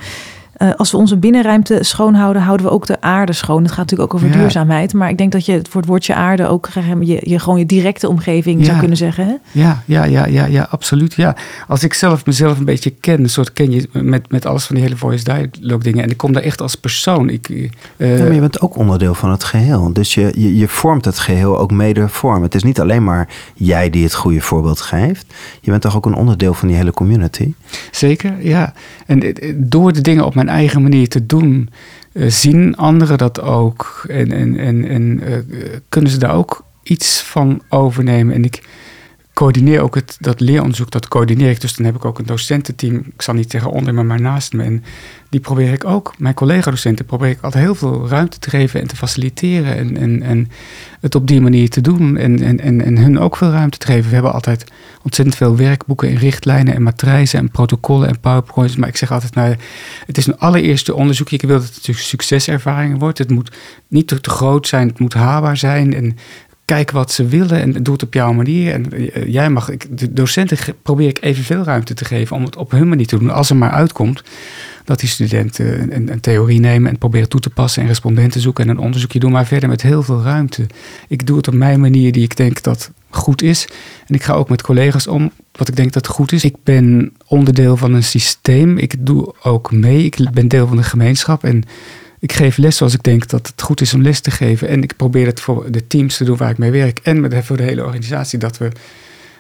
Eh, 0.58 0.70
als 0.78 0.92
we 0.92 0.98
onze 0.98 1.18
binnenruimte 1.18 1.78
schoonhouden, 1.82 2.42
houden 2.42 2.66
we 2.66 2.72
ook 2.72 2.86
de 2.86 3.02
aarde 3.02 3.34
schoon. 3.34 3.62
Het 3.64 3.72
gaat 3.72 3.78
natuurlijk 3.78 4.14
ook 4.14 4.22
over 4.22 4.36
Ja. 4.36 4.42
duurzaamheid. 4.42 4.94
Maar 4.94 5.10
ik 5.10 5.18
denk 5.18 5.32
dat 5.32 5.46
je 5.46 5.52
het 5.52 5.68
voor 5.68 5.82
het 5.82 5.90
woordje 5.90 6.16
aarde 6.16 6.48
ook 6.48 6.70
eh, 6.74 6.84
je, 7.00 7.20
je 7.24 7.40
gewoon 7.40 7.60
je 7.60 7.66
directe 7.66 8.08
omgeving 8.08 8.60
Ja. 8.60 8.66
zou 8.66 8.78
kunnen 8.80 8.98
zeggen. 8.98 9.26
Hè? 9.28 9.34
Ja, 9.52 9.82
ja, 9.86 10.04
ja, 10.04 10.26
ja, 10.26 10.46
ja, 10.46 10.68
absoluut. 10.70 11.14
Ja. 11.14 11.36
Als 11.68 11.84
ik 11.84 11.94
zelf 11.94 12.26
mezelf 12.26 12.58
een 12.60 12.66
beetje 12.66 12.90
ken, 12.90 13.20
een 13.24 13.30
soort 13.30 13.54
ken 13.54 13.72
je 13.72 13.90
met, 13.92 14.32
met 14.32 14.46
alles 14.46 14.66
van 14.66 14.76
die 14.76 14.84
hele 14.84 14.98
voice 14.98 15.24
dialogue 15.24 15.84
dingen. 15.84 16.04
En 16.04 16.10
ik 16.10 16.18
kom 16.18 16.34
daar 16.34 16.44
echt 16.44 16.62
als 16.62 16.76
persoon. 16.76 17.30
Ik, 17.30 17.50
eh, 17.50 18.18
Ja, 18.18 18.24
maar 18.24 18.34
je 18.34 18.40
bent 18.40 18.62
ook 18.62 18.76
onderdeel 18.78 19.14
van 19.14 19.32
het 19.32 19.44
geheel. 19.44 19.94
Dus 19.94 20.14
je, 20.14 20.32
je, 20.36 20.58
je 20.58 20.68
vormt 20.68 21.06
het 21.06 21.20
geheel 21.20 21.60
ook 21.60 21.72
mede 21.72 22.08
vorm. 22.10 22.42
Het 22.44 22.56
is 22.56 22.64
niet 22.64 22.80
alleen 22.80 23.04
maar 23.04 23.28
jij 23.54 23.90
die 23.90 24.04
het 24.04 24.14
goede 24.16 24.42
voorbeeld 24.42 24.82
geeft. 24.82 25.34
Je 25.62 25.70
bent 25.70 25.82
toch 25.82 25.96
ook 25.96 26.06
een 26.06 26.16
onderdeel 26.16 26.54
van 26.54 26.68
die 26.68 26.78
hele 26.78 26.92
community. 26.92 27.54
Zeker, 27.92 28.34
ja. 28.40 28.74
En 29.06 29.22
eh, 29.34 29.54
door 29.56 29.94
de 29.94 30.02
dingen 30.02 30.26
op 30.26 30.36
mijn 30.36 30.47
eigen 30.50 30.82
manier 30.82 31.08
te 31.08 31.26
doen, 31.26 31.70
eh, 32.12 32.30
zien 32.30 32.76
anderen 32.76 33.18
dat 33.18 33.42
ook. 33.42 34.06
En, 34.08 34.32
en, 34.32 34.58
en, 34.58 34.88
en 34.88 35.22
eh, 35.24 35.34
kunnen 35.90 36.12
ze 36.12 36.18
daar 36.18 36.36
ook 36.36 36.66
iets 36.84 37.22
van 37.22 37.62
overnemen. 37.70 38.34
En 38.34 38.44
ik 38.44 38.62
coördineer 39.38 39.82
ook 39.82 39.96
het, 39.96 40.18
dat 40.20 40.40
leeronderzoek, 40.40 40.92
dat 40.92 41.08
coördineer 41.08 41.50
ik. 41.50 41.62
Dus 41.62 41.76
dan 41.76 41.86
heb 41.86 41.96
ik 41.96 42.06
ook 42.06 42.20
een 42.20 42.26
docententeam, 42.26 42.96
ik 42.96 43.22
zal 43.22 43.34
niet 43.34 43.52
zeggen 43.52 43.72
onder 43.72 43.94
me, 43.94 44.04
maar 44.04 44.22
naast 44.22 44.54
me. 44.54 44.64
En 44.64 44.84
die 45.30 45.40
probeer 45.40 45.74
ik 45.74 45.86
ook, 45.86 46.14
mijn 46.18 46.34
collega-docenten, 46.34 47.06
probeer 47.06 47.30
ik 47.30 47.42
altijd 47.42 47.64
heel 47.64 47.76
veel 47.76 48.08
ruimte 48.08 48.40
te 48.40 48.50
geven 48.50 48.82
en 48.82 48.88
te 48.88 48.96
faciliteren. 48.96 49.78
En, 49.78 49.98
en, 49.98 50.22
en 50.22 50.50
het 51.02 51.16
op 51.16 51.28
die 51.28 51.42
manier 51.42 51.70
te 51.70 51.82
doen. 51.82 52.18
En, 52.18 52.42
en, 52.44 52.60
en, 52.60 52.82
en 52.82 52.98
hun 52.98 53.20
ook 53.20 53.38
veel 53.38 53.52
ruimte 53.52 53.78
te 53.78 53.86
geven. 53.86 54.08
We 54.08 54.14
hebben 54.14 54.34
altijd 54.34 54.64
ontzettend 55.04 55.38
veel 55.38 55.56
werkboeken 55.56 56.10
en 56.10 56.18
richtlijnen 56.18 56.74
en 56.74 56.82
matrijzen 56.82 57.40
en 57.40 57.52
protocollen 57.52 58.08
en 58.08 58.20
powerpoints. 58.20 58.76
Maar 58.76 58.90
ik 58.90 58.98
zeg 58.98 59.12
altijd, 59.12 59.36
nou, 59.36 59.56
het 60.06 60.18
is 60.18 60.28
een 60.28 60.38
allereerste 60.38 60.96
onderzoek. 60.96 61.32
Ik 61.32 61.42
wil 61.42 61.60
dat 61.60 61.76
het 61.76 61.88
een 61.88 61.94
succeservaring 61.94 63.00
wordt. 63.00 63.18
Het 63.18 63.32
moet 63.32 63.52
niet 63.88 64.08
te 64.08 64.20
groot 64.22 64.68
zijn, 64.68 64.88
het 64.88 65.00
moet 65.00 65.14
haalbaar 65.14 65.58
zijn. 65.58 65.94
En 65.94 66.18
kijk 66.68 66.92
wat 66.92 67.12
ze 67.12 67.26
willen 67.28 67.62
en 67.62 67.84
doe 67.84 67.94
het 67.94 68.04
op 68.04 68.14
jouw 68.14 68.34
manier. 68.34 68.74
En 68.74 68.92
eh, 68.92 69.28
jij 69.28 69.50
mag, 69.50 69.70
de 69.90 70.14
docenten 70.14 70.58
probeer 70.82 71.08
ik 71.08 71.24
evenveel 71.24 71.64
ruimte 71.64 71.94
te 71.94 72.06
geven 72.06 72.36
om 72.36 72.44
het 72.44 72.56
op 72.56 72.72
hun 72.72 72.88
manier 72.88 73.08
te 73.08 73.18
doen. 73.18 73.30
Als 73.30 73.50
er 73.50 73.56
maar 73.56 73.72
uitkomt 73.72 74.24
dat 74.84 75.00
die 75.00 75.10
studenten 75.10 75.96
een, 75.96 76.12
een, 76.12 76.20
theorie 76.20 76.60
nemen 76.60 76.90
en 76.90 76.98
proberen 76.98 77.30
toe 77.30 77.40
te 77.40 77.50
passen 77.50 77.82
en 77.82 77.88
respondenten 77.88 78.42
zoeken 78.42 78.64
en 78.64 78.70
een 78.70 78.84
onderzoekje 78.84 79.20
doen, 79.20 79.32
maar 79.32 79.46
verder 79.46 79.70
met 79.70 79.82
heel 79.82 80.04
veel 80.04 80.22
ruimte. 80.22 80.68
Ik 81.08 81.28
doe 81.28 81.38
het 81.38 81.48
op 81.48 81.54
mijn 81.54 81.80
manier 81.80 82.12
die 82.12 82.24
ik 82.24 82.36
denk 82.36 82.62
dat 82.62 82.92
goed 83.10 83.42
is. 83.42 83.68
En 84.08 84.16
ik 84.16 84.24
ga 84.24 84.34
ook 84.34 84.50
met 84.50 84.62
collega's 84.62 85.08
om 85.08 85.32
wat 85.52 85.68
ik 85.68 85.76
denk 85.76 85.94
dat 85.94 86.08
goed 86.08 86.32
is. 86.32 86.44
Ik 86.44 86.56
ben 86.64 87.12
onderdeel 87.28 87.78
van 87.78 87.94
een 87.94 88.04
systeem. 88.04 88.78
Ik 88.78 89.06
doe 89.06 89.34
ook 89.44 89.72
mee. 89.72 90.04
Ik 90.04 90.32
ben 90.32 90.48
deel 90.48 90.68
van 90.68 90.78
de 90.78 90.84
gemeenschap 90.84 91.44
en 91.44 91.64
ik 92.20 92.32
geef 92.32 92.58
les 92.58 92.78
zoals 92.78 92.94
ik 92.94 93.04
denk 93.04 93.28
dat 93.28 93.48
het 93.48 93.62
goed 93.62 93.82
is 93.82 93.94
om 93.94 94.02
les 94.02 94.20
te 94.20 94.32
geven. 94.32 94.68
En 94.68 94.84
ik 94.84 94.96
probeer 94.96 95.26
het 95.26 95.40
voor 95.40 95.72
de 95.72 95.88
teams 95.88 96.18
te 96.18 96.24
doen 96.24 96.38
waar 96.38 96.50
ik 96.50 96.58
mee 96.58 96.72
werk 96.72 97.00
en 97.04 97.44
voor 97.44 97.58
de 97.58 97.64
hele 97.64 97.84
organisatie 97.84 98.40
dat 98.40 98.58
we 98.58 98.72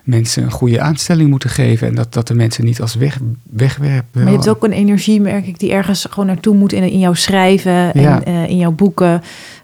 mensen 0.07 0.43
een 0.43 0.51
goede 0.51 0.81
aanstelling 0.81 1.29
moeten 1.29 1.49
geven. 1.49 1.87
En 1.87 1.95
dat, 1.95 2.13
dat 2.13 2.27
de 2.27 2.33
mensen 2.33 2.65
niet 2.65 2.81
als 2.81 2.95
weg, 2.95 3.19
wegwerpen. 3.43 4.21
Maar 4.23 4.31
je 4.31 4.37
hebt 4.37 4.49
ook 4.49 4.63
een 4.63 4.71
energie, 4.71 5.21
merk 5.21 5.47
ik, 5.47 5.59
die 5.59 5.71
ergens 5.71 6.07
gewoon 6.09 6.25
naartoe 6.25 6.55
moet 6.55 6.73
in, 6.73 6.83
in 6.83 6.99
jouw 6.99 7.13
schrijven 7.13 7.93
en 7.93 8.23
eh, 8.23 8.49
in 8.49 8.57
jouw 8.57 8.71
boeken. 8.71 9.21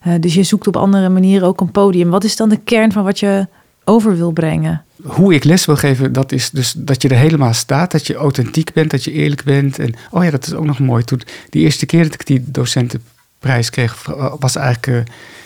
Uh, 0.08 0.14
dus 0.20 0.34
je 0.34 0.44
zoekt 0.44 0.68
op 0.68 0.76
andere 0.76 1.10
manieren 1.10 1.48
ook 1.48 1.62
een 1.62 1.72
podium. 1.72 2.10
Wat 2.10 2.24
is 2.24 2.36
dan 2.36 2.50
de 2.50 2.60
kern 2.64 2.92
van 2.92 3.04
wat 3.04 3.20
je 3.20 3.48
over 3.84 4.18
wil 4.18 4.32
brengen? 4.32 4.84
Hoe 5.04 5.34
ik 5.34 5.44
les 5.44 5.66
wil 5.66 5.76
geven, 5.76 6.14
dat 6.14 6.32
is 6.32 6.50
dus 6.50 6.74
dat 6.78 7.02
je 7.02 7.08
er 7.08 7.18
helemaal 7.18 7.54
staat. 7.54 7.92
Dat 7.92 8.08
je 8.08 8.16
authentiek 8.16 8.74
bent, 8.74 8.92
dat 8.92 9.04
je 9.04 9.12
eerlijk 9.12 9.44
bent. 9.44 9.80
En 9.80 9.94
oh 10.12 10.24
ja, 10.24 10.32
dat 10.32 10.48
is 10.48 10.54
ook 10.54 10.66
nog 10.66 10.80
mooi. 10.80 11.04
Toen, 11.04 11.22
die 11.50 11.64
eerste 11.64 11.86
keer 11.86 12.04
dat 12.04 12.14
ik 12.14 12.26
die 12.26 12.44
docentenprijs 12.46 13.70
kreeg, 13.70 14.06
was 14.40 14.56
eigenlijk... 14.56 14.88
Uh, 14.88 15.02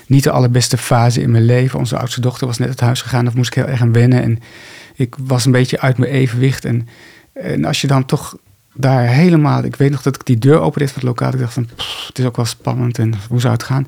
niet 0.07 0.23
de 0.23 0.31
allerbeste 0.31 0.77
fase 0.77 1.21
in 1.21 1.31
mijn 1.31 1.45
leven. 1.45 1.79
Onze 1.79 1.97
oudste 1.97 2.21
dochter 2.21 2.47
was 2.47 2.57
net 2.57 2.67
uit 2.67 2.79
huis 2.79 3.01
gegaan. 3.01 3.25
Daar 3.25 3.35
moest 3.35 3.47
ik 3.47 3.53
heel 3.53 3.71
erg 3.71 3.81
aan 3.81 3.93
wennen. 3.93 4.23
En 4.23 4.39
ik 4.95 5.15
was 5.19 5.45
een 5.45 5.51
beetje 5.51 5.79
uit 5.79 5.97
mijn 5.97 6.11
evenwicht. 6.11 6.65
En, 6.65 6.87
en 7.33 7.65
als 7.65 7.81
je 7.81 7.87
dan 7.87 8.05
toch 8.05 8.37
daar 8.73 9.07
helemaal... 9.07 9.63
Ik 9.63 9.75
weet 9.75 9.91
nog 9.91 10.01
dat 10.01 10.15
ik 10.15 10.25
die 10.25 10.37
deur 10.37 10.59
opende 10.59 10.87
van 10.87 10.95
het 10.95 11.03
lokaal. 11.03 11.33
Ik 11.33 11.39
dacht 11.39 11.53
van, 11.53 11.69
het 12.07 12.19
is 12.19 12.25
ook 12.25 12.35
wel 12.35 12.45
spannend 12.45 12.99
en 12.99 13.13
hoe 13.29 13.41
zou 13.41 13.53
het 13.53 13.63
gaan? 13.63 13.87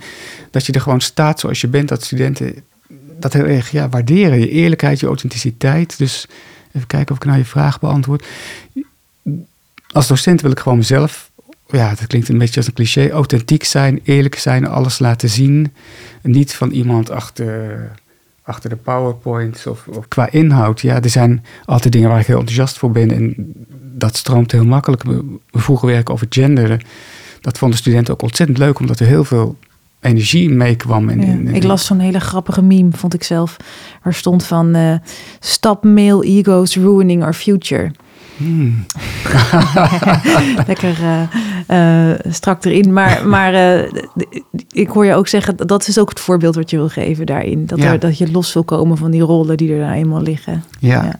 Dat 0.52 0.66
je 0.66 0.74
er 0.74 0.82
gewoon 0.82 1.02
staat 1.02 1.40
zoals 1.40 1.62
je 1.62 1.68
bent. 1.68 1.90
Dat 1.90 2.04
studenten 2.04 2.56
dat 3.20 3.34
heel 3.34 3.46
erg 3.46 3.72
ja, 3.72 3.90
waarderen. 3.90 4.40
Je 4.40 4.50
eerlijkheid, 4.50 5.00
je 5.00 5.08
authenticiteit. 5.08 5.98
Dus 5.98 6.28
even 6.72 6.88
kijken 6.88 7.12
of 7.12 7.18
ik 7.18 7.26
nou 7.26 7.38
je 7.38 7.46
vraag 7.46 7.80
beantwoord. 7.80 8.26
Als 9.92 10.08
docent 10.08 10.42
wil 10.42 10.52
ik 10.52 10.60
gewoon 10.60 10.78
mezelf 10.78 11.30
ja, 11.72 11.90
dat 11.90 12.08
klinkt 12.08 12.30
een 12.30 12.38
beetje 12.38 12.58
als 12.58 12.68
een 12.68 12.74
cliché. 12.74 13.10
Authentiek 13.10 13.64
zijn, 13.64 14.00
eerlijk 14.04 14.36
zijn, 14.36 14.68
alles 14.68 15.00
laten 15.00 15.30
zien. 15.30 15.74
Niet 16.22 16.54
van 16.54 16.72
iemand 16.72 17.10
achter 17.10 17.92
achter 18.44 18.70
de 18.70 18.76
PowerPoints 18.76 19.68
of, 19.68 19.88
of, 19.88 20.08
qua 20.08 20.32
inhoud. 20.32 20.82
Ja, 20.82 21.02
er 21.02 21.10
zijn 21.10 21.46
altijd 21.66 21.94
dingen 21.94 22.10
waar 22.10 22.20
ik 22.20 22.26
heel 22.26 22.40
enthousiast 22.40 22.78
voor 22.78 22.92
ben. 22.92 23.12
En 23.12 23.54
dat 23.82 24.16
stroomt 24.16 24.52
heel 24.52 24.66
makkelijk. 24.66 25.04
We 25.04 25.40
vroegen 25.52 25.88
werken 25.88 26.14
over 26.14 26.28
gender. 26.30 26.86
Dat 27.42 27.58
vonden 27.58 27.78
studenten 27.78 28.14
ook 28.14 28.22
ontzettend 28.22 28.58
leuk, 28.58 28.80
omdat 28.80 29.00
er 29.00 29.06
heel 29.06 29.24
veel 29.24 29.58
energie 30.02 30.50
meekwam. 30.50 31.10
Ja, 31.10 31.52
ik 31.54 31.64
las 31.64 31.86
zo'n 31.86 32.00
hele 32.00 32.20
grappige 32.20 32.62
meme, 32.62 32.90
vond 32.92 33.14
ik 33.14 33.24
zelf. 33.24 33.58
Waar 34.04 34.14
stond 34.14 34.46
van 34.46 34.76
uh, 34.76 34.96
Stop 35.40 35.84
male 35.84 36.26
egos 36.26 36.76
ruining 36.76 37.24
our 37.24 37.34
future. 37.34 37.92
Hmm. 38.38 38.86
Lekker 40.68 40.98
uh, 41.72 42.12
strak 42.30 42.66
erin. 42.66 42.94
Maar, 42.94 43.28
maar 43.36 43.54
ik 44.72 44.90
hoor 44.90 45.06
je 45.06 45.14
ook 45.14 45.28
zeggen, 45.28 45.56
dat 45.58 45.88
is 45.88 46.00
ook 46.00 46.10
het 46.10 46.20
voorbeeld 46.20 46.56
wat 46.56 46.70
je 46.70 46.78
wil 46.78 46.90
geven 46.90 47.26
daarin. 47.26 47.66
Dat, 47.66 47.80
er, 47.80 48.00
dat 48.00 48.18
je 48.18 48.32
los 48.32 48.54
wil 48.54 48.64
komen 48.64 48.98
van 48.98 49.12
die 49.12 49.22
rollen 49.22 49.58
die 49.58 49.74
er 49.74 49.80
nou 49.80 49.94
eenmaal 49.94 50.22
liggen. 50.22 50.64
Ja. 50.80 51.20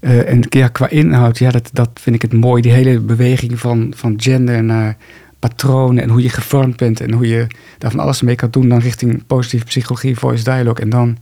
ja. 0.00 0.10
en 0.22 0.44
ja, 0.48 0.68
qua 0.68 0.88
inhoud, 0.88 1.38
ja, 1.38 1.50
dat, 1.50 1.70
dat 1.72 1.90
vind 1.94 2.16
ik 2.16 2.22
het 2.22 2.32
mooi. 2.32 2.62
Die 2.62 2.72
hele 2.72 3.00
beweging 3.00 3.60
van, 3.60 3.92
van 3.96 4.14
gender 4.16 4.64
naar 4.64 4.96
patronen 5.48 6.02
en 6.02 6.10
hoe 6.10 6.22
je 6.22 6.28
gevormd 6.28 6.76
bent 6.76 7.00
en 7.00 7.12
hoe 7.12 7.28
je 7.28 7.46
daar 7.78 7.90
van 7.90 8.00
alles 8.00 8.22
mee 8.22 8.34
kan 8.34 8.50
doen, 8.50 8.68
dan 8.68 8.78
richting 8.78 9.26
positieve 9.26 9.64
psychologie, 9.64 10.16
voice 10.16 10.44
dialogue 10.44 10.82
en 10.82 10.90
dan 10.90 11.18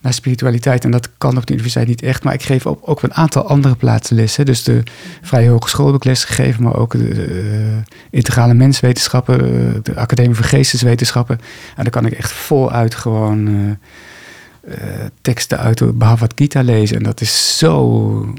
naar 0.00 0.12
spiritualiteit. 0.12 0.84
En 0.84 0.90
dat 0.90 1.08
kan 1.18 1.36
op 1.36 1.46
de 1.46 1.52
universiteit 1.52 1.88
niet 1.88 2.02
echt. 2.02 2.24
Maar 2.24 2.34
ik 2.34 2.42
geef 2.42 2.66
ook, 2.66 2.78
ook 2.80 2.96
op 2.96 3.02
een 3.02 3.14
aantal 3.14 3.48
andere 3.48 3.74
plaatsen 3.74 4.16
lessen. 4.16 4.44
Dus 4.44 4.62
de 4.62 4.82
Vrije 5.22 5.48
Hogeschool 5.48 5.86
heb 5.86 5.94
ik 5.94 6.04
les 6.04 6.24
gegeven. 6.24 6.62
Maar 6.62 6.76
ook 6.76 6.92
de, 6.92 7.42
uh, 7.68 7.76
integrale 8.10 8.54
menswetenschappen. 8.54 9.54
Uh, 9.54 9.74
de 9.82 9.96
Academie 9.96 10.34
voor 10.34 10.44
Geesteswetenschappen. 10.44 11.40
En 11.76 11.82
daar 11.82 11.92
kan 11.92 12.06
ik 12.06 12.12
echt 12.12 12.32
voluit 12.32 12.94
gewoon 12.94 13.48
uh, 13.48 14.74
teksten 15.20 15.58
uit 15.58 15.78
de 15.78 15.92
Bhagavad 15.92 16.32
Gita 16.34 16.62
lezen. 16.62 16.96
En 16.96 17.02
dat 17.02 17.20
is 17.20 17.58
zo... 17.58 18.34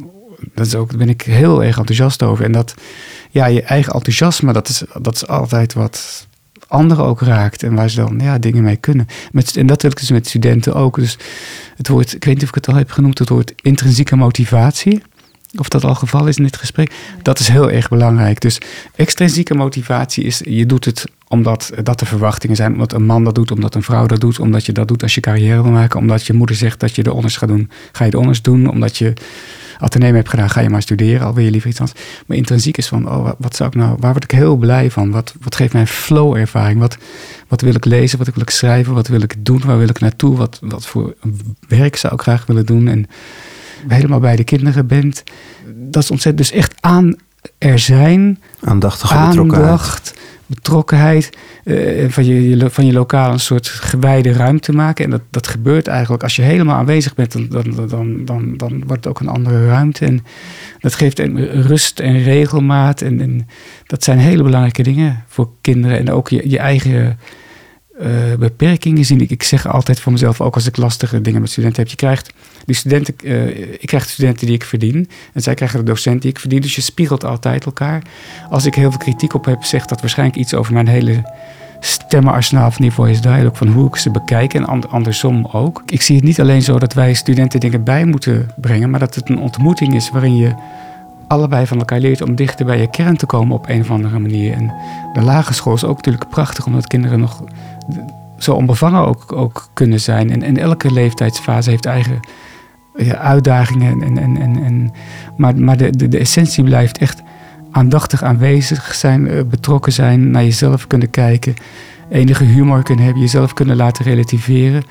Dat 0.54 0.66
is 0.66 0.76
ook, 0.76 0.90
daar 0.90 0.98
ben 0.98 1.10
ik 1.10 1.22
heel 1.22 1.64
erg 1.64 1.78
enthousiast 1.78 2.24
over. 2.24 2.46
En 2.46 2.52
dat, 2.52 2.74
ja, 3.30 3.46
je 3.46 3.62
eigen 3.62 3.94
enthousiasme, 3.94 4.54
dat 4.54 4.70
is, 4.70 4.84
dat 5.02 5.16
is 5.16 5.28
altijd 5.28 5.74
wat 5.74 6.28
anderen 6.68 7.06
ook 7.06 7.22
raakt 7.22 7.64
en 7.64 7.76
waar 7.76 7.90
ze 7.90 7.96
dan 7.96 8.20
ja, 8.20 8.38
dingen 8.38 8.64
mee 8.64 8.76
kunnen. 8.76 9.08
Met, 9.32 9.56
en 9.56 9.68
dat 9.68 9.82
wil 9.82 9.92
ik 9.92 10.00
dus 10.00 10.12
met 10.12 10.28
studenten 10.28 10.74
ook. 10.74 10.96
Dus 10.96 11.18
het 11.76 11.88
woord, 11.88 12.14
ik 12.14 12.24
weet 12.24 12.34
niet 12.34 12.44
of 12.44 12.50
ik 12.50 12.56
het 12.56 12.68
al 12.68 12.76
heb 12.76 12.92
genoemd, 12.92 13.20
het 13.20 13.30
woord 13.30 13.54
intrinsieke 13.56 14.16
motivatie. 14.16 15.02
Of 15.60 15.70
dat 15.70 15.84
al 15.84 15.96
geval 15.96 16.28
is 16.28 16.38
in 16.38 16.44
dit 16.44 16.58
gesprek. 16.58 16.92
Dat 17.22 17.40
is 17.40 17.48
heel 17.48 17.72
erg 17.72 17.90
belangrijk. 17.90 18.40
Dus 18.40 18.58
extrinsieke 18.96 19.56
motivatie 19.56 20.24
is, 20.24 20.42
je 20.44 20.66
doet 20.66 20.86
het 20.86 21.06
omdat 21.28 21.72
dat 21.84 22.00
de 22.00 22.06
verwachtingen 22.06 22.56
zijn. 22.56 22.74
Omdat 22.74 22.94
een 22.94 23.06
man 23.06 23.24
dat 23.24 23.36
doet, 23.36 23.52
omdat 23.52 23.76
een 23.76 23.84
vrouw 23.84 24.06
dat 24.06 24.20
doet. 24.20 24.40
Omdat 24.40 24.66
je 24.66 24.72
dat 24.72 24.88
doet 24.88 25.04
als 25.04 25.16
je 25.16 25.22
carrière 25.22 25.62
wil 25.62 25.72
maken. 25.72 26.00
Omdat 26.00 26.26
je 26.26 26.34
moeder 26.34 26.56
zegt 26.56 26.80
dat 26.80 26.96
je 26.96 27.04
de 27.04 27.10
honors 27.10 27.38
gaat 27.38 27.50
doen. 27.50 27.70
Ga 27.92 28.06
je 28.06 28.12
de 28.12 28.18
honors 28.18 28.42
doen. 28.42 28.70
Omdat 28.70 28.98
je 28.98 29.14
ateneum 29.80 30.16
hebt 30.16 30.30
gedaan, 30.30 30.50
ga 30.50 30.62
je 30.62 30.70
maar 30.70 30.82
studeren. 30.82 31.28
Al 31.28 31.34
wil 31.34 31.44
je 31.44 31.52
liever 31.52 31.70
iets 31.70 31.80
anders. 31.80 32.00
Maar 32.26 32.38
intrinsiek 32.38 32.78
is 32.78 32.88
van, 32.88 33.10
oh, 33.10 33.30
wat 33.38 33.56
zou 33.56 33.70
ik 33.70 33.76
nou, 33.76 33.98
waar 34.00 34.12
word 34.12 34.24
ik 34.24 34.32
heel 34.32 34.56
blij 34.56 34.92
van? 34.92 35.12
Wat, 35.12 35.34
wat 35.42 35.56
geeft 35.56 35.74
mij 35.74 35.88
flow-ervaring? 35.88 36.80
Wat, 36.80 36.98
wat 37.48 37.62
wil 37.62 37.76
ik 37.76 37.86
lezen? 37.86 38.18
Wat 38.18 38.28
wil 38.34 38.42
ik 38.42 38.50
schrijven? 38.50 38.94
Wat 38.94 39.08
wil 39.08 39.22
ik 39.22 39.46
doen? 39.46 39.62
Waar 39.66 39.78
wil 39.78 39.90
ik 39.90 40.00
naartoe? 40.00 40.38
Wat, 40.38 40.60
wat 40.62 40.86
voor 40.86 41.16
werk 41.68 41.96
zou 41.96 42.14
ik 42.14 42.22
graag 42.22 42.46
willen 42.46 42.66
doen? 42.66 42.88
En 42.88 43.06
helemaal 43.88 44.20
bij 44.20 44.36
de 44.36 44.44
kinderen 44.44 44.88
bent. 44.88 45.24
Dat 45.76 46.04
is 46.04 46.12
ontzettend. 46.12 46.50
Dus 46.50 46.58
echt 46.58 46.74
aan 46.80 47.16
er 47.58 47.80
zijn. 47.80 48.40
Aandachtige 48.62 49.14
aandacht, 49.14 50.14
betrokkenheid. 50.46 51.30
Uh, 51.64 52.10
van, 52.10 52.26
je, 52.26 52.70
van 52.70 52.86
je 52.86 52.94
lokaal 52.94 53.32
een 53.32 53.40
soort 53.40 53.68
gewijde 53.68 54.32
ruimte 54.32 54.72
maken. 54.72 55.06
En 55.06 55.12
dat, 55.12 55.22
dat 55.30 55.48
gebeurt 55.48 55.88
eigenlijk 55.88 56.24
als 56.24 56.36
je 56.36 56.42
helemaal 56.42 56.78
aanwezig 56.78 57.16
bent, 57.16 57.32
dan, 57.32 57.48
dan, 57.50 57.88
dan, 57.88 58.26
dan, 58.26 58.58
dan 58.58 58.72
wordt 58.78 59.04
het 59.04 59.08
ook 59.08 59.20
een 59.20 59.28
andere 59.28 59.68
ruimte. 59.68 60.06
En 60.06 60.26
dat 60.80 60.96
geeft 60.96 61.20
een 61.20 61.62
rust 61.62 62.00
en 62.00 62.24
regelmaat. 62.24 63.02
En, 63.02 63.22
en 63.22 63.48
dat 63.86 64.04
zijn 64.04 64.20
hele 64.20 64.44
belangrijke 64.44 64.84
dingen 64.84 65.24
voor 65.28 65.50
kinderen. 65.62 65.98
En 66.00 66.12
ook 66.12 66.30
je, 66.30 66.50
je 66.50 66.60
eigen 66.60 67.20
uh, 68.02 68.08
beperkingen 68.40 69.06
zien. 69.06 69.22
Ik, 69.22 69.32
ik 69.32 69.44
zeg 69.44 69.68
altijd 69.68 70.00
voor 70.00 70.12
mezelf, 70.12 70.42
ook 70.42 70.56
als 70.56 70.68
ik 70.68 70.78
lastige 70.78 71.22
dingen 71.22 71.42
met 71.42 71.50
studenten 71.50 71.82
heb, 71.82 71.92
je 71.92 71.98
krijgt 71.98 72.34
die 72.66 72.76
studenten, 72.76 73.14
uh, 73.24 73.48
ik 73.58 73.86
krijg 73.86 74.04
de 74.04 74.10
studenten 74.10 74.46
die 74.46 74.56
ik 74.56 74.64
verdien 74.64 75.10
en 75.34 75.42
zij 75.42 75.54
krijgen 75.54 75.80
de 75.80 75.86
docent 75.86 76.22
die 76.22 76.32
ik 76.32 76.40
verdien. 76.40 76.62
Dus 76.62 76.76
je 76.76 76.82
spiegelt 76.82 77.24
altijd 77.24 77.66
elkaar. 77.66 78.02
Als 78.50 78.66
ik 78.66 78.76
heel 78.76 78.90
veel 78.90 79.00
kritiek 79.00 79.34
op 79.34 79.46
heb, 79.46 79.64
zegt 79.64 79.90
dat 79.90 80.02
waarschijnlijk 80.02 80.40
iets 80.40 80.54
over 80.54 80.74
mijn 80.74 80.88
hele 80.88 81.36
stemmenarsenaal 81.80 82.72
van 82.72 83.08
is 83.08 83.22
duidelijk 83.22 83.56
van 83.56 83.68
hoe 83.68 83.88
ik 83.88 83.96
ze 83.96 84.12
bekijk 84.12 84.54
en 84.54 84.90
andersom 84.90 85.48
ook. 85.52 85.84
Ik 85.86 86.02
zie 86.02 86.16
het 86.16 86.26
niet 86.26 86.40
alleen 86.40 86.62
zo 86.62 86.80
dat 86.80 86.94
wij 86.94 87.14
studenten 87.14 87.60
dingen 87.60 87.84
bij 87.84 88.06
moeten 88.06 88.50
brengen, 88.56 88.90
maar 88.90 89.00
dat 89.00 89.16
het 89.16 89.30
een 89.30 89.40
ontmoeting 89.40 89.96
is 89.96 90.10
waarin 90.10 90.38
je 90.38 90.54
allebei 91.28 91.68
van 91.68 91.78
elkaar 91.78 92.00
leert 92.00 92.22
om 92.22 92.36
dichter 92.36 92.66
bij 92.66 92.80
je 92.80 92.90
kern 92.90 93.18
te 93.18 93.26
komen 93.26 93.56
op 93.56 93.70
een 93.70 93.82
of 93.82 93.92
andere 93.92 94.20
manier. 94.20 94.54
En 94.54 94.74
de 95.14 95.22
lagere 95.22 95.54
school 95.54 95.74
is 95.74 95.84
ook 95.84 95.96
natuurlijk 95.96 96.30
prachtig, 96.30 96.66
omdat 96.66 96.88
kinderen 96.88 97.20
nog 97.20 97.44
zo 98.38 98.54
onbevangen 98.54 99.06
ook, 99.08 99.32
ook 99.32 99.70
kunnen 99.74 100.00
zijn. 100.00 100.32
En, 100.32 100.44
en 100.44 100.58
elke 100.58 100.92
leeftijdsfase 100.92 101.70
heeft 101.70 101.86
eigen 101.86 102.20
ja, 102.98 103.16
uitdagingen. 103.16 104.02
En, 104.02 104.18
en, 104.18 104.38
en, 104.42 104.64
en, 104.64 104.92
maar 105.38 105.56
maar 105.56 105.78
de, 105.78 105.90
de, 105.90 106.08
de 106.08 106.18
essentie 106.18 106.64
blijft 106.64 106.98
echt 106.98 107.22
aandachtig 107.72 108.24
aanwezig 108.24 108.94
zijn, 108.94 109.28
eh, 109.28 109.44
betrokken 109.44 109.94
zijn, 109.94 110.32
naar 110.32 110.44
jezelf 110.44 110.88
kunnen 110.88 111.10
kijken, 111.10 111.54
enige 112.10 112.44
humor 112.44 112.84
kunnen 112.84 113.06
hebben, 113.06 113.22
jezelf 113.22 113.54
kunnen 113.54 113.76
laten 113.76 114.06
relativeren. 114.06 114.84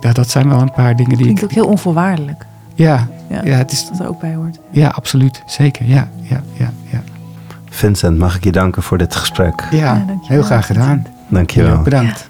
Ja, 0.00 0.12
dat 0.12 0.30
zijn 0.30 0.48
wel 0.48 0.60
een 0.60 0.72
paar 0.72 0.96
dingen 0.96 1.16
die 1.16 1.20
Klinkt 1.20 1.42
ik... 1.42 1.48
ook 1.48 1.54
heel 1.54 1.66
onvoorwaardelijk. 1.66 2.46
Ja, 2.74 3.08
Ja. 3.28 3.40
ja. 3.44 3.56
het 3.56 3.72
is, 3.72 3.88
Dat 3.88 4.00
er 4.00 4.08
ook 4.08 4.20
bij 4.20 4.34
hoort. 4.34 4.58
ja, 4.70 4.88
absoluut. 4.88 5.42
Zeker, 5.46 5.86
ja, 5.86 6.08
ja, 6.22 6.42
ja, 6.52 6.72
ja. 6.90 7.02
Vincent, 7.68 8.18
mag 8.18 8.36
ik 8.36 8.44
je 8.44 8.52
danken 8.52 8.82
voor 8.82 8.98
dit 8.98 9.14
gesprek? 9.14 9.66
Ja, 9.70 9.78
Ja, 9.78 9.92
dankjewel, 9.92 10.26
heel 10.28 10.42
graag 10.42 10.66
gedaan. 10.66 11.06
Dankjewel. 11.28 11.74
Ja, 11.74 11.82
bedankt. 11.82 12.27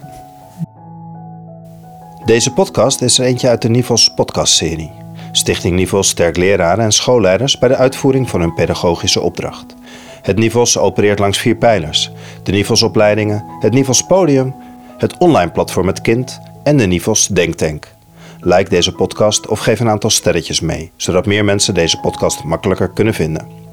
Deze 2.28 2.52
podcast 2.52 3.02
is 3.02 3.18
er 3.18 3.24
eentje 3.24 3.48
uit 3.48 3.62
de 3.62 3.68
Nivels 3.68 4.08
podcastserie. 4.14 4.92
Stichting 5.32 5.76
Nivels 5.76 6.08
sterkt 6.08 6.36
leraren 6.36 6.84
en 6.84 6.92
schoolleiders 6.92 7.58
bij 7.58 7.68
de 7.68 7.76
uitvoering 7.76 8.28
van 8.30 8.40
hun 8.40 8.54
pedagogische 8.54 9.20
opdracht. 9.20 9.74
Het 10.22 10.38
Nivels 10.38 10.78
opereert 10.78 11.18
langs 11.18 11.38
vier 11.38 11.56
pijlers. 11.56 12.10
De 12.42 12.52
Nivels 12.52 12.82
opleidingen, 12.82 13.44
het 13.60 13.72
Nivels 13.72 14.06
podium, 14.06 14.54
het 14.98 15.18
online 15.18 15.50
platform 15.50 15.86
Het 15.86 16.00
Kind 16.00 16.40
en 16.62 16.76
de 16.76 16.86
Nivels 16.86 17.26
Denktank. 17.26 17.94
Like 18.40 18.70
deze 18.70 18.92
podcast 18.92 19.46
of 19.46 19.58
geef 19.58 19.80
een 19.80 19.88
aantal 19.88 20.10
sterretjes 20.10 20.60
mee, 20.60 20.90
zodat 20.96 21.26
meer 21.26 21.44
mensen 21.44 21.74
deze 21.74 22.00
podcast 22.00 22.44
makkelijker 22.44 22.90
kunnen 22.90 23.14
vinden. 23.14 23.67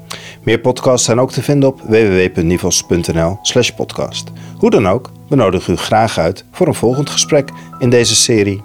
Meer 0.46 0.58
podcasts 0.58 1.06
zijn 1.06 1.20
ook 1.20 1.32
te 1.32 1.42
vinden 1.42 1.68
op 1.68 1.80
www.nivels.nl/podcast. 1.80 4.30
Hoe 4.58 4.70
dan 4.70 4.88
ook, 4.88 5.10
we 5.28 5.36
nodigen 5.36 5.72
u 5.72 5.76
graag 5.76 6.18
uit 6.18 6.44
voor 6.50 6.66
een 6.66 6.74
volgend 6.74 7.10
gesprek 7.10 7.50
in 7.78 7.90
deze 7.90 8.14
serie. 8.14 8.62